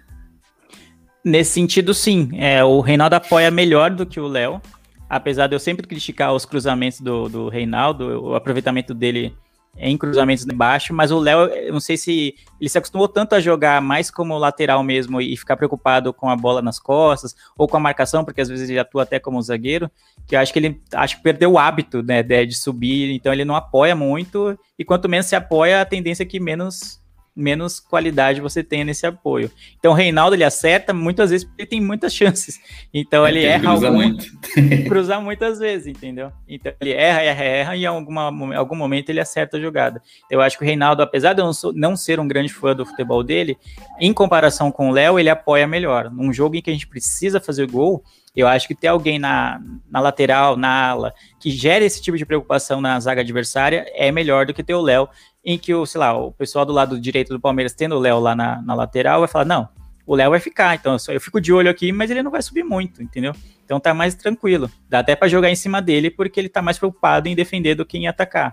Nesse 1.24 1.52
sentido, 1.52 1.94
sim. 1.94 2.30
É, 2.34 2.64
o 2.64 2.80
Reinaldo 2.80 3.14
apoia 3.14 3.52
melhor 3.52 3.90
do 3.90 4.04
que 4.04 4.18
o 4.18 4.26
Léo. 4.26 4.60
Apesar 5.08 5.46
de 5.46 5.54
eu 5.54 5.60
sempre 5.60 5.86
criticar 5.86 6.34
os 6.34 6.44
cruzamentos 6.44 7.00
do, 7.00 7.28
do 7.28 7.48
Reinaldo, 7.48 8.20
o 8.20 8.34
aproveitamento 8.34 8.92
dele 8.92 9.32
em 9.76 9.96
cruzamentos 9.96 10.44
baixo, 10.44 10.92
mas 10.92 11.10
o 11.10 11.18
Léo, 11.18 11.48
não 11.72 11.80
sei 11.80 11.96
se 11.96 12.34
ele 12.60 12.68
se 12.68 12.76
acostumou 12.76 13.08
tanto 13.08 13.34
a 13.34 13.40
jogar 13.40 13.80
mais 13.80 14.10
como 14.10 14.36
lateral 14.36 14.82
mesmo 14.82 15.20
e 15.20 15.36
ficar 15.36 15.56
preocupado 15.56 16.12
com 16.12 16.28
a 16.28 16.36
bola 16.36 16.60
nas 16.60 16.78
costas 16.78 17.34
ou 17.56 17.66
com 17.66 17.76
a 17.76 17.80
marcação, 17.80 18.24
porque 18.24 18.40
às 18.40 18.48
vezes 18.48 18.68
ele 18.68 18.78
atua 18.78 19.04
até 19.04 19.18
como 19.18 19.40
zagueiro, 19.40 19.90
que 20.26 20.36
eu 20.36 20.40
acho 20.40 20.52
que 20.52 20.58
ele 20.58 20.80
acho 20.94 21.16
que 21.16 21.22
perdeu 21.22 21.52
o 21.52 21.58
hábito 21.58 22.02
né, 22.02 22.22
de, 22.22 22.46
de 22.46 22.56
subir, 22.56 23.10
então 23.10 23.32
ele 23.32 23.44
não 23.44 23.54
apoia 23.54 23.94
muito 23.94 24.58
e 24.78 24.84
quanto 24.84 25.08
menos 25.08 25.26
se 25.26 25.36
apoia, 25.36 25.80
a 25.80 25.86
tendência 25.86 26.24
é 26.24 26.26
que 26.26 26.40
menos 26.40 27.00
menos 27.34 27.80
qualidade 27.80 28.40
você 28.40 28.62
tenha 28.62 28.84
nesse 28.84 29.06
apoio. 29.06 29.50
Então 29.78 29.92
o 29.92 29.94
Reinaldo 29.94 30.34
ele 30.34 30.44
acerta 30.44 30.92
muitas 30.92 31.30
vezes 31.30 31.46
porque 31.46 31.62
ele 31.62 31.68
tem 31.68 31.80
muitas 31.80 32.14
chances. 32.14 32.60
Então 32.92 33.26
ele, 33.26 33.38
ele 33.38 33.46
erra 33.46 33.70
cruza 33.70 33.86
algum, 33.86 33.98
muito. 33.98 34.26
cruza 34.88 35.20
muitas 35.20 35.58
vezes, 35.58 35.86
entendeu? 35.86 36.32
Então 36.48 36.72
ele 36.80 36.92
erra, 36.92 37.22
erra, 37.22 37.44
erra 37.44 37.76
e 37.76 37.82
em 37.82 37.86
alguma, 37.86 38.56
algum 38.56 38.76
momento 38.76 39.10
ele 39.10 39.20
acerta 39.20 39.56
a 39.56 39.60
jogada. 39.60 40.02
Eu 40.30 40.40
acho 40.40 40.58
que 40.58 40.64
o 40.64 40.66
Reinaldo, 40.66 41.02
apesar 41.02 41.32
de 41.32 41.40
eu 41.40 41.46
não, 41.46 41.52
sou, 41.52 41.72
não 41.72 41.96
ser 41.96 42.20
um 42.20 42.28
grande 42.28 42.52
fã 42.52 42.74
do 42.74 42.84
futebol 42.84 43.22
dele, 43.22 43.56
em 44.00 44.12
comparação 44.12 44.70
com 44.70 44.90
o 44.90 44.92
Léo, 44.92 45.18
ele 45.18 45.30
apoia 45.30 45.66
melhor. 45.66 46.10
Num 46.10 46.32
jogo 46.32 46.56
em 46.56 46.62
que 46.62 46.70
a 46.70 46.72
gente 46.72 46.86
precisa 46.86 47.40
fazer 47.40 47.66
gol, 47.70 48.02
eu 48.34 48.46
acho 48.46 48.68
que 48.68 48.74
ter 48.74 48.86
alguém 48.86 49.18
na, 49.18 49.60
na 49.90 50.00
lateral, 50.00 50.56
na 50.56 50.88
ala, 50.90 51.12
que 51.40 51.50
gere 51.50 51.84
esse 51.84 52.00
tipo 52.00 52.16
de 52.16 52.24
preocupação 52.24 52.80
na 52.80 52.98
zaga 53.00 53.22
adversária 53.22 53.86
é 53.94 54.12
melhor 54.12 54.46
do 54.46 54.54
que 54.54 54.62
ter 54.62 54.74
o 54.74 54.80
Léo, 54.80 55.08
em 55.44 55.58
que 55.58 55.74
o, 55.74 55.86
sei 55.86 55.98
lá, 55.98 56.16
o 56.16 56.32
pessoal 56.32 56.64
do 56.64 56.72
lado 56.72 57.00
direito 57.00 57.32
do 57.32 57.40
Palmeiras 57.40 57.72
tendo 57.72 57.94
o 57.94 57.98
Léo 57.98 58.18
lá 58.18 58.34
na, 58.34 58.60
na 58.62 58.74
lateral 58.74 59.20
vai 59.20 59.28
falar, 59.28 59.44
não, 59.44 59.68
o 60.06 60.14
Léo 60.14 60.30
vai 60.30 60.40
ficar, 60.40 60.74
então 60.74 60.94
eu, 60.94 60.98
só, 60.98 61.12
eu 61.12 61.20
fico 61.20 61.40
de 61.40 61.52
olho 61.52 61.70
aqui, 61.70 61.92
mas 61.92 62.10
ele 62.10 62.22
não 62.22 62.30
vai 62.30 62.42
subir 62.42 62.64
muito, 62.64 63.02
entendeu? 63.02 63.32
Então 63.64 63.78
tá 63.78 63.94
mais 63.94 64.14
tranquilo. 64.14 64.70
Dá 64.88 64.98
até 64.98 65.14
para 65.14 65.28
jogar 65.28 65.50
em 65.50 65.54
cima 65.54 65.80
dele, 65.80 66.10
porque 66.10 66.40
ele 66.40 66.48
tá 66.48 66.60
mais 66.60 66.78
preocupado 66.78 67.28
em 67.28 67.34
defender 67.34 67.74
do 67.74 67.86
que 67.86 67.96
em 67.96 68.08
atacar. 68.08 68.52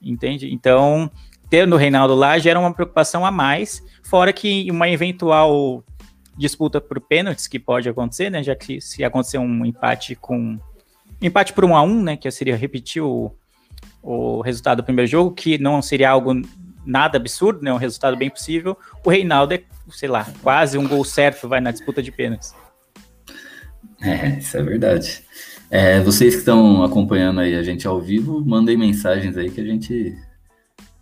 Entende? 0.00 0.52
Então, 0.52 1.10
ter 1.50 1.66
no 1.66 1.76
Reinaldo 1.76 2.14
lá 2.14 2.38
gera 2.38 2.58
uma 2.58 2.72
preocupação 2.72 3.26
a 3.26 3.30
mais, 3.30 3.82
fora 4.02 4.32
que 4.32 4.70
uma 4.70 4.88
eventual 4.88 5.84
disputa 6.36 6.80
por 6.80 7.00
pênaltis 7.00 7.46
que 7.46 7.58
pode 7.58 7.88
acontecer, 7.88 8.30
né? 8.30 8.42
Já 8.42 8.54
que 8.54 8.80
se 8.80 9.04
acontecer 9.04 9.38
um 9.38 9.64
empate 9.64 10.14
com 10.14 10.58
empate 11.20 11.52
por 11.52 11.64
um 11.64 11.76
a 11.76 11.82
um, 11.82 12.02
né? 12.02 12.16
Que 12.16 12.30
seria 12.30 12.56
repetir 12.56 13.02
o, 13.02 13.32
o 14.02 14.40
resultado 14.40 14.78
do 14.78 14.84
primeiro 14.84 15.10
jogo, 15.10 15.30
que 15.32 15.58
não 15.58 15.80
seria 15.80 16.10
algo 16.10 16.32
nada 16.84 17.16
absurdo, 17.16 17.62
né? 17.62 17.72
Um 17.72 17.76
resultado 17.76 18.16
bem 18.16 18.28
possível. 18.28 18.76
O 19.04 19.10
Reinaldo 19.10 19.54
é, 19.54 19.62
sei 19.90 20.08
lá, 20.08 20.26
quase 20.42 20.76
um 20.76 20.88
gol 20.88 21.04
certo 21.04 21.48
vai 21.48 21.60
na 21.60 21.70
disputa 21.70 22.02
de 22.02 22.10
pênaltis. 22.10 22.54
É, 24.00 24.38
isso 24.38 24.56
é 24.56 24.62
verdade. 24.62 25.22
É, 25.70 26.00
vocês 26.00 26.34
que 26.34 26.40
estão 26.40 26.82
acompanhando 26.82 27.40
aí 27.40 27.54
a 27.54 27.62
gente 27.62 27.86
ao 27.86 28.00
vivo, 28.00 28.44
mandem 28.44 28.76
mensagens 28.76 29.36
aí 29.36 29.50
que 29.50 29.60
a 29.60 29.64
gente 29.64 30.14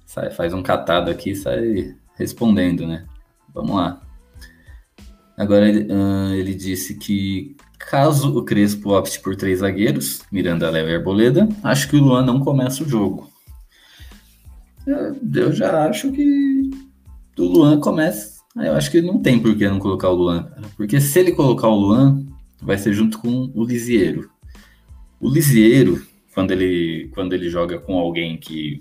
sai, 0.04 0.30
faz 0.30 0.52
um 0.52 0.62
catado 0.62 1.10
aqui 1.10 1.30
e 1.30 1.36
sai 1.36 1.96
respondendo, 2.16 2.86
né? 2.86 3.06
Vamos 3.54 3.74
lá. 3.74 4.00
Agora 5.36 5.66
uh, 5.66 6.34
ele 6.34 6.54
disse 6.54 6.94
que 6.94 7.56
caso 7.88 8.36
o 8.36 8.44
Crespo 8.44 8.94
opte 8.96 9.18
por 9.20 9.34
três 9.34 9.60
zagueiros, 9.60 10.20
Miranda, 10.30 10.70
Léo 10.70 10.88
e 10.88 10.94
Arboleda, 10.94 11.48
acho 11.62 11.88
que 11.88 11.96
o 11.96 12.02
Luan 12.02 12.24
não 12.24 12.40
começa 12.40 12.84
o 12.84 12.88
jogo. 12.88 13.30
Eu, 14.86 15.52
já 15.52 15.88
acho 15.88 16.12
que 16.12 16.70
o 17.38 17.42
Luan 17.42 17.80
começa. 17.80 18.40
Eu 18.56 18.74
acho 18.74 18.90
que 18.90 19.00
não 19.00 19.20
tem 19.20 19.38
por 19.40 19.56
que 19.56 19.68
não 19.68 19.78
colocar 19.78 20.08
o 20.10 20.14
Luan, 20.14 20.50
Porque 20.76 21.00
se 21.00 21.18
ele 21.18 21.32
colocar 21.32 21.68
o 21.68 21.76
Luan, 21.76 22.24
vai 22.60 22.76
ser 22.76 22.92
junto 22.92 23.18
com 23.18 23.50
o 23.54 23.64
Lisieiro. 23.64 24.30
O 25.20 25.28
Lisieiro, 25.28 26.04
quando 26.34 26.50
ele, 26.50 27.08
quando 27.14 27.32
ele 27.32 27.48
joga 27.48 27.78
com 27.78 27.98
alguém 27.98 28.36
que 28.36 28.80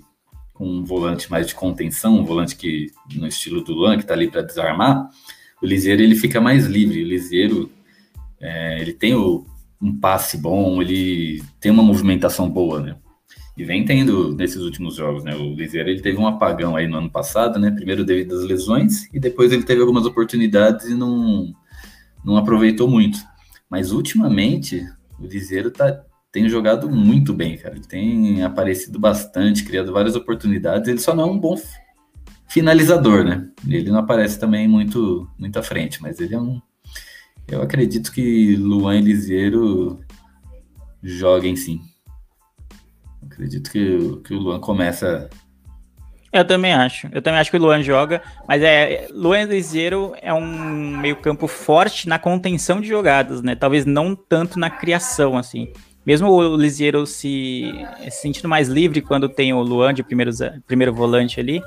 com 0.52 0.66
um 0.66 0.84
volante 0.84 1.30
mais 1.30 1.46
de 1.46 1.54
contenção, 1.54 2.18
um 2.18 2.24
volante 2.24 2.54
que 2.54 2.92
no 3.14 3.26
estilo 3.26 3.62
do 3.62 3.72
Luan, 3.72 3.96
que 3.96 4.04
tá 4.04 4.12
ali 4.12 4.30
para 4.30 4.42
desarmar, 4.42 5.08
o 5.62 5.66
Liseiro 5.66 6.02
ele 6.02 6.14
fica 6.14 6.40
mais 6.40 6.66
livre. 6.66 7.02
O 7.02 7.06
Liseiro 7.06 7.70
é, 8.40 8.80
ele 8.80 8.92
tem 8.92 9.14
o, 9.14 9.44
um 9.80 9.98
passe 9.98 10.38
bom, 10.38 10.80
ele 10.80 11.42
tem 11.60 11.70
uma 11.70 11.82
movimentação 11.82 12.48
boa, 12.48 12.80
né? 12.80 12.96
E 13.56 13.64
vem 13.64 13.84
tendo 13.84 14.34
nesses 14.34 14.62
últimos 14.62 14.96
jogos, 14.96 15.22
né? 15.22 15.34
O 15.34 15.54
Liseiro 15.54 15.90
ele 15.90 16.00
teve 16.00 16.18
um 16.18 16.26
apagão 16.26 16.76
aí 16.76 16.86
no 16.86 16.96
ano 16.96 17.10
passado, 17.10 17.58
né? 17.58 17.70
Primeiro 17.70 18.04
devido 18.04 18.34
às 18.34 18.44
lesões 18.44 19.12
e 19.12 19.20
depois 19.20 19.52
ele 19.52 19.64
teve 19.64 19.80
algumas 19.80 20.06
oportunidades 20.06 20.86
e 20.86 20.94
não, 20.94 21.52
não 22.24 22.36
aproveitou 22.36 22.88
muito. 22.88 23.18
Mas 23.68 23.92
ultimamente 23.92 24.82
o 25.18 25.26
Liseiro 25.26 25.70
tá, 25.70 26.02
tem 26.32 26.48
jogado 26.48 26.88
muito 26.88 27.34
bem, 27.34 27.56
cara. 27.56 27.74
Ele 27.74 27.84
tem 27.84 28.42
aparecido 28.42 28.98
bastante, 28.98 29.64
criado 29.64 29.92
várias 29.92 30.16
oportunidades. 30.16 30.88
Ele 30.88 30.98
só 30.98 31.14
não 31.14 31.24
é 31.24 31.26
um 31.30 31.38
bom 31.38 31.56
finalizador, 32.48 33.24
né? 33.24 33.48
Ele 33.68 33.90
não 33.90 33.98
aparece 33.98 34.38
também 34.38 34.66
muito, 34.66 35.28
muito 35.38 35.58
à 35.58 35.62
frente, 35.62 36.00
mas 36.00 36.18
ele 36.18 36.34
é 36.34 36.40
um. 36.40 36.60
Eu 37.48 37.62
acredito 37.62 38.12
que 38.12 38.56
Luan 38.56 38.98
Eliseiro 38.98 40.00
joguem 41.02 41.56
sim. 41.56 41.80
Acredito 43.22 43.70
que, 43.70 44.20
que 44.24 44.34
o 44.34 44.38
Luan 44.38 44.60
começa. 44.60 45.28
Eu 46.32 46.44
também 46.44 46.72
acho. 46.72 47.08
Eu 47.12 47.20
também 47.20 47.40
acho 47.40 47.50
que 47.50 47.56
o 47.56 47.60
Luan 47.60 47.82
joga, 47.82 48.22
mas 48.46 48.62
é 48.62 49.08
Luan 49.12 49.42
Eliseiro 49.42 50.14
é 50.22 50.32
um 50.32 50.96
meio-campo 50.98 51.46
forte 51.48 52.08
na 52.08 52.18
contenção 52.18 52.80
de 52.80 52.88
jogadas, 52.88 53.42
né? 53.42 53.54
Talvez 53.54 53.84
não 53.84 54.14
tanto 54.14 54.58
na 54.58 54.70
criação, 54.70 55.36
assim. 55.36 55.72
Mesmo 56.04 56.30
o 56.30 56.56
Lisieiro 56.56 57.06
se, 57.06 57.70
se 58.04 58.22
sentindo 58.22 58.48
mais 58.48 58.68
livre 58.68 59.02
quando 59.02 59.28
tem 59.28 59.52
o 59.52 59.60
Luan 59.60 59.92
de 59.92 60.02
primeiro, 60.02 60.30
primeiro 60.66 60.94
volante 60.94 61.38
ali, 61.38 61.62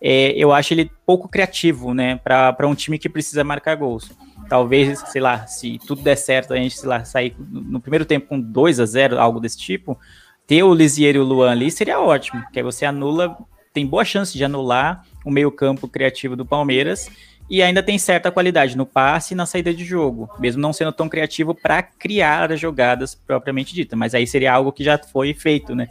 é, 0.00 0.32
eu 0.36 0.52
acho 0.52 0.74
ele 0.74 0.90
pouco 1.06 1.28
criativo, 1.28 1.94
né, 1.94 2.16
para 2.16 2.66
um 2.66 2.74
time 2.74 2.98
que 2.98 3.08
precisa 3.08 3.44
marcar 3.44 3.74
gols. 3.74 4.10
Talvez, 4.48 5.00
sei 5.08 5.20
lá, 5.20 5.46
se 5.46 5.78
tudo 5.86 6.02
der 6.02 6.16
certo, 6.16 6.52
a 6.52 6.56
gente, 6.56 6.78
sei 6.78 6.88
lá, 6.88 7.04
sair 7.04 7.34
no 7.38 7.80
primeiro 7.80 8.04
tempo 8.04 8.26
com 8.26 8.40
2 8.40 8.80
a 8.80 8.86
0 8.86 9.18
algo 9.18 9.40
desse 9.40 9.58
tipo, 9.58 9.98
ter 10.46 10.62
o 10.62 10.74
Lisier 10.74 11.16
e 11.16 11.18
o 11.18 11.24
Luan 11.24 11.50
ali 11.50 11.70
seria 11.70 12.00
ótimo, 12.00 12.42
porque 12.42 12.58
aí 12.58 12.62
você 12.62 12.84
anula, 12.84 13.36
tem 13.72 13.86
boa 13.86 14.04
chance 14.04 14.36
de 14.36 14.44
anular 14.44 15.04
o 15.24 15.30
meio-campo 15.30 15.88
criativo 15.88 16.36
do 16.36 16.44
Palmeiras 16.44 17.10
e 17.48 17.62
ainda 17.62 17.82
tem 17.82 17.98
certa 17.98 18.30
qualidade 18.30 18.76
no 18.76 18.86
passe 18.86 19.34
e 19.34 19.36
na 19.36 19.46
saída 19.46 19.72
de 19.72 19.84
jogo, 19.84 20.30
mesmo 20.38 20.60
não 20.62 20.72
sendo 20.72 20.92
tão 20.92 21.08
criativo 21.08 21.54
para 21.54 21.82
criar 21.82 22.50
as 22.50 22.60
jogadas 22.60 23.14
propriamente 23.14 23.74
dita, 23.74 23.96
mas 23.96 24.14
aí 24.14 24.26
seria 24.26 24.52
algo 24.52 24.72
que 24.72 24.84
já 24.84 24.98
foi 24.98 25.34
feito, 25.34 25.74
né, 25.74 25.88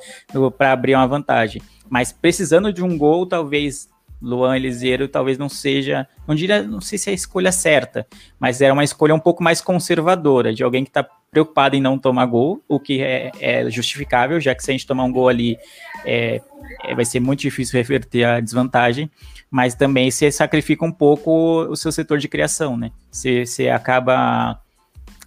para 0.58 0.72
abrir 0.72 0.95
uma 0.95 1.08
vantagem. 1.08 1.62
Mas 1.89 2.12
precisando 2.12 2.74
de 2.74 2.84
um 2.84 2.97
gol, 2.97 3.26
talvez 3.28 3.88
Luan 4.24 4.55
Eliseiro 4.55 5.07
talvez 5.09 5.38
não 5.38 5.49
seja, 5.49 6.07
não 6.26 6.34
diria, 6.34 6.63
não 6.63 6.80
sei 6.80 6.97
se 6.97 7.09
é 7.09 7.11
a 7.11 7.15
escolha 7.15 7.51
certa, 7.51 8.07
mas 8.39 8.61
era 8.61 8.74
uma 8.74 8.84
escolha 8.84 9.13
um 9.13 9.19
pouco 9.19 9.43
mais 9.43 9.59
conservadora, 9.59 10.53
de 10.53 10.63
alguém 10.63 10.84
que 10.84 10.89
está 10.89 11.05
preocupado 11.30 11.76
em 11.76 11.82
não 11.82 11.97
tomar 11.99 12.26
gol, 12.28 12.63
o 12.67 12.80
que 12.80 13.01
é, 13.01 13.32
é, 13.41 13.69
justificável, 13.69 14.39
já 14.39 14.55
que 14.55 14.63
se 14.63 14.71
a 14.71 14.74
gente 14.74 14.88
tomar 14.88 15.03
um 15.03 15.11
gol 15.11 15.28
ali, 15.28 15.57
é, 16.05 16.39
é, 16.86 16.95
vai 16.95 17.03
ser 17.03 17.19
muito 17.19 17.41
difícil 17.41 17.76
reverter 17.78 18.24
a 18.24 18.39
desvantagem, 18.39 19.11
mas 19.51 19.76
também 19.76 20.09
você 20.09 20.32
sacrifica 20.32 20.86
um 20.86 20.91
pouco 20.91 21.63
o 21.63 21.76
seu 21.76 21.91
setor 21.91 22.17
de 22.17 22.28
criação, 22.28 22.78
né? 22.78 22.91
Você, 23.11 23.45
você 23.45 23.69
acaba 23.69 24.62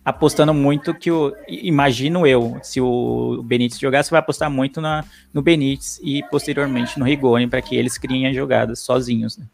apostando 0.06 0.54
muito 0.54 0.94
que 0.94 1.10
o. 1.10 1.34
Imagino 1.48 2.24
eu, 2.24 2.56
se 2.62 2.80
o 2.80 3.42
Benítez 3.42 3.80
jogar, 3.80 4.04
você 4.04 4.10
vai 4.10 4.20
apostar 4.20 4.48
muito 4.48 4.80
na, 4.80 5.04
no 5.34 5.42
Benítez 5.42 5.98
e 6.00 6.22
posteriormente 6.30 6.96
no 6.96 7.04
Rigoni 7.04 7.48
para 7.48 7.60
que 7.60 7.74
eles 7.74 7.98
criem 7.98 8.28
as 8.28 8.36
jogadas 8.36 8.78
sozinhos. 8.78 9.36
Né? 9.36 9.46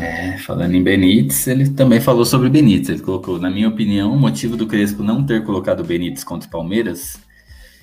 É, 0.00 0.38
falando 0.38 0.74
em 0.74 0.82
Benítez, 0.82 1.46
ele 1.46 1.70
também 1.70 2.00
falou 2.00 2.24
sobre 2.24 2.48
Benítez. 2.48 2.88
Ele 2.88 3.02
colocou, 3.02 3.38
na 3.38 3.48
minha 3.48 3.68
opinião, 3.68 4.12
o 4.12 4.18
motivo 4.18 4.56
do 4.56 4.66
Crespo 4.66 5.04
não 5.04 5.24
ter 5.24 5.44
colocado 5.44 5.84
Benítez 5.84 6.24
contra 6.24 6.48
o 6.48 6.50
Palmeiras 6.50 7.16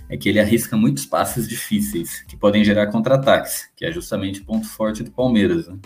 é 0.10 0.18
que 0.18 0.28
ele 0.28 0.42
arrisca 0.42 0.76
muitos 0.76 1.06
passes 1.06 1.48
difíceis 1.48 2.22
que 2.24 2.36
podem 2.36 2.66
gerar 2.66 2.88
contra-ataques, 2.88 3.70
que 3.78 3.86
é 3.86 3.92
justamente 3.92 4.42
o 4.42 4.44
ponto 4.44 4.68
forte 4.68 5.02
do 5.02 5.12
Palmeiras. 5.12 5.70
Né? 5.70 5.78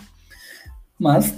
Mas 0.98 1.36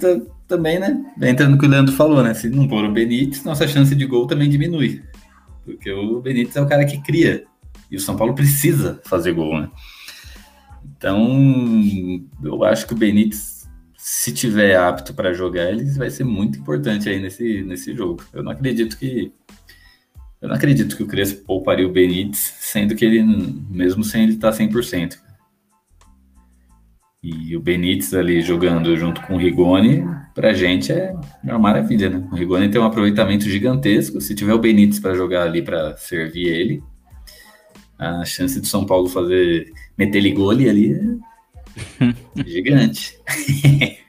também, 0.49 0.79
né? 0.79 1.05
Entrando 1.21 1.51
no 1.51 1.57
que 1.57 1.65
o 1.65 1.69
Leandro 1.69 1.93
falou, 1.93 2.23
né? 2.23 2.33
Se 2.33 2.49
não 2.49 2.67
pôr 2.67 2.83
o 2.83 2.91
Benítez, 2.91 3.43
nossa 3.43 3.67
chance 3.67 3.95
de 3.95 4.05
gol 4.05 4.27
também 4.27 4.49
diminui. 4.49 5.01
Porque 5.63 5.91
o 5.91 6.19
Benítez 6.19 6.57
é 6.57 6.61
o 6.61 6.67
cara 6.67 6.83
que 6.83 6.99
cria. 7.01 7.45
E 7.89 7.95
o 7.95 7.99
São 7.99 8.17
Paulo 8.17 8.33
precisa 8.33 8.99
fazer 9.05 9.31
gol, 9.31 9.61
né? 9.61 9.69
Então, 10.97 11.39
eu 12.43 12.63
acho 12.63 12.85
que 12.87 12.93
o 12.93 12.97
Benítez, 12.97 13.69
se 13.95 14.33
tiver 14.33 14.75
apto 14.75 15.13
para 15.13 15.33
jogar, 15.33 15.71
ele 15.71 15.85
vai 15.91 16.09
ser 16.09 16.23
muito 16.23 16.59
importante 16.59 17.07
aí 17.07 17.21
nesse, 17.21 17.61
nesse 17.61 17.93
jogo. 17.93 18.23
Eu 18.33 18.43
não 18.43 18.51
acredito 18.51 18.97
que. 18.97 19.31
Eu 20.41 20.47
não 20.49 20.55
acredito 20.55 20.95
que 20.95 21.03
o 21.03 21.07
Crespo 21.07 21.45
pouparia 21.45 21.85
o 21.85 21.91
Benítez, 21.91 22.39
sendo 22.59 22.95
que 22.95 23.05
ele, 23.05 23.21
mesmo 23.69 24.03
sem 24.03 24.23
ele 24.23 24.33
estar 24.33 24.51
tá 24.51 24.57
100%. 24.57 25.28
E 27.21 27.55
o 27.55 27.59
Benítez 27.59 28.13
ali 28.13 28.41
jogando 28.41 28.95
junto 28.95 29.21
com 29.23 29.35
o 29.35 29.37
Rigoni, 29.37 30.05
pra 30.33 30.53
gente 30.53 30.93
é 30.93 31.13
uma 31.43 31.59
maravilha, 31.59 32.09
né? 32.09 32.25
O 32.31 32.35
Rigoni 32.35 32.69
tem 32.69 32.79
um 32.79 32.85
aproveitamento 32.85 33.43
gigantesco. 33.43 34.21
Se 34.21 34.33
tiver 34.33 34.53
o 34.53 34.59
Benítez 34.59 34.99
para 34.99 35.13
jogar 35.13 35.43
ali 35.43 35.61
para 35.61 35.97
servir 35.97 36.47
ele, 36.47 36.83
a 37.97 38.23
chance 38.23 38.61
de 38.61 38.67
São 38.67 38.85
Paulo 38.85 39.09
fazer 39.09 39.69
meter 39.97 40.21
ligole 40.21 40.69
ali 40.69 40.93
é 40.93 42.43
gigante. 42.47 43.19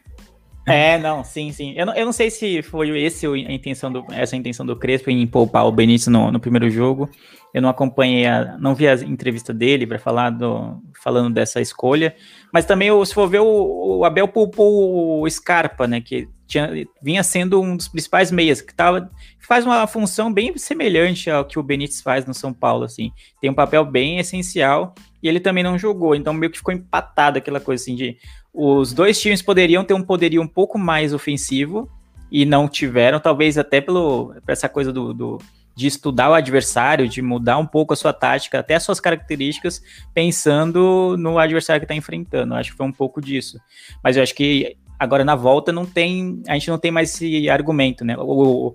É, 0.67 0.99
não, 0.99 1.25
sim, 1.25 1.51
sim. 1.51 1.73
Eu 1.77 1.85
não, 1.85 1.95
eu 1.97 2.05
não 2.05 2.13
sei 2.13 2.31
se 2.31 2.63
foi 2.63 2.97
esse 3.01 3.27
a 3.27 3.53
intenção 3.53 3.91
do, 3.91 4.05
essa 4.11 4.37
a 4.37 4.39
intenção 4.39 4.65
do 4.65 4.77
Crespo 4.77 5.11
em 5.11 5.27
poupar 5.27 5.67
o 5.67 5.73
Benítez 5.73 6.07
no, 6.07 6.31
no 6.31 6.39
primeiro 6.39 6.71
jogo. 6.71 7.11
Eu 7.53 7.61
não 7.61 7.69
acompanhei, 7.69 8.27
a, 8.27 8.57
não 8.57 8.75
vi 8.75 8.87
a 8.87 8.95
entrevista 8.95 9.53
dele 9.53 9.85
para 9.85 9.99
falar 9.99 10.31
do, 10.31 10.81
falando 11.03 11.35
dessa 11.35 11.61
escolha, 11.61 12.15
mas 12.53 12.65
também 12.65 12.91
se 13.05 13.15
for 13.15 13.29
ver 13.29 13.41
o, 13.41 14.05
Abel 14.05 14.29
poupou 14.29 15.23
o 15.23 15.31
Scarpa, 15.31 15.87
né, 15.87 16.01
que 16.01 16.29
tinha, 16.47 16.69
vinha 17.01 17.23
sendo 17.23 17.61
um 17.61 17.77
dos 17.77 17.89
principais 17.89 18.31
meias, 18.31 18.61
que 18.61 18.75
tava, 18.75 19.09
faz 19.39 19.65
uma 19.65 19.87
função 19.87 20.33
bem 20.33 20.57
semelhante 20.59 21.31
ao 21.31 21.45
que 21.45 21.59
o 21.59 21.63
Benítez 21.63 22.01
faz 22.01 22.27
no 22.27 22.35
São 22.35 22.53
Paulo, 22.53 22.85
assim, 22.85 23.13
tem 23.41 23.51
um 23.51 23.55
papel 23.55 23.85
bem 23.85 24.19
essencial 24.19 24.95
e 25.23 25.29
ele 25.29 25.39
também 25.39 25.63
não 25.63 25.79
jogou, 25.79 26.15
então 26.15 26.33
meio 26.33 26.51
que 26.51 26.59
ficou 26.59 26.75
empatado 26.75 27.39
aquela 27.39 27.61
coisa 27.61 27.83
assim 27.83 27.95
de 27.95 28.17
os 28.53 28.93
dois 28.93 29.21
times 29.21 29.43
poderiam 29.43 29.85
ter 29.85 29.95
um 29.95 30.03
poderio 30.03 30.43
um 30.43 30.49
pouco 30.49 30.77
mais 30.79 31.15
ofensivo 31.15 31.89
e 32.31 32.45
não 32.45 32.69
tiveram, 32.69 33.21
talvez 33.21 33.57
até 33.59 33.81
pelo 33.81 34.35
por 34.45 34.51
essa 34.51 34.69
coisa 34.69 34.93
do, 34.93 35.13
do 35.13 35.39
de 35.75 35.87
estudar 35.87 36.31
o 36.31 36.35
adversário, 36.35 37.09
de 37.09 37.23
mudar 37.23 37.59
um 37.59 37.67
pouco 37.67 37.93
a 37.93 37.97
sua 37.97 38.13
tática, 38.13 38.59
até 38.59 38.75
as 38.75 38.83
suas 38.83 39.01
características, 39.01 39.83
pensando 40.13 41.17
no 41.19 41.39
adversário 41.39 41.81
que 41.81 41.85
está 41.85 41.95
enfrentando. 41.95 42.55
Acho 42.55 42.73
que 42.73 42.77
foi 42.77 42.87
um 42.87 42.93
pouco 42.93 43.21
disso. 43.21 43.59
Mas 44.03 44.17
eu 44.17 44.23
acho 44.23 44.35
que 44.35 44.77
agora 44.99 45.25
na 45.25 45.35
volta 45.35 45.73
não 45.73 45.87
tem, 45.87 46.43
a 46.47 46.55
gente 46.55 46.69
não 46.69 46.79
tem 46.79 46.91
mais 46.91 47.15
esse 47.15 47.49
argumento, 47.49 48.05
né? 48.05 48.15
O, 48.19 48.75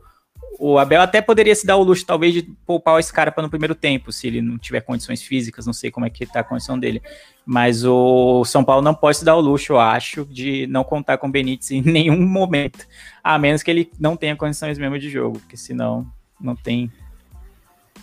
o 0.58 0.80
Abel 0.80 1.02
até 1.02 1.22
poderia 1.22 1.54
se 1.54 1.66
dar 1.66 1.76
o 1.76 1.84
luxo, 1.84 2.06
talvez, 2.06 2.34
de 2.34 2.44
poupar 2.66 2.96
o 2.96 3.04
Scarpa 3.04 3.42
no 3.42 3.50
primeiro 3.50 3.76
tempo, 3.76 4.12
se 4.12 4.28
ele 4.28 4.42
não 4.42 4.58
tiver 4.58 4.82
condições 4.82 5.22
físicas, 5.22 5.66
não 5.66 5.74
sei 5.74 5.92
como 5.92 6.06
é 6.06 6.10
que 6.10 6.26
tá 6.26 6.40
a 6.40 6.44
condição 6.44 6.80
dele. 6.80 7.02
Mas 7.46 7.84
o 7.86 8.44
São 8.46 8.64
Paulo 8.64 8.82
não 8.82 8.96
pode 8.96 9.18
se 9.18 9.26
dar 9.26 9.36
o 9.36 9.42
luxo, 9.42 9.74
eu 9.74 9.80
acho, 9.80 10.26
de 10.26 10.66
não 10.68 10.84
contar 10.84 11.18
com 11.18 11.28
o 11.28 11.32
Benítez 11.32 11.72
em 11.72 11.82
nenhum 11.86 12.26
momento. 12.26 12.88
A 13.24 13.38
menos 13.38 13.62
que 13.62 13.70
ele 13.70 13.92
não 14.00 14.16
tenha 14.16 14.36
condições 14.36 14.78
mesmo 14.78 14.98
de 14.98 15.10
jogo, 15.10 15.40
porque 15.40 15.58
senão 15.58 16.08
não 16.40 16.56
tem 16.56 16.92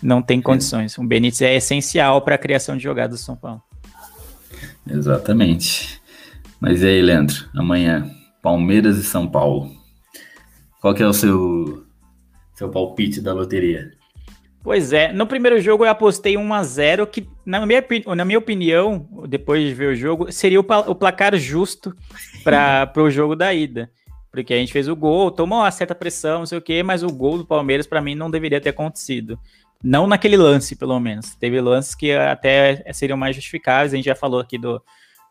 não 0.02 0.20
tem 0.20 0.42
condições. 0.42 0.98
O 0.98 1.04
Benítez 1.04 1.42
é 1.42 1.54
essencial 1.54 2.22
para 2.22 2.34
a 2.34 2.38
criação 2.38 2.76
de 2.76 2.82
jogadas 2.82 3.20
do 3.20 3.24
São 3.24 3.36
Paulo. 3.36 3.62
Exatamente. 4.88 6.00
Mas 6.60 6.82
e 6.82 6.86
aí, 6.86 7.02
Leandro? 7.02 7.48
Amanhã, 7.54 8.10
Palmeiras 8.42 8.98
e 8.98 9.04
São 9.04 9.28
Paulo. 9.28 9.70
Qual 10.80 10.94
que 10.94 11.02
é 11.02 11.06
o 11.06 11.12
seu 11.12 11.86
seu 12.54 12.68
palpite 12.68 13.20
da 13.20 13.32
loteria? 13.32 13.92
Pois 14.62 14.92
é, 14.92 15.12
no 15.12 15.26
primeiro 15.26 15.60
jogo 15.60 15.84
eu 15.84 15.90
apostei 15.90 16.36
1 16.36 16.54
a 16.54 16.62
0 16.62 17.06
que 17.08 17.28
na 17.44 17.66
minha, 17.66 17.84
na 18.14 18.24
minha 18.24 18.38
opinião, 18.38 19.08
depois 19.28 19.66
de 19.66 19.74
ver 19.74 19.88
o 19.88 19.96
jogo, 19.96 20.30
seria 20.30 20.60
o, 20.60 20.64
o 20.86 20.94
placar 20.94 21.36
justo 21.36 21.94
para 22.44 22.92
o 22.96 23.10
jogo 23.10 23.34
da 23.34 23.52
ida. 23.52 23.90
Porque 24.32 24.54
a 24.54 24.56
gente 24.56 24.72
fez 24.72 24.88
o 24.88 24.96
gol, 24.96 25.30
tomou 25.30 25.58
uma 25.58 25.70
certa 25.70 25.94
pressão, 25.94 26.40
não 26.40 26.46
sei 26.46 26.56
o 26.56 26.62
quê, 26.62 26.82
mas 26.82 27.02
o 27.02 27.12
gol 27.12 27.36
do 27.36 27.44
Palmeiras 27.44 27.86
para 27.86 28.00
mim 28.00 28.14
não 28.14 28.30
deveria 28.30 28.60
ter 28.60 28.70
acontecido. 28.70 29.38
Não 29.84 30.06
naquele 30.06 30.38
lance, 30.38 30.74
pelo 30.74 30.98
menos. 30.98 31.34
Teve 31.34 31.60
lances 31.60 31.94
que 31.94 32.12
até 32.12 32.82
seriam 32.92 33.18
mais 33.18 33.36
justificáveis. 33.36 33.92
A 33.92 33.96
gente 33.96 34.06
já 34.06 34.14
falou 34.14 34.40
aqui 34.40 34.56
do, 34.56 34.82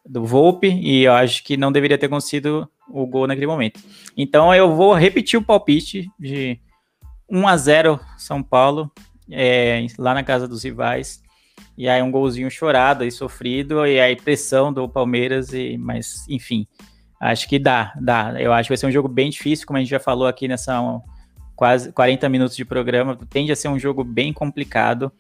do 0.05 0.23
Volpe 0.23 0.67
e 0.67 1.03
eu 1.03 1.13
acho 1.13 1.43
que 1.43 1.57
não 1.57 1.71
deveria 1.71 1.97
ter 1.97 2.05
acontecido 2.05 2.69
o 2.87 3.07
gol 3.07 3.25
naquele 3.25 3.47
momento. 3.47 3.79
Então 4.15 4.53
eu 4.53 4.75
vou 4.75 4.93
repetir 4.93 5.39
o 5.39 5.43
palpite 5.43 6.07
de 6.19 6.59
1 7.29 7.47
a 7.47 7.57
0 7.57 7.99
São 8.17 8.43
Paulo, 8.43 8.91
é, 9.31 9.85
lá 9.97 10.13
na 10.13 10.23
casa 10.23 10.47
dos 10.47 10.63
rivais. 10.63 11.21
E 11.77 11.87
aí 11.87 12.01
um 12.01 12.11
golzinho 12.11 12.51
chorado 12.51 13.05
e 13.05 13.11
sofrido, 13.11 13.85
e 13.87 13.99
aí 13.99 14.15
pressão 14.15 14.71
do 14.73 14.87
Palmeiras, 14.89 15.53
e 15.53 15.77
mas 15.77 16.27
enfim, 16.27 16.67
acho 17.21 17.47
que 17.47 17.59
dá, 17.59 17.93
dá. 18.01 18.33
Eu 18.41 18.51
acho 18.51 18.67
que 18.67 18.71
vai 18.71 18.77
ser 18.77 18.87
um 18.87 18.91
jogo 18.91 19.07
bem 19.07 19.29
difícil, 19.29 19.67
como 19.67 19.77
a 19.77 19.79
gente 19.79 19.89
já 19.89 19.99
falou 19.99 20.27
aqui 20.27 20.47
nessa 20.47 20.81
quase 21.55 21.91
40 21.91 22.27
minutos 22.27 22.57
de 22.57 22.65
programa, 22.65 23.15
tende 23.29 23.51
a 23.51 23.55
ser 23.55 23.67
um 23.67 23.77
jogo 23.77 24.03
bem 24.03 24.33
complicado, 24.33 25.11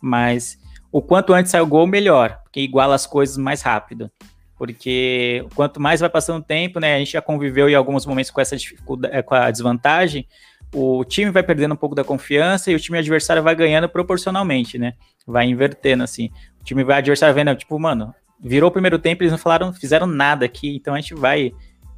mas 0.00 0.56
o 0.92 1.02
quanto 1.02 1.32
antes 1.32 1.50
sai 1.50 1.60
o 1.60 1.66
gol, 1.66 1.88
melhor, 1.88 2.38
porque 2.44 2.60
iguala 2.60 2.94
as 2.94 3.04
coisas 3.04 3.36
mais 3.36 3.62
rápido. 3.62 4.08
Porque 4.56 5.44
quanto 5.54 5.80
mais 5.80 6.00
vai 6.00 6.08
passando 6.08 6.40
o 6.40 6.44
tempo, 6.44 6.78
né? 6.78 6.94
A 6.94 6.98
gente 7.00 7.12
já 7.12 7.22
conviveu 7.22 7.68
em 7.68 7.74
alguns 7.74 8.06
momentos 8.06 8.30
com 8.30 8.40
essa 8.40 8.56
dificuldade, 8.56 9.16
eh, 9.16 9.22
com 9.22 9.34
a 9.34 9.50
desvantagem, 9.50 10.26
o 10.72 11.04
time 11.04 11.30
vai 11.30 11.42
perdendo 11.42 11.74
um 11.74 11.76
pouco 11.76 11.94
da 11.94 12.04
confiança 12.04 12.70
e 12.70 12.74
o 12.74 12.80
time 12.80 12.98
adversário 12.98 13.42
vai 13.42 13.54
ganhando 13.54 13.88
proporcionalmente, 13.88 14.78
né? 14.78 14.94
Vai 15.26 15.46
invertendo 15.46 16.04
assim. 16.04 16.30
O 16.60 16.64
time 16.64 16.84
vai 16.84 16.98
adversário 16.98 17.34
vendo, 17.34 17.54
tipo, 17.56 17.78
mano, 17.78 18.14
virou 18.40 18.68
o 18.68 18.72
primeiro 18.72 18.98
tempo, 18.98 19.22
eles 19.22 19.32
não 19.32 19.38
falaram, 19.38 19.72
fizeram 19.72 20.06
nada 20.06 20.44
aqui, 20.44 20.76
então 20.76 20.94
a 20.94 21.00
gente 21.00 21.14
vai 21.14 21.52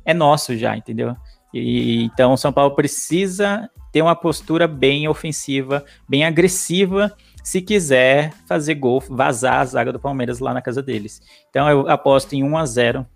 é 0.04 0.14
nosso 0.14 0.56
já, 0.56 0.76
entendeu? 0.76 1.16
E 1.52 2.04
então 2.04 2.32
o 2.32 2.36
São 2.36 2.52
Paulo 2.52 2.74
precisa 2.74 3.68
ter 3.92 4.02
uma 4.02 4.14
postura 4.14 4.68
bem 4.68 5.08
ofensiva, 5.08 5.84
bem 6.08 6.24
agressiva, 6.24 7.12
se 7.42 7.60
quiser 7.60 8.32
fazer 8.46 8.74
gol, 8.74 9.00
vazar 9.00 9.60
a 9.60 9.64
zaga 9.64 9.92
do 9.92 9.98
Palmeiras 9.98 10.38
lá 10.38 10.54
na 10.54 10.62
casa 10.62 10.82
deles. 10.82 11.20
Então 11.48 11.68
eu 11.68 11.88
aposto 11.88 12.34
em 12.34 12.42
1 12.42 12.56
a 12.56 12.66
0 12.66 13.06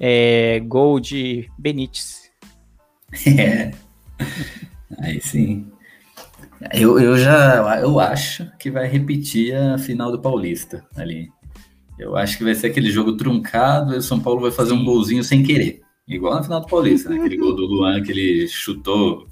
é, 0.00 0.60
gol 0.60 0.98
de 0.98 1.48
Benítez. 1.56 2.30
É. 3.26 3.72
Aí 5.00 5.20
sim. 5.20 5.70
Eu, 6.72 6.98
eu 6.98 7.16
já 7.16 7.78
eu 7.80 8.00
acho 8.00 8.50
que 8.58 8.70
vai 8.70 8.88
repetir 8.88 9.54
a 9.54 9.78
final 9.78 10.10
do 10.10 10.20
Paulista 10.20 10.84
ali. 10.96 11.30
Eu 11.98 12.16
acho 12.16 12.38
que 12.38 12.44
vai 12.44 12.54
ser 12.54 12.68
aquele 12.68 12.90
jogo 12.90 13.16
truncado 13.16 13.94
e 13.94 13.98
o 13.98 14.02
São 14.02 14.20
Paulo 14.20 14.40
vai 14.40 14.50
fazer 14.50 14.70
sim. 14.70 14.76
um 14.76 14.84
golzinho 14.84 15.24
sem 15.24 15.42
querer. 15.42 15.80
Igual 16.06 16.34
na 16.34 16.42
final 16.42 16.60
do 16.60 16.66
Paulista, 16.66 17.10
né? 17.10 17.16
Aquele 17.16 17.36
gol 17.36 17.54
do 17.54 17.66
Luan 17.66 18.02
que 18.02 18.12
ele 18.12 18.48
chutou 18.48 19.26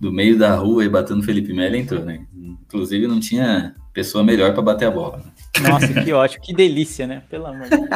do 0.00 0.12
meio 0.12 0.38
da 0.38 0.54
rua 0.54 0.84
e 0.84 0.88
bateu 0.88 1.16
no 1.16 1.22
Felipe 1.22 1.52
Melo 1.52 1.76
entrou, 1.76 2.04
né? 2.04 2.26
Inclusive 2.34 3.06
não 3.06 3.18
tinha 3.18 3.74
pessoa 3.92 4.22
melhor 4.22 4.52
para 4.52 4.62
bater 4.62 4.86
a 4.86 4.90
bola. 4.90 5.24
Nossa, 5.60 5.92
que 6.04 6.12
ótimo, 6.12 6.44
que 6.44 6.52
delícia, 6.52 7.06
né? 7.06 7.22
Pelo 7.30 7.46
amor 7.46 7.68
de 7.68 7.76
Deus. 7.76 7.88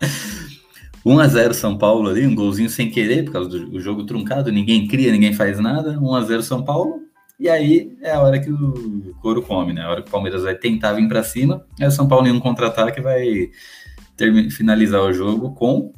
1x0 1.04 1.52
São 1.54 1.78
Paulo 1.78 2.10
ali, 2.10 2.26
um 2.26 2.34
golzinho 2.34 2.68
sem 2.68 2.90
querer, 2.90 3.24
por 3.24 3.32
causa 3.32 3.48
do 3.48 3.80
jogo 3.80 4.04
truncado, 4.04 4.52
ninguém 4.52 4.86
cria, 4.86 5.12
ninguém 5.12 5.32
faz 5.32 5.58
nada. 5.58 5.94
1x0 5.94 6.42
São 6.42 6.62
Paulo, 6.62 7.00
e 7.40 7.48
aí 7.48 7.96
é 8.02 8.12
a 8.12 8.20
hora 8.20 8.38
que 8.38 8.52
o 8.52 9.14
couro 9.22 9.40
come, 9.40 9.72
né? 9.72 9.82
A 9.82 9.88
hora 9.88 10.02
que 10.02 10.08
o 10.08 10.12
Palmeiras 10.12 10.42
vai 10.42 10.54
tentar 10.54 10.92
vir 10.92 11.08
para 11.08 11.22
cima, 11.22 11.64
aí 11.80 11.86
o 11.86 11.90
São 11.90 12.06
Paulo 12.06 12.26
em 12.26 12.32
um 12.32 12.38
contra-ataque 12.38 13.00
vai 13.00 13.50
ter, 14.14 14.50
finalizar 14.50 15.00
o 15.00 15.10
jogo 15.10 15.54
com 15.54 15.90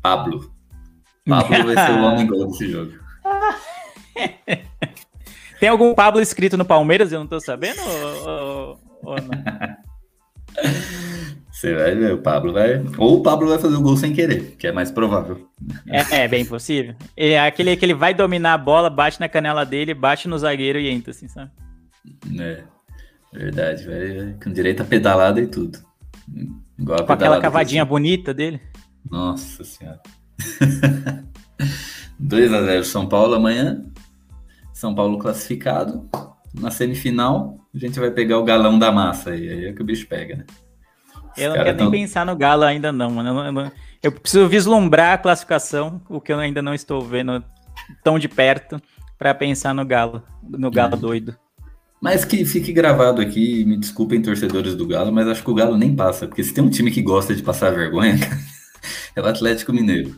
Pablo. 0.00 0.48
Pablo 1.28 1.64
vai 1.64 1.86
ser 1.86 1.92
o 1.92 2.04
homem 2.04 2.24
gol 2.28 2.46
desse 2.46 2.70
jogo. 2.70 2.92
Tem 5.58 5.68
algum 5.68 5.92
Pablo 5.92 6.20
escrito 6.20 6.56
no 6.56 6.64
Palmeiras? 6.64 7.10
Eu 7.10 7.18
não 7.18 7.26
tô 7.26 7.40
sabendo? 7.40 7.80
Ou, 7.80 8.28
ou, 8.28 8.78
ou 9.02 9.16
não? 9.16 9.30
Você 11.56 11.74
vai 11.74 11.94
ver, 11.94 12.12
o 12.12 12.18
Pablo 12.18 12.52
vai. 12.52 12.84
Ou 12.98 13.16
o 13.16 13.22
Pablo 13.22 13.48
vai 13.48 13.58
fazer 13.58 13.74
o 13.76 13.80
gol 13.80 13.96
sem 13.96 14.12
querer, 14.12 14.56
que 14.58 14.66
é 14.66 14.72
mais 14.72 14.90
provável. 14.90 15.48
É, 15.88 16.24
é 16.24 16.28
bem 16.28 16.44
possível. 16.44 16.94
É 17.16 17.40
aquele 17.40 17.74
que 17.78 17.82
ele 17.82 17.94
vai 17.94 18.12
dominar 18.12 18.52
a 18.52 18.58
bola, 18.58 18.90
bate 18.90 19.18
na 19.18 19.26
canela 19.26 19.64
dele, 19.64 19.94
bate 19.94 20.28
no 20.28 20.38
zagueiro 20.38 20.78
e 20.78 20.90
entra, 20.90 21.12
assim, 21.12 21.28
sabe? 21.28 21.50
É, 22.38 22.62
verdade, 23.32 23.86
vai 23.86 24.36
com 24.44 24.52
direito 24.52 24.82
a 24.82 24.84
pedalada 24.84 25.40
e 25.40 25.46
tudo. 25.46 25.78
Igual 26.78 27.06
com 27.06 27.12
aquela 27.14 27.40
cavadinha 27.40 27.86
bonita 27.86 28.34
dele. 28.34 28.60
Nossa 29.10 29.64
senhora. 29.64 30.02
2x0 32.22 32.82
São 32.84 33.08
Paulo 33.08 33.34
amanhã. 33.34 33.82
São 34.74 34.94
Paulo 34.94 35.18
classificado. 35.18 36.06
Na 36.52 36.70
semifinal, 36.70 37.56
a 37.74 37.78
gente 37.78 37.98
vai 37.98 38.10
pegar 38.10 38.38
o 38.38 38.44
galão 38.44 38.78
da 38.78 38.92
massa 38.92 39.30
aí. 39.30 39.48
Aí 39.48 39.64
é 39.64 39.72
que 39.72 39.80
o 39.80 39.86
bicho 39.86 40.06
pega, 40.06 40.36
né? 40.36 40.44
Eu 41.36 41.50
não 41.50 41.56
quero 41.56 41.76
tão... 41.76 41.90
nem 41.90 42.02
pensar 42.02 42.24
no 42.24 42.36
Galo 42.36 42.64
ainda 42.64 42.92
não, 42.92 43.10
mano. 43.10 43.28
Eu, 43.28 43.52
não, 43.52 43.72
eu, 44.02 44.12
preciso 44.12 44.48
vislumbrar 44.48 45.14
a 45.14 45.18
classificação, 45.18 46.00
o 46.08 46.20
que 46.20 46.32
eu 46.32 46.38
ainda 46.38 46.62
não 46.62 46.74
estou 46.74 47.02
vendo 47.02 47.44
tão 48.02 48.18
de 48.18 48.28
perto, 48.28 48.80
para 49.18 49.34
pensar 49.34 49.74
no 49.74 49.84
Galo, 49.84 50.22
no 50.42 50.70
Galo 50.70 50.94
é. 50.94 50.98
doido. 50.98 51.36
Mas 52.00 52.24
que 52.24 52.44
fique 52.44 52.72
gravado 52.72 53.20
aqui, 53.20 53.64
me 53.64 53.76
desculpem 53.76 54.20
torcedores 54.20 54.74
do 54.74 54.86
Galo, 54.86 55.10
mas 55.12 55.28
acho 55.28 55.42
que 55.42 55.50
o 55.50 55.54
Galo 55.54 55.76
nem 55.76 55.94
passa, 55.94 56.26
porque 56.26 56.44
se 56.44 56.52
tem 56.52 56.62
um 56.62 56.70
time 56.70 56.90
que 56.90 57.02
gosta 57.02 57.34
de 57.34 57.42
passar 57.42 57.70
vergonha, 57.70 58.16
é 59.16 59.20
o 59.20 59.26
Atlético 59.26 59.72
Mineiro. 59.72 60.14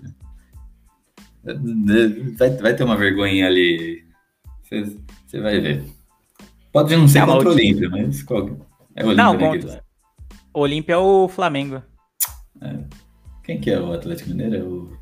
Vai, 2.37 2.51
vai 2.51 2.75
ter 2.75 2.85
uma 2.85 2.97
vergonha 2.97 3.47
ali. 3.47 4.05
Você 4.63 5.41
vai 5.41 5.61
ver. 5.61 5.85
Pode 6.73 6.95
não 6.95 7.09
ser 7.09 7.21
é 7.21 7.27
contra 7.27 7.49
o 7.49 7.53
Olímpia, 7.53 7.89
mas 7.89 8.23
qual? 8.23 8.69
É 8.95 9.05
o 9.05 9.09
Olímpia, 9.09 9.25
não, 9.25 9.39
contra... 9.39 9.83
Olímpia 10.59 10.95
é 10.95 10.97
o 10.97 11.29
Flamengo. 11.29 11.83
É. 12.61 12.79
Quem 13.45 13.61
que 13.61 13.71
é 13.71 13.81
o 13.81 13.93
Atlético 13.93 14.31
Mineiro? 14.31 14.57
É 14.57 14.63
o... 14.63 14.99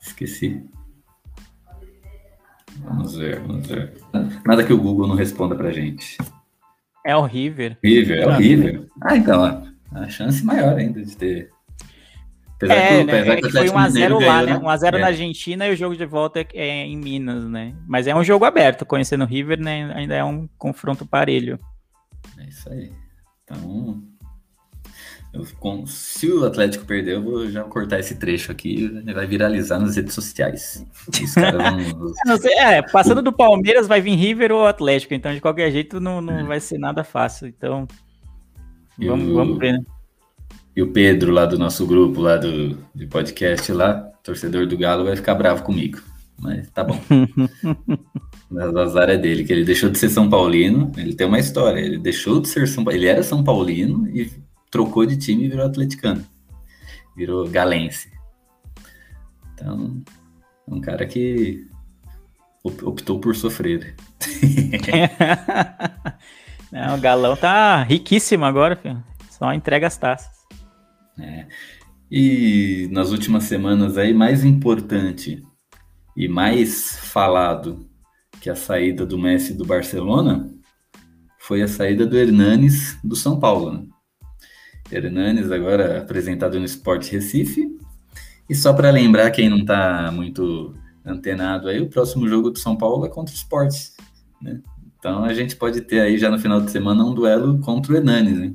Esqueci. 0.00 0.64
Vamos 2.78 3.16
ver, 3.16 3.40
vamos 3.40 3.66
ver. 3.66 3.92
Nada 4.46 4.64
que 4.64 4.72
o 4.72 4.80
Google 4.80 5.06
não 5.06 5.14
responda 5.14 5.54
pra 5.54 5.72
gente. 5.72 6.16
É 7.04 7.14
o 7.16 7.22
River. 7.22 7.78
River, 7.82 8.20
é 8.20 8.26
o 8.26 8.36
River. 8.36 8.86
Ah, 9.02 9.16
então, 9.16 9.74
a 9.92 10.08
chance 10.08 10.44
maior 10.44 10.76
ainda 10.76 11.02
de 11.04 11.16
ter 11.16 11.50
Apesar 12.62 12.74
é, 12.74 12.98
que, 12.98 13.04
né, 13.04 13.36
que 13.36 13.50
foi 13.50 13.66
1x0 13.66 14.24
lá, 14.24 14.42
né? 14.42 14.56
1x0 14.56 14.92
né? 14.92 14.98
na 14.98 15.06
Argentina 15.08 15.66
e 15.66 15.72
o 15.72 15.76
jogo 15.76 15.96
de 15.96 16.06
volta 16.06 16.40
é, 16.40 16.46
é, 16.54 16.86
em 16.86 16.96
Minas, 16.96 17.44
né? 17.48 17.74
Mas 17.88 18.06
é 18.06 18.14
um 18.14 18.22
jogo 18.22 18.44
aberto, 18.44 18.86
conhecendo 18.86 19.24
o 19.24 19.26
River, 19.26 19.60
né? 19.60 19.92
Ainda 19.94 20.14
é 20.14 20.22
um 20.22 20.48
confronto 20.56 21.04
parelho. 21.04 21.58
É 22.38 22.44
isso 22.44 22.70
aí. 22.70 22.92
Então, 23.52 24.02
eu, 25.32 25.46
com, 25.58 25.86
se 25.86 26.30
o 26.30 26.44
Atlético 26.44 26.84
perder, 26.84 27.14
eu 27.14 27.22
vou 27.22 27.50
já 27.50 27.64
cortar 27.64 27.98
esse 27.98 28.16
trecho 28.16 28.52
aqui 28.52 28.84
e 29.06 29.12
vai 29.12 29.26
viralizar 29.26 29.78
nas 29.78 29.96
redes 29.96 30.14
sociais. 30.14 30.84
vão... 31.34 32.12
sei, 32.38 32.52
é, 32.54 32.82
passando 32.82 33.22
do 33.22 33.32
Palmeiras 33.32 33.86
vai 33.86 34.00
vir 34.00 34.14
River 34.14 34.52
ou 34.52 34.66
Atlético, 34.66 35.14
então 35.14 35.32
de 35.32 35.40
qualquer 35.40 35.70
jeito 35.70 35.98
não, 35.98 36.20
não 36.20 36.40
é. 36.40 36.44
vai 36.44 36.60
ser 36.60 36.78
nada 36.78 37.02
fácil. 37.02 37.48
Então, 37.48 37.88
vamos, 38.98 39.28
o... 39.28 39.34
vamos 39.34 39.58
ver, 39.58 39.72
né? 39.72 39.84
E 40.74 40.82
o 40.82 40.90
Pedro, 40.90 41.32
lá 41.32 41.44
do 41.44 41.58
nosso 41.58 41.86
grupo, 41.86 42.20
lá 42.20 42.36
do 42.36 42.78
de 42.94 43.06
podcast, 43.06 43.70
lá, 43.72 43.94
torcedor 44.22 44.66
do 44.66 44.76
Galo, 44.76 45.04
vai 45.04 45.16
ficar 45.16 45.34
bravo 45.34 45.62
comigo. 45.62 46.00
Mas 46.42 46.68
tá 46.70 46.82
bom. 46.82 46.98
Mas 48.50 48.76
azar 48.76 49.08
é 49.08 49.16
dele, 49.16 49.44
que 49.44 49.52
ele 49.52 49.64
deixou 49.64 49.88
de 49.88 49.96
ser 49.96 50.10
São 50.10 50.28
Paulino. 50.28 50.90
Ele 50.96 51.14
tem 51.14 51.26
uma 51.26 51.38
história. 51.38 51.80
Ele 51.80 51.98
deixou 51.98 52.40
de 52.40 52.48
ser 52.48 52.66
São 52.66 52.84
Ele 52.90 53.06
era 53.06 53.22
São 53.22 53.44
Paulino 53.44 54.08
e 54.08 54.30
trocou 54.70 55.06
de 55.06 55.16
time 55.16 55.44
e 55.44 55.48
virou 55.48 55.64
atleticano. 55.64 56.26
Virou 57.16 57.48
galense. 57.48 58.10
Então, 59.54 60.02
é 60.68 60.74
um 60.74 60.80
cara 60.80 61.06
que 61.06 61.64
optou 62.62 63.20
por 63.20 63.36
sofrer. 63.36 63.94
Não, 66.72 66.96
o 66.96 67.00
galão 67.00 67.36
tá 67.36 67.82
riquíssimo 67.82 68.44
agora, 68.44 68.74
filho. 68.74 69.02
Só 69.30 69.52
entrega 69.52 69.86
as 69.86 69.96
taças. 69.96 70.42
É. 71.20 71.46
E 72.10 72.88
nas 72.90 73.12
últimas 73.12 73.44
semanas 73.44 73.96
aí, 73.96 74.12
mais 74.12 74.44
importante 74.44 75.42
e 76.16 76.28
mais 76.28 76.98
falado 76.98 77.88
que 78.40 78.50
a 78.50 78.54
saída 78.54 79.06
do 79.06 79.18
Messi 79.18 79.54
do 79.54 79.64
Barcelona 79.64 80.50
foi 81.38 81.62
a 81.62 81.68
saída 81.68 82.06
do 82.06 82.16
Hernanes 82.16 82.98
do 83.02 83.16
São 83.16 83.38
Paulo. 83.38 83.72
Né? 83.72 83.86
Hernanes 84.90 85.50
agora 85.50 86.00
apresentado 86.00 86.58
no 86.58 86.64
Sport 86.64 87.10
Recife. 87.10 87.66
E 88.48 88.54
só 88.54 88.72
para 88.72 88.90
lembrar 88.90 89.30
quem 89.30 89.48
não 89.48 89.58
está 89.58 90.10
muito 90.12 90.74
antenado 91.04 91.68
aí, 91.68 91.80
o 91.80 91.88
próximo 91.88 92.28
jogo 92.28 92.50
do 92.50 92.58
São 92.58 92.76
Paulo 92.76 93.06
é 93.06 93.08
contra 93.08 93.32
o 93.34 93.36
Sport. 93.36 93.74
Né? 94.40 94.60
Então 94.98 95.24
a 95.24 95.32
gente 95.32 95.56
pode 95.56 95.80
ter 95.80 96.00
aí 96.00 96.18
já 96.18 96.30
no 96.30 96.38
final 96.38 96.60
de 96.60 96.70
semana 96.70 97.04
um 97.04 97.14
duelo 97.14 97.58
contra 97.60 97.92
o 97.92 97.96
Hernanes. 97.96 98.38
Né? 98.38 98.54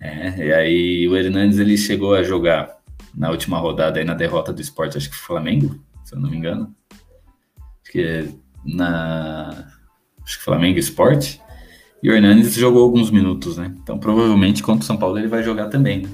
É, 0.00 0.46
e 0.46 0.52
aí 0.52 1.08
o 1.08 1.16
Hernandes 1.16 1.58
ele 1.58 1.76
chegou 1.76 2.14
a 2.14 2.22
jogar 2.22 2.78
na 3.14 3.30
última 3.30 3.58
rodada 3.58 3.98
aí 3.98 4.04
na 4.04 4.14
derrota 4.14 4.52
do 4.52 4.60
esporte, 4.60 4.96
acho 4.96 5.10
que 5.10 5.16
Flamengo, 5.16 5.78
se 6.04 6.14
eu 6.14 6.20
não 6.20 6.30
me 6.30 6.36
engano. 6.36 6.74
Acho 7.60 7.92
que 7.92 8.00
é 8.00 8.28
na. 8.64 9.68
Acho 10.22 10.38
que 10.38 10.44
Flamengo 10.44 10.78
Esporte. 10.78 11.40
E 12.02 12.10
o 12.10 12.14
Hernandes 12.14 12.54
jogou 12.54 12.82
alguns 12.82 13.10
minutos, 13.10 13.58
né? 13.58 13.74
Então 13.82 13.98
provavelmente 13.98 14.62
contra 14.62 14.82
o 14.82 14.86
São 14.86 14.96
Paulo 14.96 15.18
ele 15.18 15.28
vai 15.28 15.42
jogar 15.42 15.68
também, 15.68 16.02
né? 16.02 16.08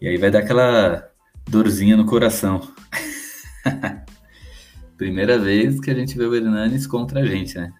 E 0.00 0.08
aí 0.08 0.16
vai 0.16 0.30
dar 0.30 0.40
aquela 0.40 1.08
dorzinha 1.48 1.96
no 1.96 2.04
coração. 2.04 2.60
Primeira 4.96 5.38
vez 5.38 5.78
que 5.80 5.90
a 5.90 5.94
gente 5.94 6.16
vê 6.16 6.24
o 6.24 6.34
Hernandes 6.34 6.86
contra 6.86 7.20
a 7.20 7.26
gente, 7.26 7.56
né? 7.56 7.72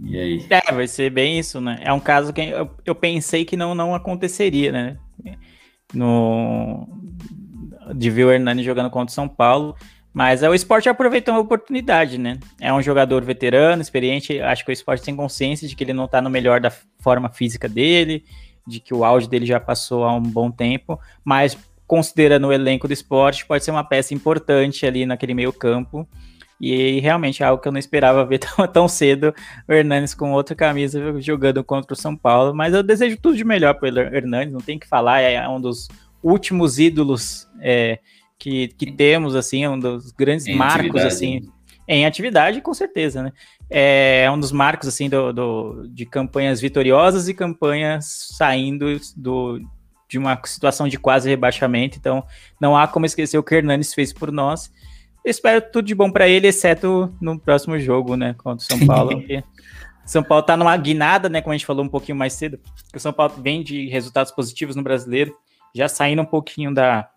E 0.00 0.18
aí? 0.18 0.46
É, 0.48 0.72
vai 0.72 0.88
ser 0.88 1.10
bem 1.10 1.38
isso, 1.38 1.60
né? 1.60 1.78
É 1.82 1.92
um 1.92 2.00
caso 2.00 2.32
que 2.32 2.40
eu, 2.40 2.70
eu 2.84 2.94
pensei 2.94 3.44
que 3.44 3.56
não, 3.56 3.74
não 3.74 3.94
aconteceria, 3.94 4.72
né? 4.72 4.98
No, 5.92 6.88
de 7.94 8.10
ver 8.10 8.24
o 8.24 8.32
Hernani 8.32 8.62
jogando 8.62 8.90
contra 8.90 9.10
o 9.10 9.14
São 9.14 9.28
Paulo. 9.28 9.76
Mas 10.12 10.42
é, 10.42 10.50
o 10.50 10.54
esporte 10.54 10.88
aproveitou 10.88 11.34
a 11.34 11.38
oportunidade, 11.38 12.18
né? 12.18 12.38
É 12.60 12.72
um 12.72 12.82
jogador 12.82 13.24
veterano, 13.24 13.80
experiente. 13.80 14.40
Acho 14.40 14.64
que 14.64 14.70
o 14.70 14.72
esporte 14.72 15.04
tem 15.04 15.14
consciência 15.14 15.68
de 15.68 15.76
que 15.76 15.84
ele 15.84 15.92
não 15.92 16.08
tá 16.08 16.20
no 16.20 16.28
melhor 16.28 16.60
da 16.60 16.70
forma 16.98 17.28
física 17.28 17.68
dele, 17.68 18.24
de 18.66 18.80
que 18.80 18.92
o 18.92 19.04
auge 19.04 19.28
dele 19.28 19.46
já 19.46 19.60
passou 19.60 20.04
há 20.04 20.12
um 20.12 20.22
bom 20.22 20.50
tempo. 20.50 20.98
Mas 21.24 21.56
considerando 21.86 22.48
o 22.48 22.52
elenco 22.52 22.88
do 22.88 22.92
esporte, 22.92 23.46
pode 23.46 23.64
ser 23.64 23.70
uma 23.70 23.84
peça 23.84 24.12
importante 24.12 24.84
ali 24.84 25.06
naquele 25.06 25.34
meio 25.34 25.52
campo. 25.52 26.08
E 26.60 27.00
realmente 27.00 27.42
é 27.42 27.46
algo 27.46 27.62
que 27.62 27.68
eu 27.68 27.72
não 27.72 27.78
esperava 27.78 28.24
ver 28.24 28.38
tão, 28.56 28.66
tão 28.66 28.88
cedo 28.88 29.34
o 29.66 29.72
Hernanes 29.72 30.12
com 30.12 30.32
outra 30.32 30.54
camisa 30.54 31.20
jogando 31.20 31.64
contra 31.64 31.94
o 31.94 31.96
São 31.96 32.16
Paulo. 32.16 32.54
Mas 32.54 32.74
eu 32.74 32.82
desejo 32.82 33.16
tudo 33.16 33.36
de 33.36 33.44
melhor 33.44 33.74
para 33.74 33.92
o 33.92 33.98
Hernanes, 33.98 34.52
não 34.52 34.60
tem 34.60 34.78
que 34.78 34.86
falar, 34.86 35.20
é 35.20 35.48
um 35.48 35.60
dos 35.60 35.88
últimos 36.22 36.78
ídolos 36.78 37.48
é, 37.60 37.98
que, 38.38 38.68
que 38.68 38.90
temos, 38.90 39.34
assim, 39.34 39.64
é 39.64 39.70
um 39.70 39.78
dos 39.78 40.12
grandes 40.12 40.46
em 40.46 40.56
marcos, 40.56 41.02
assim, 41.02 41.48
em 41.86 42.06
atividade, 42.06 42.60
com 42.60 42.72
certeza, 42.72 43.22
né? 43.22 43.32
É, 43.68 44.22
é 44.24 44.30
um 44.30 44.38
dos 44.38 44.52
marcos, 44.52 44.88
assim, 44.88 45.08
do, 45.08 45.32
do, 45.32 45.88
de 45.88 46.06
campanhas 46.06 46.60
vitoriosas 46.60 47.28
e 47.28 47.34
campanhas 47.34 48.28
saindo 48.36 49.00
do, 49.16 49.60
de 50.08 50.18
uma 50.18 50.40
situação 50.44 50.88
de 50.88 50.98
quase 50.98 51.28
rebaixamento, 51.28 51.98
então 51.98 52.24
não 52.60 52.76
há 52.76 52.88
como 52.88 53.06
esquecer 53.06 53.38
o 53.38 53.42
que 53.42 53.54
o 53.54 53.56
Hernanes 53.56 53.94
fez 53.94 54.12
por 54.12 54.32
nós 54.32 54.70
espero 55.24 55.60
tudo 55.60 55.86
de 55.86 55.94
bom 55.94 56.10
para 56.10 56.28
ele, 56.28 56.48
exceto 56.48 57.14
no 57.20 57.38
próximo 57.38 57.78
jogo, 57.78 58.16
né, 58.16 58.34
contra 58.38 58.64
o 58.64 58.66
São 58.66 58.78
Paulo. 58.86 59.22
São 60.04 60.22
Paulo 60.22 60.44
tá 60.44 60.56
numa 60.56 60.76
guinada, 60.76 61.28
né, 61.28 61.40
como 61.40 61.52
a 61.52 61.56
gente 61.56 61.66
falou 61.66 61.84
um 61.84 61.88
pouquinho 61.88 62.16
mais 62.16 62.32
cedo. 62.32 62.58
O 62.94 62.98
São 62.98 63.12
Paulo 63.12 63.34
vem 63.38 63.62
de 63.62 63.88
resultados 63.88 64.32
positivos 64.32 64.76
no 64.76 64.82
Brasileiro, 64.82 65.36
já 65.74 65.88
saindo 65.88 66.22
um 66.22 66.26
pouquinho 66.26 66.72
da, 66.74 67.08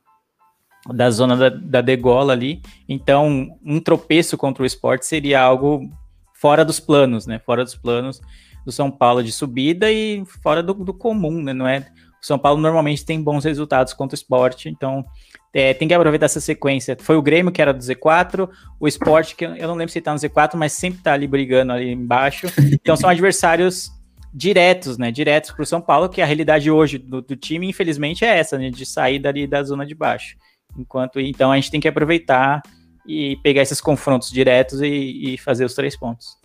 da 0.87 1.09
zona 1.09 1.35
da, 1.35 1.49
da 1.49 1.81
degola 1.81 2.33
ali. 2.33 2.61
Então, 2.87 3.57
um 3.63 3.79
tropeço 3.79 4.37
contra 4.37 4.63
o 4.63 4.65
esporte 4.65 5.05
seria 5.05 5.41
algo 5.41 5.89
fora 6.33 6.65
dos 6.65 6.79
planos, 6.79 7.25
né? 7.25 7.39
Fora 7.39 7.63
dos 7.63 7.75
planos 7.75 8.21
do 8.65 8.71
São 8.71 8.89
Paulo 8.89 9.23
de 9.23 9.31
subida 9.31 9.91
e 9.91 10.23
fora 10.41 10.63
do, 10.63 10.73
do 10.73 10.93
comum, 10.93 11.41
né? 11.41 11.53
Não 11.53 11.67
é? 11.67 11.85
O 12.21 12.25
São 12.25 12.39
Paulo 12.39 12.61
normalmente 12.61 13.05
tem 13.05 13.21
bons 13.21 13.43
resultados 13.43 13.93
contra 13.93 14.13
o 14.13 14.17
esporte, 14.17 14.69
então 14.69 15.05
é, 15.53 15.73
tem 15.73 15.87
que 15.87 15.93
aproveitar 15.93 16.25
essa 16.25 16.39
sequência. 16.39 16.97
Foi 16.99 17.17
o 17.17 17.21
Grêmio 17.21 17.51
que 17.51 17.61
era 17.61 17.73
do 17.73 17.79
Z4, 17.79 18.49
o 18.79 18.87
Sport, 18.87 19.35
que 19.35 19.43
eu 19.43 19.67
não 19.67 19.75
lembro 19.75 19.91
se 19.91 19.99
está 19.99 20.13
no 20.13 20.19
Z4, 20.19 20.55
mas 20.55 20.71
sempre 20.71 20.99
está 20.99 21.13
ali 21.13 21.27
brigando 21.27 21.73
ali 21.73 21.91
embaixo. 21.91 22.47
Então 22.71 22.95
são 22.95 23.09
adversários 23.09 23.91
diretos, 24.33 24.97
né? 24.97 25.11
Diretos 25.11 25.51
para 25.51 25.61
o 25.61 25.65
São 25.65 25.79
Paulo, 25.79 26.09
que 26.09 26.21
a 26.21 26.25
realidade 26.25 26.71
hoje 26.71 26.97
do, 26.97 27.21
do 27.21 27.35
time, 27.35 27.69
infelizmente, 27.69 28.25
é 28.25 28.39
essa, 28.39 28.57
né? 28.57 28.69
De 28.69 28.85
sair 28.85 29.19
dali 29.19 29.45
da 29.45 29.63
zona 29.63 29.85
de 29.85 29.93
baixo. 29.93 30.35
Enquanto 30.77 31.19
então 31.19 31.51
a 31.51 31.55
gente 31.55 31.69
tem 31.69 31.79
que 31.79 31.87
aproveitar 31.87 32.63
e 33.05 33.37
pegar 33.43 33.61
esses 33.61 33.79
confrontos 33.79 34.31
diretos 34.31 34.81
e, 34.81 35.33
e 35.33 35.37
fazer 35.37 35.65
os 35.65 35.75
três 35.75 35.95
pontos. 35.95 36.37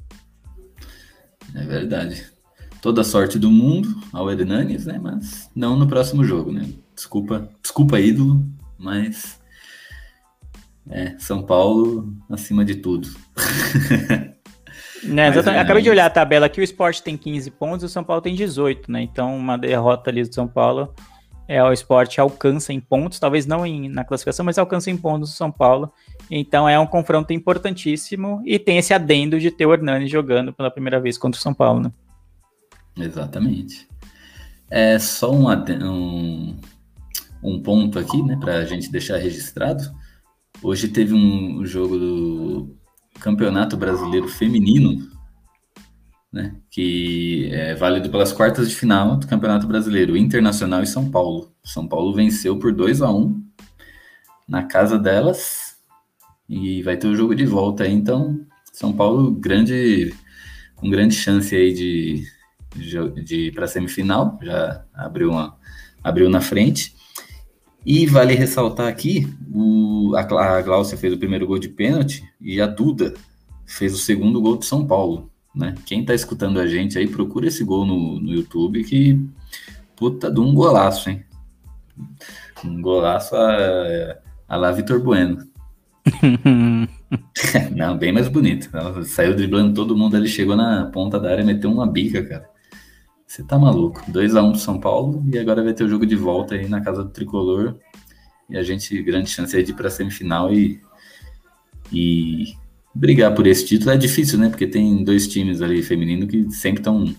É 1.54 1.64
verdade. 1.64 2.26
Toda 2.82 3.02
sorte 3.02 3.38
do 3.38 3.50
mundo 3.50 3.88
ao 4.12 4.30
Hernanes, 4.30 4.84
né? 4.84 4.98
Mas 5.02 5.50
não 5.54 5.76
no 5.76 5.88
próximo 5.88 6.22
jogo, 6.24 6.52
né? 6.52 6.68
Desculpa, 6.94 7.48
desculpa, 7.62 7.98
ídolo, 7.98 8.44
mas 8.76 9.40
é, 10.90 11.16
São 11.18 11.42
Paulo 11.42 12.14
acima 12.28 12.64
de 12.64 12.76
tudo. 12.76 13.08
Né, 15.04 15.30
mas, 15.30 15.46
é, 15.46 15.58
Acabei 15.58 15.82
de 15.82 15.90
olhar 15.90 16.06
a 16.06 16.10
tabela 16.10 16.46
aqui, 16.46 16.60
o 16.60 16.64
Sport 16.64 17.00
tem 17.00 17.16
15 17.16 17.50
pontos 17.52 17.82
e 17.82 17.86
o 17.86 17.88
São 17.88 18.02
Paulo 18.02 18.22
tem 18.22 18.34
18, 18.34 18.90
né? 18.90 19.02
Então, 19.02 19.36
uma 19.36 19.56
derrota 19.56 20.10
ali 20.10 20.22
do 20.22 20.34
São 20.34 20.48
Paulo, 20.48 20.94
é, 21.48 21.64
o 21.64 21.72
Sport 21.72 22.18
alcança 22.18 22.74
em 22.74 22.78
pontos, 22.78 23.18
talvez 23.18 23.46
não 23.46 23.64
em, 23.64 23.88
na 23.88 24.04
classificação, 24.04 24.44
mas 24.44 24.58
alcança 24.58 24.90
em 24.90 24.96
pontos 24.98 25.32
o 25.32 25.34
São 25.34 25.50
Paulo. 25.50 25.90
Então 26.30 26.68
é 26.68 26.78
um 26.78 26.86
confronto 26.86 27.32
importantíssimo 27.32 28.42
e 28.44 28.58
tem 28.58 28.76
esse 28.76 28.92
adendo 28.92 29.40
de 29.40 29.50
ter 29.50 29.64
o 29.64 29.72
Hernani 29.72 30.06
jogando 30.06 30.52
pela 30.52 30.70
primeira 30.70 31.00
vez 31.00 31.16
contra 31.16 31.38
o 31.38 31.42
São 31.42 31.54
Paulo, 31.54 31.80
né? 31.80 31.92
Exatamente. 32.98 33.88
É 34.70 34.98
só 34.98 35.32
um, 35.32 35.46
um, 35.50 36.56
um 37.42 37.62
ponto 37.62 37.98
aqui, 37.98 38.22
né, 38.22 38.36
para 38.38 38.56
a 38.56 38.64
gente 38.66 38.92
deixar 38.92 39.16
registrado. 39.16 39.90
Hoje 40.62 40.88
teve 40.88 41.14
um 41.14 41.64
jogo 41.64 41.98
do 41.98 42.77
Campeonato 43.20 43.76
Brasileiro 43.76 44.28
Feminino, 44.28 45.08
né, 46.32 46.56
que 46.70 47.48
é 47.52 47.74
válido 47.74 48.10
pelas 48.10 48.32
quartas 48.32 48.68
de 48.68 48.76
final 48.76 49.16
do 49.16 49.26
Campeonato 49.26 49.66
Brasileiro, 49.66 50.16
Internacional 50.16 50.82
e 50.82 50.86
São 50.86 51.10
Paulo. 51.10 51.52
São 51.64 51.88
Paulo 51.88 52.14
venceu 52.14 52.58
por 52.58 52.72
2 52.72 53.02
a 53.02 53.10
1 53.10 53.42
na 54.48 54.62
casa 54.64 54.98
delas 54.98 55.76
e 56.48 56.82
vai 56.82 56.96
ter 56.96 57.06
o 57.06 57.16
jogo 57.16 57.34
de 57.34 57.44
volta 57.44 57.84
aí, 57.84 57.92
então 57.92 58.40
São 58.72 58.92
Paulo 58.92 59.30
grande 59.32 60.14
com 60.76 60.88
grande 60.88 61.14
chance 61.14 61.54
aí 61.54 61.72
de, 61.72 62.24
de, 62.74 63.22
de 63.24 63.52
para 63.52 63.66
semifinal, 63.66 64.38
já 64.42 64.84
abriu 64.94 65.30
uma 65.30 65.58
abriu 66.02 66.30
na 66.30 66.40
frente. 66.40 66.94
E 67.84 68.06
vale 68.06 68.34
ressaltar 68.34 68.88
aqui, 68.88 69.26
o, 69.52 70.12
a, 70.14 70.20
a 70.20 70.62
Glaucia 70.62 70.98
fez 70.98 71.12
o 71.12 71.18
primeiro 71.18 71.46
gol 71.46 71.58
de 71.58 71.68
pênalti 71.68 72.22
e 72.40 72.60
a 72.60 72.66
Duda 72.66 73.14
fez 73.64 73.94
o 73.94 73.98
segundo 73.98 74.40
gol 74.40 74.56
de 74.56 74.66
São 74.66 74.86
Paulo. 74.86 75.30
Né? 75.54 75.74
Quem 75.86 76.00
está 76.00 76.14
escutando 76.14 76.60
a 76.60 76.66
gente 76.66 76.98
aí, 76.98 77.06
procura 77.06 77.48
esse 77.48 77.64
gol 77.64 77.86
no, 77.86 78.20
no 78.20 78.32
YouTube 78.32 78.84
que 78.84 79.18
puta 79.96 80.30
de 80.30 80.40
um 80.40 80.54
golaço, 80.54 81.10
hein? 81.10 81.24
Um 82.64 82.80
golaço 82.80 83.34
a, 83.34 84.16
a 84.48 84.56
lá 84.56 84.70
Vitor 84.70 85.00
Bueno. 85.00 85.46
Não, 87.74 87.96
bem 87.96 88.12
mais 88.12 88.28
bonito. 88.28 88.70
Saiu 89.04 89.34
driblando 89.34 89.74
todo 89.74 89.96
mundo, 89.96 90.16
ele 90.16 90.28
chegou 90.28 90.56
na 90.56 90.86
ponta 90.86 91.18
da 91.18 91.30
área, 91.30 91.44
meteu 91.44 91.72
uma 91.72 91.86
bica, 91.86 92.22
cara. 92.22 92.48
Você 93.28 93.42
tá 93.44 93.58
maluco. 93.58 94.00
2x1 94.10 94.42
um 94.42 94.50
pro 94.52 94.58
São 94.58 94.80
Paulo 94.80 95.22
e 95.30 95.38
agora 95.38 95.62
vai 95.62 95.74
ter 95.74 95.84
o 95.84 95.88
jogo 95.88 96.06
de 96.06 96.16
volta 96.16 96.54
aí 96.54 96.66
na 96.66 96.80
casa 96.80 97.04
do 97.04 97.10
Tricolor. 97.10 97.76
E 98.48 98.56
a 98.56 98.62
gente, 98.62 99.02
grande 99.02 99.28
chance 99.28 99.54
aí 99.54 99.62
de 99.62 99.72
ir 99.72 99.74
pra 99.74 99.90
semifinal 99.90 100.50
e, 100.50 100.80
e 101.92 102.54
brigar 102.94 103.34
por 103.34 103.46
esse 103.46 103.66
título. 103.66 103.90
É 103.90 103.98
difícil, 103.98 104.38
né? 104.38 104.48
Porque 104.48 104.66
tem 104.66 105.04
dois 105.04 105.28
times 105.28 105.60
ali 105.60 105.82
feminino 105.82 106.26
que 106.26 106.50
sempre 106.50 106.80
estão 106.80 107.14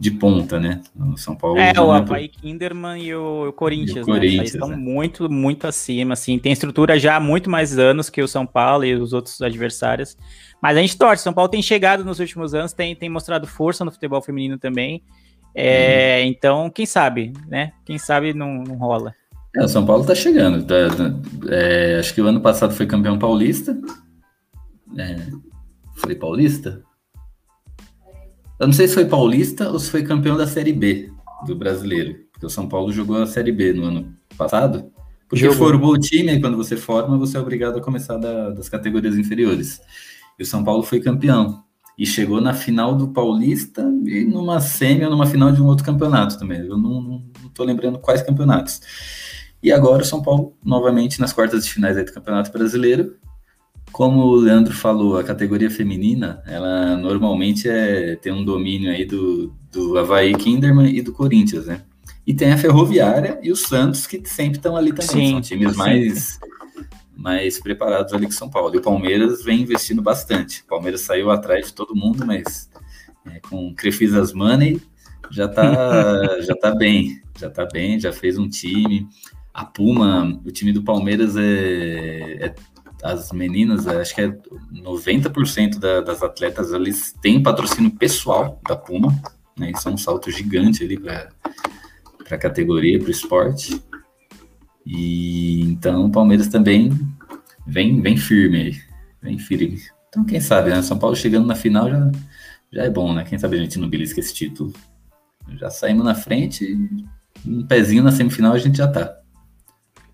de 0.00 0.10
ponta, 0.10 0.58
né? 0.58 0.82
O 0.98 1.16
São 1.16 1.36
Paulo. 1.36 1.58
É, 1.58 1.80
o 1.80 1.92
Havaí 1.92 2.28
por... 2.28 2.40
Kinderman 2.40 3.00
e 3.00 3.14
o, 3.14 3.50
o 3.50 3.52
Corinthians, 3.52 3.98
e 3.98 4.00
o 4.00 4.06
Corinthians 4.06 4.32
né? 4.32 4.38
Eles 4.40 4.54
estão 4.54 4.72
é. 4.72 4.76
muito, 4.76 5.30
muito 5.30 5.64
acima, 5.68 6.14
assim. 6.14 6.40
Tem 6.40 6.50
estrutura 6.50 6.98
já 6.98 7.16
há 7.16 7.20
muito 7.20 7.48
mais 7.48 7.78
anos 7.78 8.10
que 8.10 8.20
o 8.20 8.26
São 8.26 8.44
Paulo 8.44 8.84
e 8.84 8.94
os 8.96 9.12
outros 9.12 9.40
adversários. 9.40 10.16
Mas 10.62 10.76
a 10.76 10.80
gente 10.80 10.96
torce. 10.96 11.22
São 11.22 11.32
Paulo 11.32 11.48
tem 11.48 11.62
chegado 11.62 12.04
nos 12.04 12.18
últimos 12.20 12.54
anos, 12.54 12.72
tem, 12.72 12.94
tem 12.94 13.08
mostrado 13.08 13.46
força 13.46 13.84
no 13.84 13.90
futebol 13.90 14.20
feminino 14.20 14.58
também. 14.58 15.02
É, 15.54 16.22
hum. 16.22 16.28
Então, 16.28 16.70
quem 16.70 16.86
sabe, 16.86 17.32
né? 17.48 17.72
Quem 17.84 17.98
sabe 17.98 18.34
não, 18.34 18.62
não 18.62 18.76
rola. 18.76 19.14
É, 19.56 19.64
o 19.64 19.68
São 19.68 19.84
Paulo 19.84 20.04
tá 20.04 20.14
chegando. 20.14 20.64
Tá, 20.64 20.88
tá, 20.94 21.14
é, 21.48 21.98
acho 21.98 22.14
que 22.14 22.20
o 22.20 22.26
ano 22.26 22.40
passado 22.40 22.72
foi 22.74 22.86
campeão 22.86 23.18
paulista. 23.18 23.76
É, 24.96 25.16
foi 25.96 26.14
paulista? 26.14 26.82
Eu 28.58 28.66
não 28.66 28.74
sei 28.74 28.86
se 28.86 28.94
foi 28.94 29.06
paulista 29.06 29.70
ou 29.70 29.78
se 29.78 29.90
foi 29.90 30.02
campeão 30.02 30.36
da 30.36 30.46
Série 30.46 30.72
B 30.72 31.10
do 31.46 31.56
brasileiro. 31.56 32.16
Porque 32.30 32.46
o 32.46 32.50
São 32.50 32.68
Paulo 32.68 32.92
jogou 32.92 33.20
a 33.20 33.26
Série 33.26 33.52
B 33.52 33.72
no 33.72 33.84
ano 33.84 34.14
passado. 34.36 34.92
Porque 35.28 35.44
Jogou. 35.44 35.58
formou 35.58 35.92
o 35.92 35.98
time, 35.98 36.32
e 36.32 36.40
quando 36.40 36.56
você 36.56 36.76
forma, 36.76 37.16
você 37.16 37.36
é 37.36 37.40
obrigado 37.40 37.78
a 37.78 37.80
começar 37.80 38.16
da, 38.16 38.50
das 38.50 38.68
categorias 38.68 39.16
inferiores. 39.16 39.80
E 40.40 40.42
o 40.42 40.46
São 40.46 40.64
Paulo 40.64 40.82
foi 40.82 41.00
campeão. 41.00 41.62
E 41.98 42.06
chegou 42.06 42.40
na 42.40 42.54
final 42.54 42.94
do 42.94 43.08
Paulista 43.08 43.82
e 44.06 44.24
numa 44.24 44.58
semi 44.58 45.04
ou 45.04 45.10
numa 45.10 45.26
final 45.26 45.52
de 45.52 45.60
um 45.60 45.66
outro 45.66 45.84
campeonato 45.84 46.38
também. 46.38 46.60
Eu 46.60 46.78
não, 46.78 47.22
tô 47.52 47.62
lembrando 47.62 47.98
quais 47.98 48.22
campeonatos. 48.22 48.80
E 49.62 49.70
agora 49.70 50.02
o 50.02 50.06
São 50.06 50.22
Paulo, 50.22 50.56
novamente, 50.64 51.20
nas 51.20 51.34
quartas 51.34 51.66
de 51.66 51.70
finais 51.70 51.94
do 51.94 52.10
Campeonato 52.10 52.50
Brasileiro, 52.50 53.16
como 53.92 54.20
o 54.20 54.36
Leandro 54.36 54.72
falou, 54.72 55.18
a 55.18 55.24
categoria 55.24 55.70
feminina, 55.70 56.42
ela 56.46 56.96
normalmente 56.96 57.68
é, 57.68 58.16
tem 58.16 58.32
um 58.32 58.42
domínio 58.42 58.90
aí 58.90 59.04
do, 59.04 59.54
do 59.70 59.98
Havaí 59.98 60.34
Kinderman 60.34 60.88
e 60.88 61.02
do 61.02 61.12
Corinthians, 61.12 61.66
né? 61.66 61.82
E 62.26 62.32
tem 62.32 62.50
a 62.50 62.56
Ferroviária 62.56 63.38
e 63.42 63.52
o 63.52 63.56
Santos, 63.56 64.06
que 64.06 64.26
sempre 64.26 64.56
estão 64.56 64.74
ali 64.74 64.90
também. 64.90 65.26
Sim, 65.26 65.30
São 65.32 65.40
times 65.42 65.76
mais, 65.76 66.38
mais 67.20 67.60
preparados 67.60 68.12
ali 68.14 68.26
que 68.26 68.34
São 68.34 68.48
Paulo. 68.48 68.74
E 68.74 68.78
o 68.78 68.82
Palmeiras 68.82 69.44
vem 69.44 69.60
investindo 69.60 70.00
bastante. 70.00 70.62
O 70.62 70.66
Palmeiras 70.66 71.02
saiu 71.02 71.30
atrás 71.30 71.66
de 71.66 71.74
todo 71.74 71.94
mundo, 71.94 72.24
mas 72.26 72.70
é, 73.26 73.38
com 73.40 73.74
Crefisas 73.74 74.32
Money 74.32 74.80
já 75.30 75.46
tá, 75.46 76.40
já 76.40 76.54
tá 76.56 76.74
bem. 76.74 77.20
Já 77.38 77.50
tá 77.50 77.66
bem, 77.66 78.00
já 78.00 78.12
fez 78.12 78.38
um 78.38 78.48
time. 78.48 79.06
A 79.52 79.64
Puma, 79.64 80.40
o 80.44 80.50
time 80.50 80.72
do 80.72 80.82
Palmeiras 80.82 81.36
é, 81.36 82.46
é 82.46 82.54
as 83.02 83.32
meninas, 83.32 83.86
acho 83.86 84.14
que 84.14 84.20
é 84.20 84.28
90% 84.72 85.78
da, 85.78 86.00
das 86.00 86.22
atletas, 86.22 86.72
eles 86.72 87.14
têm 87.20 87.42
patrocínio 87.42 87.90
pessoal 87.90 88.60
da 88.68 88.76
Puma, 88.76 89.18
né? 89.58 89.72
Isso 89.74 89.88
é 89.88 89.92
um 89.92 89.96
salto 89.96 90.30
gigante 90.30 90.84
ali 90.84 90.98
para 90.98 91.30
a 92.30 92.38
categoria, 92.38 92.98
para 92.98 93.08
o 93.08 93.10
esporte. 93.10 93.82
E 94.92 95.62
então 95.62 96.06
o 96.06 96.10
Palmeiras 96.10 96.48
também 96.48 96.90
vem, 97.66 98.00
vem 98.00 98.16
firme 98.16 98.60
aí, 98.60 98.76
vem 99.22 99.38
firme. 99.38 99.78
Então, 100.08 100.24
quem 100.24 100.40
sabe, 100.40 100.70
né? 100.70 100.82
São 100.82 100.98
Paulo 100.98 101.14
chegando 101.14 101.46
na 101.46 101.54
final 101.54 101.88
já, 101.88 102.10
já 102.72 102.82
é 102.82 102.90
bom, 102.90 103.14
né? 103.14 103.24
Quem 103.24 103.38
sabe 103.38 103.56
a 103.56 103.60
gente 103.60 103.78
não 103.78 103.88
belisca 103.88 104.18
esse 104.18 104.34
título. 104.34 104.72
Já 105.56 105.70
saímos 105.70 106.04
na 106.04 106.14
frente, 106.14 106.76
um 107.46 107.64
pezinho 107.66 108.02
na 108.02 108.10
semifinal 108.10 108.52
a 108.52 108.58
gente 108.58 108.78
já 108.78 108.88
tá. 108.88 109.16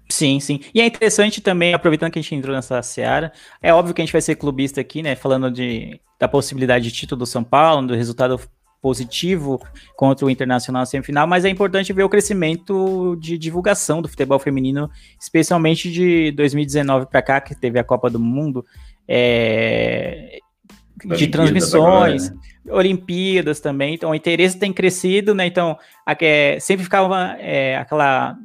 Sim, 0.09 0.39
sim. 0.39 0.61
E 0.75 0.81
é 0.81 0.87
interessante 0.87 1.41
também, 1.41 1.75
aproveitando 1.75 2.13
que 2.13 2.19
a 2.19 2.23
gente 2.23 2.35
entrou 2.35 2.55
nessa 2.55 2.81
seara, 2.83 3.33
é 3.61 3.73
óbvio 3.73 3.95
que 3.95 4.01
a 4.01 4.05
gente 4.05 4.13
vai 4.13 4.21
ser 4.21 4.37
clubista 4.37 4.81
aqui, 4.81 5.03
né? 5.03 5.17
Falando 5.17 5.51
de, 5.51 5.99
da 6.19 6.29
possibilidade 6.29 6.85
de 6.85 6.95
título 6.95 7.21
do 7.21 7.27
São 7.27 7.43
Paulo, 7.43 7.87
do 7.87 7.95
resultado 7.95 8.39
positivo 8.87 9.61
contra 9.97 10.25
o 10.25 10.31
Internacional 10.31 10.83
na 10.83 10.87
semifinal, 10.87 11.27
mas 11.27 11.45
é 11.45 11.49
importante 11.49 11.93
ver 11.93 12.05
o 12.05 12.09
crescimento 12.09 13.17
de 13.17 13.37
divulgação 13.37 14.01
do 14.01 14.09
futebol 14.09 14.39
feminino, 14.39 14.89
especialmente 15.21 15.91
de 15.91 16.31
2019 16.31 17.07
para 17.07 17.21
cá, 17.21 17.41
que 17.41 17.53
teve 17.53 17.81
a 17.81 17.83
Copa 17.83 18.09
do 18.09 18.21
Mundo, 18.21 18.65
é, 19.09 20.39
de 21.05 21.27
transmissões, 21.27 22.31
né? 22.31 22.37
Olimpíadas 22.71 23.59
também, 23.59 23.95
então 23.95 24.11
o 24.11 24.15
interesse 24.15 24.57
tem 24.57 24.73
crescido, 24.73 25.35
né? 25.35 25.47
Então, 25.47 25.77
a, 26.07 26.17
é, 26.21 26.61
sempre 26.61 26.85
ficava 26.85 27.35
é, 27.41 27.77
aquela 27.77 28.39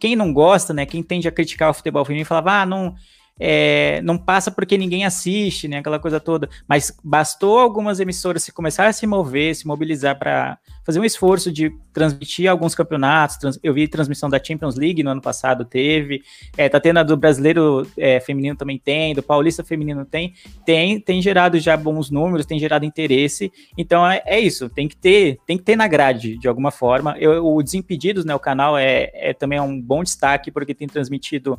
quem 0.00 0.16
não 0.16 0.32
gosta, 0.32 0.72
né, 0.72 0.86
quem 0.86 1.02
tende 1.02 1.28
a 1.28 1.30
criticar 1.30 1.68
o 1.70 1.74
futebol 1.74 2.02
feminino, 2.02 2.26
falava, 2.26 2.62
ah, 2.62 2.66
não, 2.66 2.94
é, 3.40 4.00
não 4.02 4.18
passa 4.18 4.50
porque 4.50 4.76
ninguém 4.76 5.04
assiste, 5.04 5.66
né? 5.66 5.78
Aquela 5.78 5.98
coisa 5.98 6.20
toda. 6.20 6.48
Mas 6.68 6.96
bastou 7.02 7.58
algumas 7.58 7.98
emissoras 7.98 8.42
se 8.42 8.52
começar 8.52 8.86
a 8.86 8.92
se 8.92 9.06
mover, 9.06 9.54
se 9.54 9.66
mobilizar 9.66 10.18
para 10.18 10.58
fazer 10.84 11.00
um 11.00 11.04
esforço 11.04 11.50
de 11.50 11.72
transmitir 11.92 12.50
alguns 12.50 12.74
campeonatos. 12.74 13.36
Trans, 13.36 13.58
eu 13.62 13.72
vi 13.72 13.88
transmissão 13.88 14.28
da 14.28 14.42
Champions 14.42 14.76
League 14.76 15.02
no 15.02 15.10
ano 15.10 15.20
passado, 15.20 15.64
teve. 15.64 16.22
É, 16.56 16.68
tá 16.68 16.78
tendo 16.78 16.98
a 16.98 17.02
do 17.02 17.16
brasileiro 17.16 17.86
é, 17.96 18.20
feminino 18.20 18.56
também 18.56 18.78
tem, 18.78 19.14
do 19.14 19.22
paulista 19.22 19.64
feminino 19.64 20.04
tem. 20.04 20.34
Tem, 20.64 21.00
tem 21.00 21.22
gerado 21.22 21.58
já 21.58 21.76
bons 21.76 22.10
números, 22.10 22.46
tem 22.46 22.58
gerado 22.58 22.84
interesse. 22.84 23.52
Então 23.76 24.06
é, 24.06 24.22
é 24.26 24.38
isso, 24.38 24.68
tem 24.68 24.86
que 24.86 24.96
ter, 24.96 25.38
tem 25.46 25.56
que 25.56 25.64
ter 25.64 25.76
na 25.76 25.88
grade 25.88 26.38
de 26.38 26.48
alguma 26.48 26.70
forma. 26.70 27.16
Eu, 27.18 27.44
o 27.44 27.62
Desimpedidos, 27.62 28.24
né? 28.24 28.34
O 28.34 28.40
canal 28.40 28.76
é, 28.76 29.10
é 29.14 29.32
também 29.32 29.58
é 29.58 29.62
um 29.62 29.80
bom 29.80 30.02
destaque 30.02 30.50
porque 30.50 30.74
tem 30.74 30.86
transmitido 30.86 31.58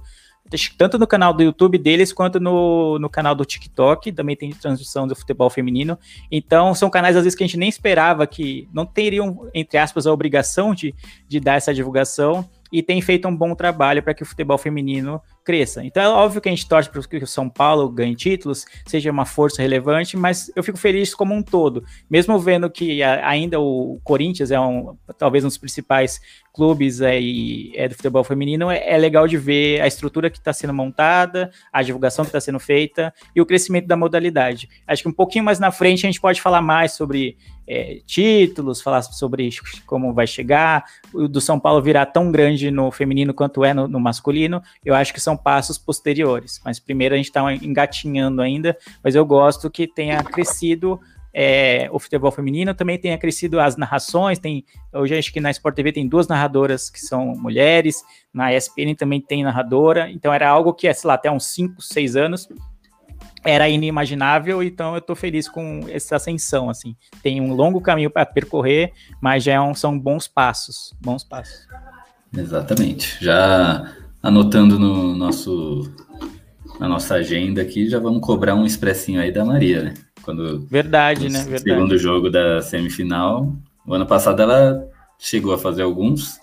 tanto 0.77 0.99
no 0.99 1.07
canal 1.07 1.33
do 1.33 1.41
YouTube 1.41 1.77
deles 1.77 2.13
quanto 2.13 2.39
no, 2.39 2.99
no 2.99 3.09
canal 3.09 3.33
do 3.33 3.45
TikTok, 3.45 4.11
também 4.11 4.35
tem 4.35 4.51
transmissão 4.51 5.07
do 5.07 5.15
futebol 5.15 5.49
feminino. 5.49 5.97
Então, 6.31 6.75
são 6.75 6.89
canais 6.89 7.15
às 7.15 7.23
vezes 7.23 7.37
que 7.37 7.43
a 7.43 7.47
gente 7.47 7.57
nem 7.57 7.69
esperava 7.69 8.27
que 8.27 8.67
não 8.73 8.85
teriam, 8.85 9.49
entre 9.53 9.77
aspas, 9.77 10.05
a 10.05 10.13
obrigação 10.13 10.75
de, 10.75 10.93
de 11.27 11.39
dar 11.39 11.55
essa 11.55 11.73
divulgação 11.73 12.47
e 12.71 12.81
tem 12.81 13.01
feito 13.01 13.27
um 13.27 13.35
bom 13.35 13.53
trabalho 13.53 14.01
para 14.01 14.13
que 14.13 14.23
o 14.23 14.25
futebol 14.25 14.57
feminino 14.57 15.21
cresça. 15.43 15.83
Então 15.83 16.01
é 16.01 16.09
óbvio 16.09 16.41
que 16.41 16.49
a 16.49 16.51
gente 16.51 16.67
torce 16.67 16.89
para 16.89 17.01
que 17.01 17.17
o 17.17 17.27
São 17.27 17.49
Paulo 17.49 17.89
ganhe 17.89 18.15
títulos, 18.15 18.65
seja 18.87 19.11
uma 19.11 19.25
força 19.25 19.61
relevante, 19.61 20.15
mas 20.17 20.51
eu 20.55 20.63
fico 20.63 20.77
feliz 20.77 21.13
como 21.13 21.33
um 21.33 21.43
todo. 21.43 21.83
Mesmo 22.09 22.39
vendo 22.39 22.69
que 22.69 23.03
ainda 23.03 23.59
o 23.59 23.99
Corinthians 24.03 24.51
é 24.51 24.59
um, 24.59 24.97
talvez 25.17 25.43
um 25.43 25.47
dos 25.47 25.57
principais 25.57 26.19
clubes 26.53 27.01
aí, 27.01 27.71
é, 27.75 27.87
do 27.87 27.95
futebol 27.95 28.23
feminino, 28.23 28.69
é, 28.69 28.93
é 28.93 28.97
legal 28.97 29.27
de 29.27 29.37
ver 29.37 29.81
a 29.81 29.87
estrutura 29.87 30.29
que 30.29 30.37
está 30.37 30.53
sendo 30.53 30.73
montada, 30.73 31.49
a 31.71 31.81
divulgação 31.81 32.23
que 32.23 32.29
está 32.29 32.39
sendo 32.39 32.59
feita 32.59 33.11
e 33.35 33.41
o 33.41 33.45
crescimento 33.45 33.87
da 33.87 33.97
modalidade. 33.97 34.69
Acho 34.87 35.03
que 35.03 35.09
um 35.09 35.13
pouquinho 35.13 35.43
mais 35.43 35.59
na 35.59 35.71
frente 35.71 36.05
a 36.05 36.09
gente 36.09 36.21
pode 36.21 36.39
falar 36.39 36.61
mais 36.61 36.91
sobre 36.91 37.37
é, 37.67 38.01
títulos, 38.05 38.81
falar 38.81 39.01
sobre 39.01 39.49
como 39.85 40.13
vai 40.13 40.27
chegar, 40.27 40.85
o 41.13 41.27
do 41.27 41.41
São 41.41 41.59
Paulo 41.59 41.81
virar 41.81 42.05
tão 42.05 42.31
grande 42.31 42.69
no 42.69 42.91
feminino 42.91 43.33
quanto 43.33 43.63
é 43.63 43.73
no, 43.73 43.87
no 43.87 43.99
masculino, 43.99 44.61
eu 44.85 44.93
acho 44.93 45.13
que 45.13 45.19
são 45.19 45.32
passos 45.35 45.77
posteriores. 45.77 46.61
Mas 46.63 46.79
primeiro 46.79 47.13
a 47.13 47.17
gente 47.17 47.27
está 47.27 47.53
engatinhando 47.53 48.41
ainda, 48.41 48.77
mas 49.03 49.15
eu 49.15 49.25
gosto 49.25 49.69
que 49.69 49.87
tenha 49.87 50.23
crescido 50.23 50.99
é, 51.33 51.89
o 51.91 51.97
futebol 51.97 52.31
feminino, 52.31 52.75
também 52.75 52.97
tenha 52.97 53.17
crescido 53.17 53.59
as 53.59 53.75
narrações, 53.75 54.37
tem, 54.37 54.63
hoje 54.93 55.17
acho 55.17 55.33
que 55.33 55.41
na 55.41 55.49
Sport 55.49 55.75
TV 55.75 55.91
tem 55.91 56.07
duas 56.07 56.27
narradoras 56.27 56.89
que 56.91 56.99
são 56.99 57.35
mulheres, 57.35 58.03
na 58.31 58.53
ESPN 58.53 58.93
também 58.95 59.19
tem 59.19 59.43
narradora, 59.43 60.11
então 60.11 60.31
era 60.31 60.47
algo 60.47 60.73
que, 60.73 60.93
sei 60.93 61.07
lá, 61.07 61.15
até 61.15 61.31
uns 61.31 61.45
5, 61.47 61.81
6 61.81 62.15
anos 62.15 62.47
era 63.43 63.67
inimaginável, 63.67 64.63
então 64.63 64.93
eu 64.93 64.99
estou 64.99 65.15
feliz 65.15 65.49
com 65.49 65.81
essa 65.89 66.15
ascensão, 66.15 66.69
assim. 66.69 66.95
Tem 67.21 67.41
um 67.41 67.53
longo 67.53 67.81
caminho 67.81 68.09
para 68.09 68.25
percorrer, 68.25 68.93
mas 69.19 69.43
já 69.43 69.53
é 69.53 69.59
um, 69.59 69.75
são 69.75 69.99
bons 69.99 70.29
passos, 70.29 70.95
bons 71.01 71.25
passos. 71.25 71.67
Exatamente. 72.35 73.17
Já 73.21 73.93
anotando 74.23 74.79
no 74.79 75.13
nosso 75.15 75.91
na 76.79 76.87
nossa 76.87 77.15
agenda 77.15 77.61
aqui, 77.61 77.87
já 77.87 77.99
vamos 77.99 78.21
cobrar 78.21 78.55
um 78.55 78.65
expressinho 78.65 79.21
aí 79.21 79.31
da 79.31 79.45
Maria, 79.45 79.83
né? 79.83 79.93
Quando 80.23 80.65
Verdade, 80.67 81.29
né? 81.29 81.43
Verdade. 81.43 81.61
Segundo 81.61 81.97
jogo 81.97 82.29
da 82.29 82.61
semifinal, 82.61 83.53
o 83.85 83.93
ano 83.93 84.07
passado 84.07 84.41
ela 84.41 84.89
chegou 85.19 85.53
a 85.53 85.57
fazer 85.57 85.83
alguns 85.83 86.39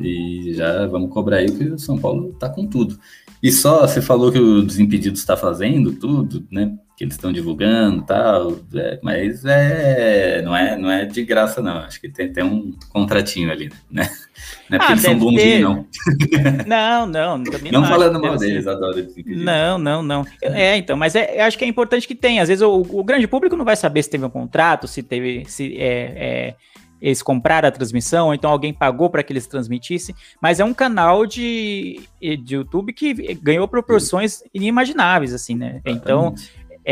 e 0.00 0.52
já 0.54 0.86
vamos 0.86 1.10
cobrar 1.10 1.38
aí 1.38 1.50
que 1.50 1.64
o 1.64 1.78
São 1.78 1.98
Paulo 1.98 2.34
tá 2.38 2.48
com 2.48 2.66
tudo. 2.66 2.98
E 3.42 3.50
só 3.50 3.86
você 3.86 4.02
falou 4.02 4.30
que 4.30 4.38
o 4.38 4.62
Desimpedidos 4.62 5.20
está 5.20 5.36
fazendo 5.36 5.92
tudo, 5.92 6.46
né? 6.50 6.76
Que 7.00 7.04
eles 7.04 7.14
estão 7.14 7.32
divulgando 7.32 8.02
tal, 8.02 8.58
é, 8.74 9.00
mas 9.02 9.42
é, 9.46 10.42
não, 10.42 10.54
é, 10.54 10.76
não 10.76 10.90
é 10.90 11.06
de 11.06 11.24
graça, 11.24 11.62
não. 11.62 11.78
Acho 11.78 11.98
que 11.98 12.10
tem, 12.10 12.30
tem 12.30 12.44
um 12.44 12.74
contratinho 12.90 13.50
ali, 13.50 13.72
né? 13.90 14.06
Não 14.68 14.76
é 14.76 14.78
porque 14.78 14.92
ah, 14.92 14.92
eles 14.92 15.02
são 15.02 15.18
bonzinhos, 15.18 15.60
não. 15.62 15.86
Não, 16.66 17.06
não. 17.06 17.38
Não, 17.38 17.44
não 17.72 17.84
falando 17.86 18.20
mal 18.20 18.36
deles, 18.36 18.66
adoro 18.66 19.02
Não, 19.26 19.78
não, 19.78 20.02
não. 20.02 20.26
É, 20.42 20.76
então, 20.76 20.94
mas 20.94 21.14
é, 21.14 21.40
acho 21.40 21.56
que 21.56 21.64
é 21.64 21.68
importante 21.68 22.06
que 22.06 22.14
tenha. 22.14 22.42
Às 22.42 22.48
vezes 22.48 22.60
o, 22.60 22.70
o, 22.70 23.02
grande 23.02 23.26
público 23.26 23.56
não 23.56 23.64
vai 23.64 23.76
saber 23.76 24.02
se 24.02 24.10
teve 24.10 24.26
um 24.26 24.30
contrato, 24.30 24.86
se 24.86 25.02
teve. 25.02 25.46
Se, 25.46 25.74
é, 25.78 26.52
é 26.52 26.54
eles 27.00 27.22
compraram 27.22 27.66
a 27.66 27.72
transmissão, 27.72 28.26
ou 28.26 28.34
então 28.34 28.50
alguém 28.50 28.74
pagou 28.74 29.08
para 29.08 29.22
que 29.22 29.32
eles 29.32 29.46
transmitissem, 29.46 30.14
mas 30.38 30.60
é 30.60 30.64
um 30.64 30.74
canal 30.74 31.24
de, 31.24 31.98
de 32.20 32.56
YouTube 32.56 32.92
que 32.92 33.34
ganhou 33.34 33.66
proporções 33.66 34.42
inimagináveis, 34.52 35.32
assim, 35.32 35.54
né? 35.54 35.80
Então, 35.86 36.34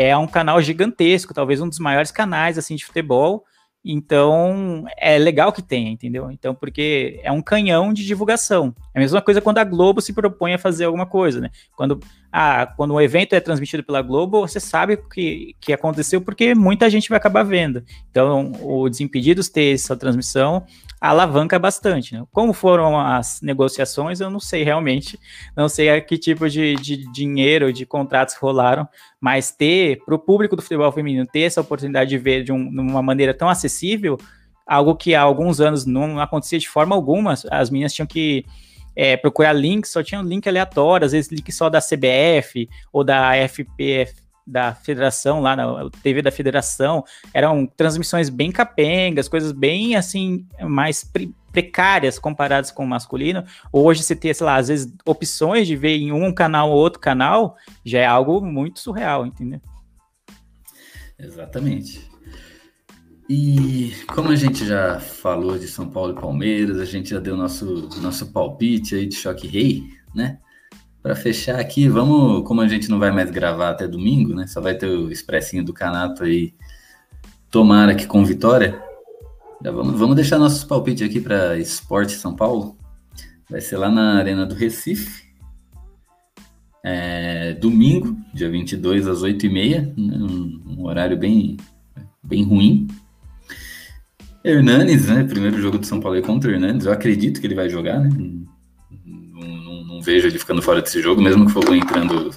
é 0.01 0.15
um 0.15 0.27
canal 0.27 0.61
gigantesco, 0.61 1.33
talvez 1.33 1.59
um 1.59 1.67
dos 1.67 1.79
maiores 1.79 2.11
canais, 2.11 2.57
assim, 2.57 2.75
de 2.75 2.85
futebol, 2.85 3.43
então, 3.83 4.85
é 4.97 5.17
legal 5.17 5.53
que 5.53 5.61
tenha, 5.61 5.89
entendeu? 5.89 6.29
Então, 6.31 6.53
porque 6.53 7.19
é 7.23 7.31
um 7.31 7.41
canhão 7.41 7.93
de 7.93 8.05
divulgação. 8.05 8.75
É 8.93 8.99
a 8.99 9.01
mesma 9.01 9.21
coisa 9.21 9.41
quando 9.41 9.59
a 9.59 9.63
Globo 9.63 10.01
se 10.01 10.13
propõe 10.13 10.53
a 10.53 10.57
fazer 10.57 10.85
alguma 10.85 11.05
coisa, 11.05 11.39
né? 11.39 11.49
Quando, 11.75 11.99
ah, 12.31 12.65
quando 12.65 12.93
um 12.93 13.01
evento 13.01 13.33
é 13.33 13.39
transmitido 13.39 13.83
pela 13.83 14.01
Globo, 14.01 14.41
você 14.41 14.59
sabe 14.59 14.97
que, 14.97 15.55
que 15.59 15.71
aconteceu 15.71 16.21
porque 16.21 16.55
muita 16.55 16.89
gente 16.89 17.09
vai 17.09 17.17
acabar 17.17 17.43
vendo. 17.43 17.83
Então, 18.09 18.51
o 18.61 18.89
Desimpedidos 18.89 19.49
ter 19.49 19.73
essa 19.73 19.95
transmissão 19.95 20.65
alavanca 20.99 21.57
bastante. 21.57 22.13
Né? 22.13 22.23
Como 22.31 22.51
foram 22.51 22.99
as 22.99 23.41
negociações, 23.41 24.19
eu 24.19 24.29
não 24.29 24.39
sei 24.39 24.63
realmente, 24.63 25.19
não 25.55 25.69
sei 25.69 25.89
a 25.89 26.01
que 26.01 26.17
tipo 26.17 26.49
de, 26.49 26.75
de 26.75 27.09
dinheiro, 27.11 27.71
de 27.71 27.85
contratos 27.85 28.35
rolaram, 28.35 28.87
mas 29.19 29.51
ter, 29.51 30.03
para 30.05 30.15
o 30.15 30.19
público 30.19 30.55
do 30.55 30.61
futebol 30.61 30.91
feminino, 30.91 31.25
ter 31.25 31.41
essa 31.41 31.61
oportunidade 31.61 32.09
de 32.09 32.17
ver 32.17 32.43
de, 32.43 32.51
um, 32.51 32.69
de 32.69 32.79
uma 32.79 33.01
maneira 33.01 33.33
tão 33.33 33.47
acessível, 33.47 34.17
algo 34.67 34.95
que 34.95 35.15
há 35.15 35.21
alguns 35.21 35.61
anos 35.61 35.85
não 35.85 36.19
acontecia 36.19 36.59
de 36.59 36.69
forma 36.69 36.95
alguma, 36.95 37.33
as 37.49 37.69
meninas 37.69 37.93
tinham 37.93 38.05
que 38.05 38.45
é, 39.01 39.15
procurar 39.15 39.53
links, 39.53 39.91
só 39.91 40.03
tinha 40.03 40.19
um 40.19 40.25
link 40.25 40.45
aleatório, 40.49 41.05
às 41.05 41.13
vezes 41.13 41.31
link 41.31 41.49
só 41.53 41.69
da 41.69 41.79
CBF 41.79 42.67
ou 42.91 43.01
da 43.01 43.31
FPF, 43.47 44.13
da 44.45 44.75
federação, 44.75 45.39
lá 45.39 45.55
na 45.55 45.89
TV 46.03 46.21
da 46.21 46.31
federação, 46.31 47.05
eram 47.33 47.65
transmissões 47.65 48.27
bem 48.27 48.51
capengas, 48.51 49.29
coisas 49.29 49.53
bem, 49.53 49.95
assim, 49.95 50.45
mais 50.59 51.01
pre 51.05 51.33
precárias 51.51 52.19
comparadas 52.19 52.69
com 52.69 52.83
o 52.83 52.87
masculino. 52.87 53.43
Hoje 53.73 54.03
você 54.03 54.15
ter, 54.15 54.35
sei 54.35 54.45
lá, 54.45 54.57
às 54.57 54.67
vezes 54.67 54.93
opções 55.03 55.65
de 55.65 55.75
ver 55.75 55.97
em 55.97 56.11
um 56.11 56.31
canal 56.31 56.69
ou 56.69 56.77
outro 56.77 56.99
canal, 56.99 57.55
já 57.83 57.99
é 57.99 58.05
algo 58.05 58.39
muito 58.39 58.79
surreal, 58.79 59.25
entendeu? 59.25 59.59
Exatamente. 61.17 62.08
E 63.29 63.93
como 64.07 64.29
a 64.29 64.35
gente 64.35 64.65
já 64.65 64.99
falou 64.99 65.55
de 65.55 65.67
São 65.67 65.87
Paulo 65.87 66.13
e 66.13 66.19
Palmeiras, 66.19 66.79
a 66.79 66.85
gente 66.85 67.11
já 67.11 67.19
deu 67.19 67.37
nosso, 67.37 67.87
nosso 68.01 68.31
palpite 68.31 68.95
aí 68.95 69.05
de 69.05 69.13
choque 69.13 69.45
rei, 69.47 69.83
né? 70.15 70.39
Para 70.99 71.15
fechar 71.15 71.59
aqui, 71.59 71.87
vamos, 71.87 72.45
como 72.47 72.59
a 72.59 72.67
gente 72.67 72.89
não 72.89 72.97
vai 72.97 73.11
mais 73.11 73.29
gravar 73.29 73.69
até 73.69 73.87
domingo, 73.87 74.33
né? 74.33 74.47
Só 74.47 74.59
vai 74.59 74.75
ter 74.75 74.87
o 74.87 75.11
expressinho 75.11 75.63
do 75.63 75.71
Canato 75.71 76.23
aí. 76.23 76.55
Tomara 77.51 77.93
que 77.93 78.07
com 78.07 78.25
vitória. 78.25 78.81
Já 79.63 79.71
vamos, 79.71 79.99
vamos 79.99 80.15
deixar 80.15 80.39
nossos 80.39 80.63
palpites 80.63 81.07
aqui 81.07 81.21
para 81.21 81.55
Esporte 81.57 82.13
São 82.13 82.35
Paulo. 82.35 82.75
Vai 83.47 83.61
ser 83.61 83.77
lá 83.77 83.91
na 83.91 84.17
Arena 84.17 84.43
do 84.43 84.55
Recife. 84.55 85.29
É, 86.83 87.53
domingo, 87.53 88.17
dia 88.33 88.49
22 88.49 89.07
às 89.07 89.21
8h30, 89.21 89.95
né? 89.97 90.17
um, 90.17 90.63
um, 90.65 90.85
horário 90.85 91.15
bem, 91.15 91.57
bem 92.23 92.43
ruim. 92.43 92.87
Hernanes, 94.49 95.07
né? 95.07 95.23
Primeiro 95.23 95.61
jogo 95.61 95.77
do 95.77 95.85
São 95.85 95.99
Paulo 95.99 96.17
é 96.17 96.21
contra 96.21 96.49
o 96.49 96.53
Hernanes. 96.53 96.85
Eu 96.85 96.91
acredito 96.91 97.39
que 97.39 97.47
ele 97.47 97.55
vai 97.55 97.69
jogar, 97.69 97.99
né? 97.99 98.09
não 99.99 100.01
vejo 100.01 100.27
ele 100.27 100.39
ficando 100.39 100.61
fora 100.61 100.81
desse 100.81 101.01
jogo, 101.01 101.21
mesmo 101.21 101.45
que 101.45 101.51
for 101.51 101.75
entrando 101.75 102.31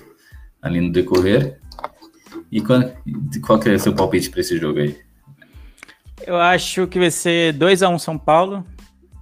ali 0.60 0.80
no 0.80 0.92
decorrer. 0.92 1.58
E 2.50 2.60
qual, 2.60 2.82
qual 3.46 3.58
que 3.58 3.68
é 3.68 3.74
o 3.74 3.78
seu 3.78 3.94
palpite 3.94 4.30
para 4.30 4.40
esse 4.40 4.58
jogo 4.58 4.80
aí? 4.80 4.96
Eu 6.26 6.36
acho 6.36 6.86
que 6.86 6.98
vai 6.98 7.10
ser 7.10 7.54
2x1 7.54 7.94
um 7.94 7.98
São 7.98 8.18
Paulo. 8.18 8.66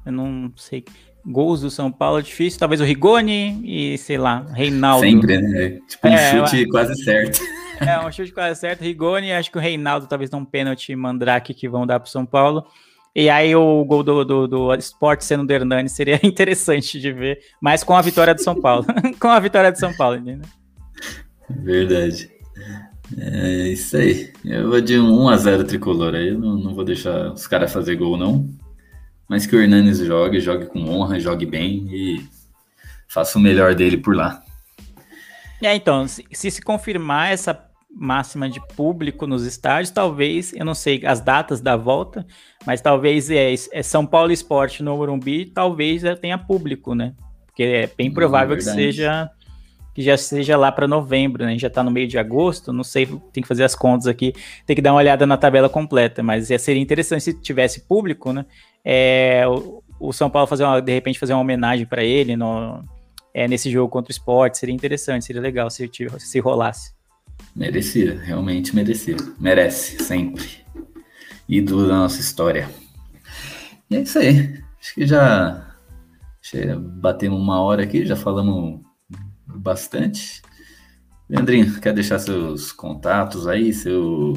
Eu 0.04 0.12
não 0.12 0.52
sei. 0.56 0.84
Gols 1.24 1.60
do 1.60 1.70
São 1.70 1.92
Paulo 1.92 2.18
é 2.18 2.22
difícil. 2.22 2.58
Talvez 2.58 2.80
o 2.80 2.84
Rigoni 2.84 3.60
e, 3.62 3.98
sei 3.98 4.18
lá, 4.18 4.46
Reinaldo. 4.52 5.04
Sempre, 5.04 5.38
né? 5.40 5.78
Tipo 5.86 6.08
um 6.08 6.12
é, 6.12 6.30
chute 6.30 6.62
eu... 6.62 6.68
quase 6.68 7.04
certo. 7.04 7.40
É, 7.80 7.98
um 7.98 8.12
chute 8.12 8.32
quase 8.32 8.60
certo. 8.60 8.82
Rigoni, 8.82 9.32
acho 9.32 9.50
que 9.50 9.58
o 9.58 9.60
Reinaldo 9.60 10.06
talvez 10.06 10.30
dê 10.30 10.36
um 10.36 10.44
pênalti 10.44 10.94
Mandrake 10.94 11.54
que 11.54 11.68
vão 11.68 11.86
dar 11.86 11.98
pro 11.98 12.10
São 12.10 12.26
Paulo. 12.26 12.66
E 13.14 13.28
aí 13.28 13.56
o 13.56 13.84
gol 13.84 14.02
do, 14.02 14.24
do, 14.24 14.46
do 14.46 14.74
Sport 14.76 15.22
sendo 15.22 15.46
do 15.46 15.52
Hernani 15.52 15.88
seria 15.88 16.20
interessante 16.24 17.00
de 17.00 17.12
ver, 17.12 17.40
mas 17.60 17.82
com 17.82 17.96
a 17.96 18.02
vitória 18.02 18.34
do 18.34 18.42
São 18.42 18.60
Paulo. 18.60 18.86
com 19.18 19.28
a 19.28 19.40
vitória 19.40 19.72
do 19.72 19.78
São 19.78 19.92
Paulo, 19.94 20.16
entendeu? 20.16 20.48
Verdade. 21.48 22.30
É 23.18 23.68
isso 23.68 23.96
aí. 23.96 24.32
Eu 24.44 24.68
vou 24.68 24.80
de 24.80 24.98
1 24.98 25.28
a 25.28 25.36
0 25.36 25.64
tricolor 25.64 26.14
aí. 26.14 26.30
Não, 26.30 26.56
não 26.56 26.74
vou 26.74 26.84
deixar 26.84 27.32
os 27.32 27.46
caras 27.46 27.72
fazer 27.72 27.96
gol, 27.96 28.16
não. 28.16 28.48
Mas 29.28 29.46
que 29.46 29.56
o 29.56 29.60
Hernanes 29.60 29.98
jogue, 29.98 30.40
jogue 30.40 30.66
com 30.66 30.88
honra, 30.88 31.18
jogue 31.18 31.46
bem 31.46 31.88
e 31.90 32.24
faça 33.08 33.38
o 33.38 33.40
melhor 33.40 33.74
dele 33.74 33.96
por 33.96 34.14
lá. 34.14 34.42
É, 35.62 35.74
então, 35.74 36.06
se, 36.08 36.24
se 36.32 36.62
confirmar 36.62 37.32
essa 37.32 37.52
máxima 37.92 38.48
de 38.48 38.60
público 38.74 39.26
nos 39.26 39.44
estádios, 39.44 39.90
talvez, 39.90 40.52
eu 40.54 40.64
não 40.64 40.74
sei 40.74 41.04
as 41.04 41.20
datas 41.20 41.60
da 41.60 41.76
volta, 41.76 42.26
mas 42.64 42.80
talvez 42.80 43.30
é, 43.30 43.52
é 43.72 43.82
São 43.82 44.06
Paulo 44.06 44.32
Esporte 44.32 44.82
no 44.82 44.96
Morumbi, 44.96 45.46
talvez 45.46 46.02
tenha 46.20 46.38
público, 46.38 46.94
né? 46.94 47.14
Porque 47.46 47.62
é 47.62 47.90
bem 47.96 48.08
hum, 48.08 48.14
provável 48.14 48.56
que 48.56 48.62
seja 48.62 49.30
que 49.92 50.02
já 50.02 50.16
seja 50.16 50.56
lá 50.56 50.70
para 50.70 50.86
novembro, 50.86 51.42
né? 51.42 51.48
A 51.48 51.52
gente 51.52 51.62
já 51.62 51.68
está 51.68 51.82
no 51.82 51.90
meio 51.90 52.06
de 52.06 52.16
agosto, 52.16 52.72
não 52.72 52.84
sei, 52.84 53.06
tem 53.32 53.42
que 53.42 53.48
fazer 53.48 53.64
as 53.64 53.74
contas 53.74 54.06
aqui, 54.06 54.32
tem 54.64 54.76
que 54.76 54.80
dar 54.80 54.92
uma 54.92 54.98
olhada 54.98 55.26
na 55.26 55.36
tabela 55.36 55.68
completa, 55.68 56.22
mas 56.22 56.46
seria 56.46 56.80
interessante 56.80 57.24
se 57.24 57.34
tivesse 57.34 57.80
público, 57.80 58.32
né? 58.32 58.46
É, 58.84 59.44
o, 59.48 59.82
o 59.98 60.12
São 60.12 60.30
Paulo 60.30 60.46
fazer 60.46 60.64
uma, 60.64 60.80
de 60.80 60.92
repente 60.92 61.18
fazer 61.18 61.32
uma 61.32 61.42
homenagem 61.42 61.86
para 61.86 62.04
ele 62.04 62.36
no, 62.36 62.84
é, 63.34 63.48
nesse 63.48 63.68
jogo 63.70 63.90
contra 63.90 64.10
o 64.10 64.12
esporte, 64.12 64.58
seria 64.58 64.74
interessante, 64.74 65.24
seria 65.24 65.42
legal 65.42 65.68
se, 65.70 65.90
se 66.18 66.38
rolasse. 66.38 66.92
Merecia, 67.54 68.18
realmente 68.20 68.74
merecia. 68.74 69.16
Merece, 69.38 70.02
sempre. 70.02 70.48
Ídolo 71.48 71.88
da 71.88 71.96
nossa 71.96 72.20
história. 72.20 72.70
E 73.90 73.96
é 73.96 74.00
isso 74.00 74.18
aí. 74.18 74.62
Acho 74.80 74.94
que 74.94 75.06
já, 75.06 75.76
batemos 76.78 77.38
uma 77.38 77.60
hora 77.60 77.82
aqui, 77.82 78.06
já 78.06 78.16
falamos 78.16 78.80
bastante. 79.46 80.42
Leandrinho, 81.28 81.80
quer 81.80 81.92
deixar 81.92 82.18
seus 82.18 82.72
contatos 82.72 83.46
aí, 83.46 83.72
seu, 83.72 84.34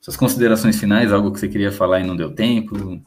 suas 0.00 0.16
considerações 0.16 0.78
finais, 0.78 1.12
algo 1.12 1.32
que 1.32 1.40
você 1.40 1.48
queria 1.48 1.72
falar 1.72 2.00
e 2.00 2.04
não 2.04 2.16
deu 2.16 2.34
tempo? 2.34 3.02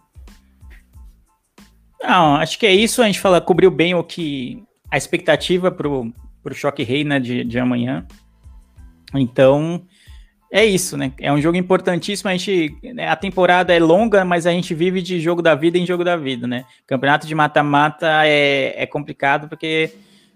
Não, 2.02 2.36
acho 2.36 2.58
que 2.58 2.66
é 2.66 2.74
isso. 2.74 3.02
A 3.02 3.06
gente 3.06 3.20
fala, 3.20 3.40
cobriu 3.40 3.70
bem 3.70 3.94
o 3.94 4.04
que 4.04 4.64
a 4.90 4.98
expectativa 4.98 5.72
para 5.72 5.88
o 5.88 6.14
choque 6.54 6.84
rei 6.84 7.04
né, 7.04 7.20
de, 7.20 7.44
de 7.44 7.60
amanhã. 7.60 8.06
Então, 9.16 9.86
é 10.52 10.66
isso, 10.66 10.98
né? 10.98 11.14
É 11.20 11.32
um 11.32 11.42
jogo 11.42 11.58
importantíssimo. 11.58 12.30
A 12.30 12.34
gente, 12.34 12.76
né, 12.94 13.08
a 13.08 13.16
temporada 13.16 13.74
é 13.74 13.80
longa, 13.80 14.26
mas 14.26 14.46
a 14.46 14.52
gente 14.52 14.74
vive 14.74 15.02
de 15.02 15.20
jogo 15.20 15.42
da 15.42 15.56
vida 15.56 15.78
em 15.78 15.86
jogo 15.86 16.04
da 16.04 16.18
vida, 16.18 16.46
né? 16.46 16.66
Campeonato 16.86 17.26
de 17.26 17.34
mata-mata 17.34 18.26
é, 18.26 18.84
é 18.84 18.86
complicado 18.86 19.48
porque 19.48 19.92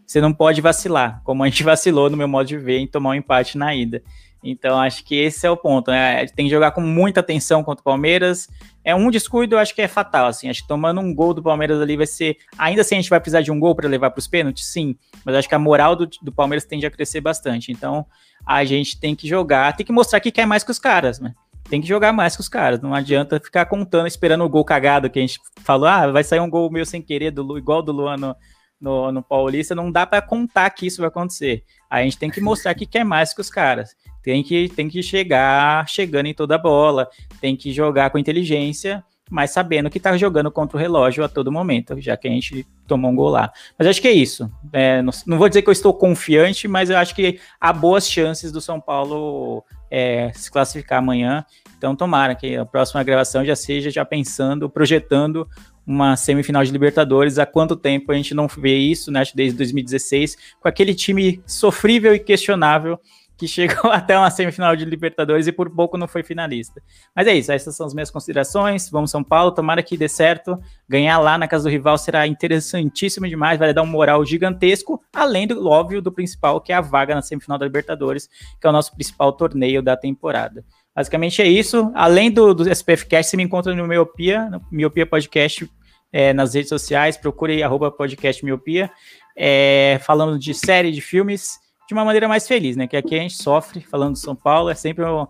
você 0.08 0.22
não 0.22 0.32
pode 0.32 0.62
vacilar, 0.62 1.22
como 1.24 1.44
a 1.44 1.50
gente 1.50 1.64
vacilou 1.64 2.10
no 2.10 2.16
meu 2.16 2.28
modo 2.28 2.48
de 2.48 2.58
ver 2.58 2.78
em 2.78 2.88
tomar 2.88 3.10
um 3.10 3.16
empate 3.16 3.58
na 3.58 3.76
ida. 3.76 4.02
Então, 4.46 4.80
acho 4.80 5.04
que 5.04 5.16
esse 5.16 5.46
é 5.48 5.50
o 5.50 5.58
ponto. 5.58 5.90
Né? 5.90 6.28
Tem 6.28 6.46
que 6.46 6.52
jogar 6.52 6.70
com 6.72 6.80
muita 6.80 7.20
atenção 7.20 7.64
contra 7.64 7.82
o 7.82 7.84
Palmeiras. 7.84 8.48
É 8.84 8.94
um 8.94 9.10
descuido, 9.10 9.56
eu 9.56 9.60
acho 9.60 9.74
que 9.74 9.82
é 9.82 9.88
fatal. 9.88 10.28
Assim, 10.28 10.48
acho 10.48 10.62
que 10.62 10.68
tomando 10.68 11.02
um 11.02 11.14
gol 11.14 11.34
do 11.34 11.42
Palmeiras 11.42 11.82
ali 11.82 11.98
vai 11.98 12.06
ser. 12.06 12.38
Ainda 12.56 12.82
assim, 12.82 12.96
a 12.96 13.02
gente 13.02 13.10
vai 13.10 13.20
precisar 13.20 13.42
de 13.42 13.52
um 13.52 13.60
gol 13.60 13.74
para 13.74 13.90
levar 13.90 14.12
para 14.12 14.20
os 14.20 14.28
pênaltis, 14.28 14.68
sim. 14.68 14.96
Mas 15.26 15.36
acho 15.36 15.50
que 15.50 15.56
a 15.56 15.60
moral 15.60 15.96
do, 15.96 16.08
do 16.22 16.32
Palmeiras 16.32 16.64
tende 16.64 16.86
a 16.86 16.92
crescer 16.92 17.22
bastante. 17.22 17.72
Então, 17.72 18.06
a 18.46 18.64
gente 18.64 19.00
tem 19.00 19.16
que 19.16 19.28
jogar, 19.28 19.76
tem 19.76 19.84
que 19.84 19.92
mostrar 19.92 20.20
que 20.20 20.32
quer 20.32 20.46
mais 20.46 20.64
que 20.64 20.70
os 20.70 20.78
caras, 20.78 21.20
né? 21.20 21.34
Tem 21.68 21.82
que 21.82 21.88
jogar 21.88 22.14
mais 22.14 22.36
que 22.36 22.42
os 22.42 22.50
caras. 22.50 22.80
Não 22.80 22.94
adianta 22.94 23.40
ficar 23.40 23.66
contando, 23.66 24.06
esperando 24.06 24.44
o 24.44 24.50
gol 24.50 24.64
cagado 24.64 25.10
que 25.10 25.18
a 25.18 25.22
gente 25.24 25.40
falou. 25.64 25.88
Ah, 25.88 26.12
vai 26.12 26.24
sair 26.24 26.40
um 26.40 26.50
gol 26.50 26.70
meio 26.70 26.86
sem 26.86 27.02
querer, 27.02 27.32
do, 27.32 27.58
igual 27.58 27.82
do 27.82 27.92
Luan 27.92 28.18
no, 28.18 28.36
no, 28.80 29.12
no 29.12 29.24
Paulista. 29.24 29.74
Não 29.74 29.92
dá 29.92 30.06
para 30.06 30.22
contar 30.22 30.70
que 30.70 30.86
isso 30.86 31.02
vai 31.02 31.08
acontecer. 31.08 31.64
A 31.90 32.04
gente 32.04 32.20
tem 32.20 32.30
que 32.30 32.40
mostrar 32.40 32.76
que 32.76 32.86
quer 32.86 33.04
mais 33.04 33.34
que 33.34 33.42
os 33.42 33.50
caras 33.50 33.96
tem 34.26 34.44
que, 34.44 34.68
tem 34.70 34.90
que 34.90 35.02
chegar 35.04 35.88
chegando 35.88 36.26
em 36.26 36.34
toda 36.34 36.56
a 36.56 36.58
bola, 36.58 37.08
tem 37.40 37.56
que 37.56 37.72
jogar 37.72 38.10
com 38.10 38.18
inteligência 38.18 39.04
mas 39.30 39.52
sabendo 39.52 39.90
que 39.90 40.00
tá 40.00 40.16
jogando 40.18 40.52
contra 40.52 40.78
o 40.78 40.80
relógio 40.80 41.24
a 41.24 41.30
todo 41.30 41.52
momento, 41.52 42.00
já 42.00 42.16
que 42.16 42.28
a 42.28 42.32
gente 42.32 42.66
tomou 42.88 43.10
um 43.10 43.16
gol 43.16 43.30
lá. 43.30 43.52
Mas 43.78 43.88
acho 43.88 44.02
que 44.02 44.08
é 44.08 44.12
isso. 44.12 44.50
É, 44.72 45.02
não, 45.02 45.12
não, 45.26 45.38
vou 45.38 45.50
dizer 45.50 45.64
que 45.64 45.70
eu 45.70 45.74
estou 45.74 45.94
confiante, 45.94 46.68
mas 46.68 46.90
eu 46.90 46.98
acho 46.98 47.16
que 47.16 47.40
há 47.60 47.74
boas 47.74 48.08
chances 48.08 48.52
do 48.52 48.62
São 48.62 48.80
Paulo 48.80 49.64
é, 49.90 50.32
se 50.34 50.52
classificar 50.52 51.00
amanhã. 51.00 51.44
Então, 51.78 51.96
tomara 51.96 52.36
que 52.36 52.56
a 52.56 52.66
próxima 52.66 53.04
gravação 53.04 53.44
já 53.44 53.56
seja 53.56 53.90
já 53.90 54.06
pensando, 54.06 54.70
projetando 54.70 55.48
uma 55.86 56.16
semifinal 56.16 56.64
de 56.64 56.72
Libertadores. 56.72 57.40
Há 57.40 57.46
quanto 57.46 57.76
tempo 57.76 58.12
a 58.12 58.16
gente 58.16 58.34
não 58.34 58.48
vê 58.48 58.78
isso, 58.78 59.12
né? 59.12 59.24
Desde 59.34 59.58
2016, 59.58 60.38
com 60.60 60.68
aquele 60.68 60.94
time 60.94 61.42
sofrível 61.46 62.14
e 62.14 62.20
questionável 62.20 63.00
que 63.38 63.48
chegou 63.48 63.92
até 63.92 64.18
uma 64.18 64.30
semifinal 64.30 64.76
de 64.76 64.86
Libertadores 64.86 65.48
e 65.48 65.52
por 65.52 65.70
pouco 65.70 65.98
não 65.98 66.08
foi 66.08 66.24
finalista. 66.24 66.82
Mas 67.16 67.28
é 67.28 67.36
isso, 67.36 67.52
essas 67.52 67.76
são 67.76 67.86
as 67.86 67.94
minhas 67.94 68.10
considerações. 68.10 68.90
Vamos 68.90 69.12
São 69.12 69.24
Paulo, 69.24 69.52
tomara 69.52 69.84
que 69.84 69.98
dê 69.98 70.08
certo. 70.08 70.60
Ganhar 70.88 71.18
lá 71.20 71.38
na 71.38 71.48
casa 71.48 71.66
do 71.66 71.70
rival 71.70 71.98
será 71.98 72.26
interessantíssimo 72.28 73.28
demais, 73.28 73.60
vai 73.60 73.74
dar 73.74 73.82
um 73.82 73.88
moral 73.88 74.26
gigantesco, 74.26 75.02
além 75.14 75.48
do 75.48 75.68
óbvio 75.68 76.02
do 76.02 76.12
principal, 76.12 76.62
que 76.62 76.72
é 76.72 76.76
a 76.76 76.82
vaga 76.82 77.16
na 77.16 77.22
semifinal 77.22 77.58
da 77.58 77.66
Libertadores, 77.66 78.30
que 78.60 78.66
é 78.66 78.70
o 78.70 78.74
nosso 78.74 78.94
principal 78.94 79.34
torneio 79.34 79.82
da 79.82 79.98
temporada. 79.98 80.64
Basicamente 80.96 81.42
é 81.42 81.48
isso. 81.48 81.92
Além 81.94 82.32
do, 82.32 82.54
do 82.54 82.70
SPF 82.70 83.06
você 83.22 83.36
me 83.36 83.44
encontra 83.44 83.76
no 83.76 83.86
Miopia, 83.86 84.50
no 84.50 84.62
Miopia 84.72 85.06
Podcast 85.06 85.70
é, 86.12 86.32
nas 86.32 86.54
redes 86.54 86.70
sociais, 86.70 87.18
procure 87.18 87.62
arroba 87.62 87.92
podcast 87.92 88.46
Miopia, 88.46 88.90
é, 89.36 90.00
falando 90.04 90.40
de 90.40 90.54
série, 90.54 90.92
de 90.92 91.02
filmes 91.02 91.60
de 91.88 91.94
uma 91.94 92.06
maneira 92.06 92.28
mais 92.28 92.48
feliz, 92.48 92.76
né? 92.76 92.88
Que 92.88 92.98
aqui 92.98 93.16
a 93.16 93.20
gente 93.20 93.42
sofre, 93.42 93.82
falando 93.82 94.14
do 94.14 94.20
São 94.20 94.36
Paulo, 94.36 94.70
é 94.70 94.76
sempre 94.76 95.06
um, 95.06 95.28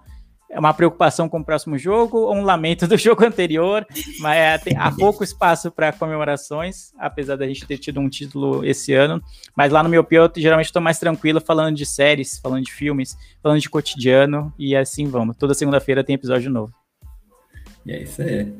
é 0.49 0.59
uma 0.59 0.73
preocupação 0.73 1.27
com 1.27 1.39
o 1.39 1.45
próximo 1.45 1.77
jogo, 1.77 2.17
ou 2.17 2.35
um 2.35 2.43
lamento 2.43 2.87
do 2.87 2.95
jogo 2.97 3.25
anterior, 3.25 3.85
mas 4.19 4.37
é, 4.37 4.57
tem, 4.57 4.77
há 4.77 4.91
pouco 4.91 5.23
espaço 5.23 5.69
para 5.69 5.91
comemorações, 5.91 6.93
apesar 6.97 7.35
da 7.35 7.45
gente 7.47 7.65
ter 7.67 7.77
tido 7.77 7.99
um 7.99 8.07
título 8.07 8.65
esse 8.65 8.93
ano. 8.93 9.21
Mas 9.55 9.71
lá 9.71 9.83
no 9.83 9.89
meu 9.89 10.05
eu 10.09 10.31
geralmente 10.37 10.67
estou 10.67 10.81
mais 10.81 10.97
tranquilo 10.97 11.41
falando 11.41 11.75
de 11.75 11.85
séries, 11.85 12.39
falando 12.39 12.63
de 12.63 12.71
filmes, 12.71 13.17
falando 13.43 13.59
de 13.59 13.69
cotidiano, 13.69 14.53
e 14.57 14.75
assim 14.75 15.07
vamos. 15.07 15.35
Toda 15.35 15.53
segunda-feira 15.53 16.03
tem 16.03 16.15
episódio 16.15 16.49
novo. 16.49 16.73
E 17.85 17.91
é 17.91 18.03
isso 18.03 18.21
aí. 18.21 18.53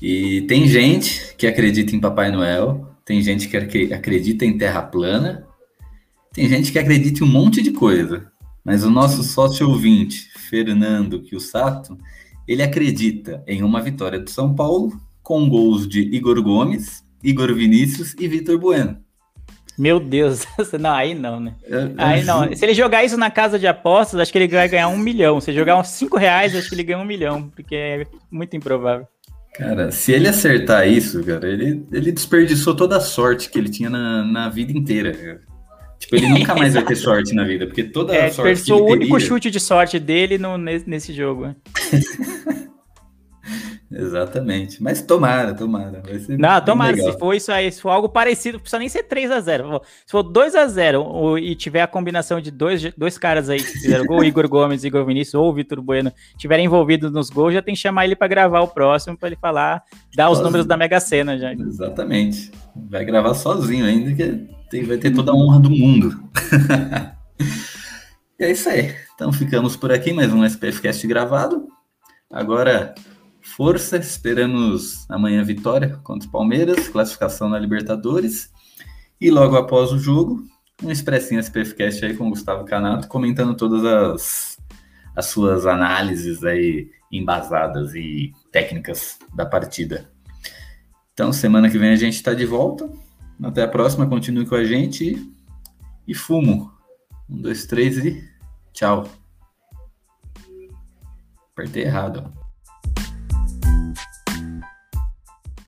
E 0.00 0.42
tem 0.42 0.66
gente 0.66 1.34
que 1.36 1.46
acredita 1.46 1.94
em 1.94 2.00
Papai 2.00 2.30
Noel, 2.30 2.88
tem 3.04 3.20
gente 3.20 3.48
que 3.48 3.56
acredita 3.92 4.46
em 4.46 4.56
Terra 4.56 4.82
plana, 4.82 5.46
tem 6.32 6.48
gente 6.48 6.70
que 6.70 6.78
acredita 6.78 7.24
em 7.24 7.26
um 7.26 7.30
monte 7.30 7.60
de 7.60 7.72
coisa, 7.72 8.30
mas 8.64 8.84
o 8.84 8.90
nosso 8.90 9.22
sócio 9.22 9.68
ouvinte, 9.68 10.28
Fernando 10.48 11.20
Kiyusato, 11.20 11.98
ele 12.46 12.62
acredita 12.62 13.42
em 13.46 13.62
uma 13.62 13.80
vitória 13.80 14.18
do 14.18 14.30
São 14.30 14.54
Paulo 14.54 14.92
com 15.22 15.48
gols 15.48 15.88
de 15.88 16.00
Igor 16.00 16.40
Gomes, 16.42 17.04
Igor 17.22 17.52
Vinícius 17.54 18.14
e 18.18 18.28
Vitor 18.28 18.58
Bueno. 18.58 18.96
Meu 19.76 19.98
Deus, 19.98 20.44
não, 20.78 20.92
aí 20.92 21.14
não, 21.14 21.40
né? 21.40 21.54
Aí 21.96 22.22
não. 22.22 22.54
Se 22.54 22.64
ele 22.64 22.74
jogar 22.74 23.02
isso 23.04 23.16
na 23.16 23.30
casa 23.30 23.58
de 23.58 23.66
apostas, 23.66 24.20
acho 24.20 24.30
que 24.30 24.38
ele 24.38 24.48
vai 24.48 24.68
ganhar 24.68 24.88
um 24.88 24.98
milhão. 24.98 25.40
Se 25.40 25.52
jogar 25.52 25.78
uns 25.78 25.88
cinco 25.88 26.16
reais, 26.18 26.54
acho 26.54 26.68
que 26.68 26.74
ele 26.74 26.82
ganha 26.82 26.98
um 26.98 27.04
milhão, 27.04 27.48
porque 27.48 27.74
é 27.74 28.06
muito 28.30 28.54
improvável. 28.56 29.06
Cara, 29.54 29.90
se 29.90 30.12
ele 30.12 30.28
acertar 30.28 30.86
isso, 30.86 31.24
cara, 31.24 31.48
ele, 31.48 31.84
ele 31.90 32.12
desperdiçou 32.12 32.74
toda 32.74 32.98
a 32.98 33.00
sorte 33.00 33.50
que 33.50 33.58
ele 33.58 33.68
tinha 33.68 33.90
na, 33.90 34.24
na 34.24 34.48
vida 34.48 34.70
inteira. 34.72 35.40
Tipo, 36.00 36.16
ele 36.16 36.28
nunca 36.28 36.54
mais 36.54 36.74
vai 36.74 36.84
ter 36.84 36.96
sorte 36.96 37.34
na 37.34 37.44
vida, 37.44 37.66
porque 37.66 37.84
toda 37.84 38.14
é, 38.14 38.26
a 38.26 38.32
sorte 38.32 38.62
que 38.62 38.72
ele 38.72 38.80
o 38.80 38.84
único 38.86 39.12
teria... 39.12 39.28
chute 39.28 39.50
de 39.50 39.60
sorte 39.60 39.98
dele 39.98 40.38
no, 40.38 40.56
nesse 40.56 41.12
jogo. 41.12 41.54
Exatamente. 43.92 44.80
Mas 44.80 45.02
tomara, 45.02 45.52
tomara. 45.52 46.00
Não, 46.28 46.60
tomara. 46.60 46.96
Legal. 46.96 47.12
Se 47.12 47.18
for 47.18 47.34
isso 47.34 47.50
aí, 47.50 47.72
se 47.72 47.82
for 47.82 47.88
algo 47.88 48.08
parecido, 48.08 48.54
não 48.54 48.60
precisa 48.60 48.78
nem 48.78 48.88
ser 48.88 49.02
3 49.02 49.32
a 49.32 49.40
0 49.40 49.82
Se 50.06 50.12
for 50.12 50.22
2 50.22 50.54
a 50.54 50.66
0 50.68 51.36
e 51.38 51.56
tiver 51.56 51.82
a 51.82 51.88
combinação 51.88 52.40
de 52.40 52.52
dois, 52.52 52.94
dois 52.96 53.18
caras 53.18 53.50
aí 53.50 53.58
que 53.58 53.72
fizeram 53.72 54.06
gol, 54.06 54.22
Igor 54.24 54.48
Gomes, 54.48 54.84
Igor 54.84 55.04
Vinícius 55.04 55.34
ou 55.34 55.52
Vitor 55.52 55.82
Bueno, 55.82 56.12
tiverem 56.38 56.66
envolvidos 56.66 57.10
nos 57.10 57.30
gols, 57.30 57.52
já 57.52 57.60
tem 57.60 57.74
que 57.74 57.80
chamar 57.80 58.04
ele 58.04 58.14
para 58.14 58.28
gravar 58.28 58.60
o 58.60 58.68
próximo, 58.68 59.18
para 59.18 59.28
ele 59.28 59.36
falar, 59.36 59.82
dar 60.14 60.26
os 60.28 60.38
sozinho. 60.38 60.44
números 60.44 60.66
da 60.66 60.76
Mega 60.76 61.00
Sena 61.00 61.36
já. 61.36 61.52
Exatamente. 61.52 62.52
Vai 62.88 63.04
gravar 63.04 63.34
sozinho 63.34 63.84
ainda, 63.84 64.14
que 64.14 64.48
tem, 64.70 64.84
vai 64.84 64.96
ter 64.96 65.10
toda 65.10 65.32
a 65.32 65.34
honra 65.34 65.58
do 65.58 65.68
mundo. 65.68 66.30
e 68.38 68.44
é 68.44 68.52
isso 68.52 68.68
aí. 68.68 68.94
Então 69.14 69.32
ficamos 69.32 69.76
por 69.76 69.92
aqui, 69.92 70.12
mais 70.12 70.32
um 70.32 70.44
SPFcast 70.44 71.06
gravado. 71.08 71.66
Agora, 72.32 72.94
força, 73.42 73.96
esperamos 73.96 75.04
amanhã 75.10 75.42
vitória 75.42 75.98
contra 76.04 76.28
o 76.28 76.30
Palmeiras, 76.30 76.88
classificação 76.88 77.48
na 77.48 77.58
Libertadores. 77.58 78.48
E 79.20 79.28
logo 79.28 79.56
após 79.56 79.92
o 79.92 79.98
jogo, 79.98 80.44
um 80.82 80.90
expressinho 80.90 81.40
SPFcast 81.40 82.04
aí 82.04 82.16
com 82.16 82.28
o 82.28 82.30
Gustavo 82.30 82.64
Canato, 82.64 83.08
comentando 83.08 83.56
todas 83.56 83.84
as, 83.84 84.58
as 85.16 85.26
suas 85.26 85.66
análises 85.66 86.44
aí 86.44 86.88
embasadas 87.10 87.92
e 87.96 88.32
técnicas 88.52 89.18
da 89.34 89.44
partida. 89.44 90.08
Então, 91.12 91.32
semana 91.32 91.68
que 91.68 91.76
vem 91.76 91.90
a 91.90 91.96
gente 91.96 92.14
está 92.14 92.32
de 92.32 92.46
volta. 92.46 92.88
Até 93.42 93.62
a 93.62 93.68
próxima, 93.68 94.06
continue 94.06 94.46
com 94.46 94.54
a 94.54 94.64
gente 94.64 95.32
e, 96.06 96.14
fumo. 96.14 96.72
Um, 97.28 97.40
dois, 97.40 97.66
três 97.66 97.98
e 97.98 98.28
tchau. 98.72 99.08
Apertei 101.52 101.84
errado. 101.84 102.39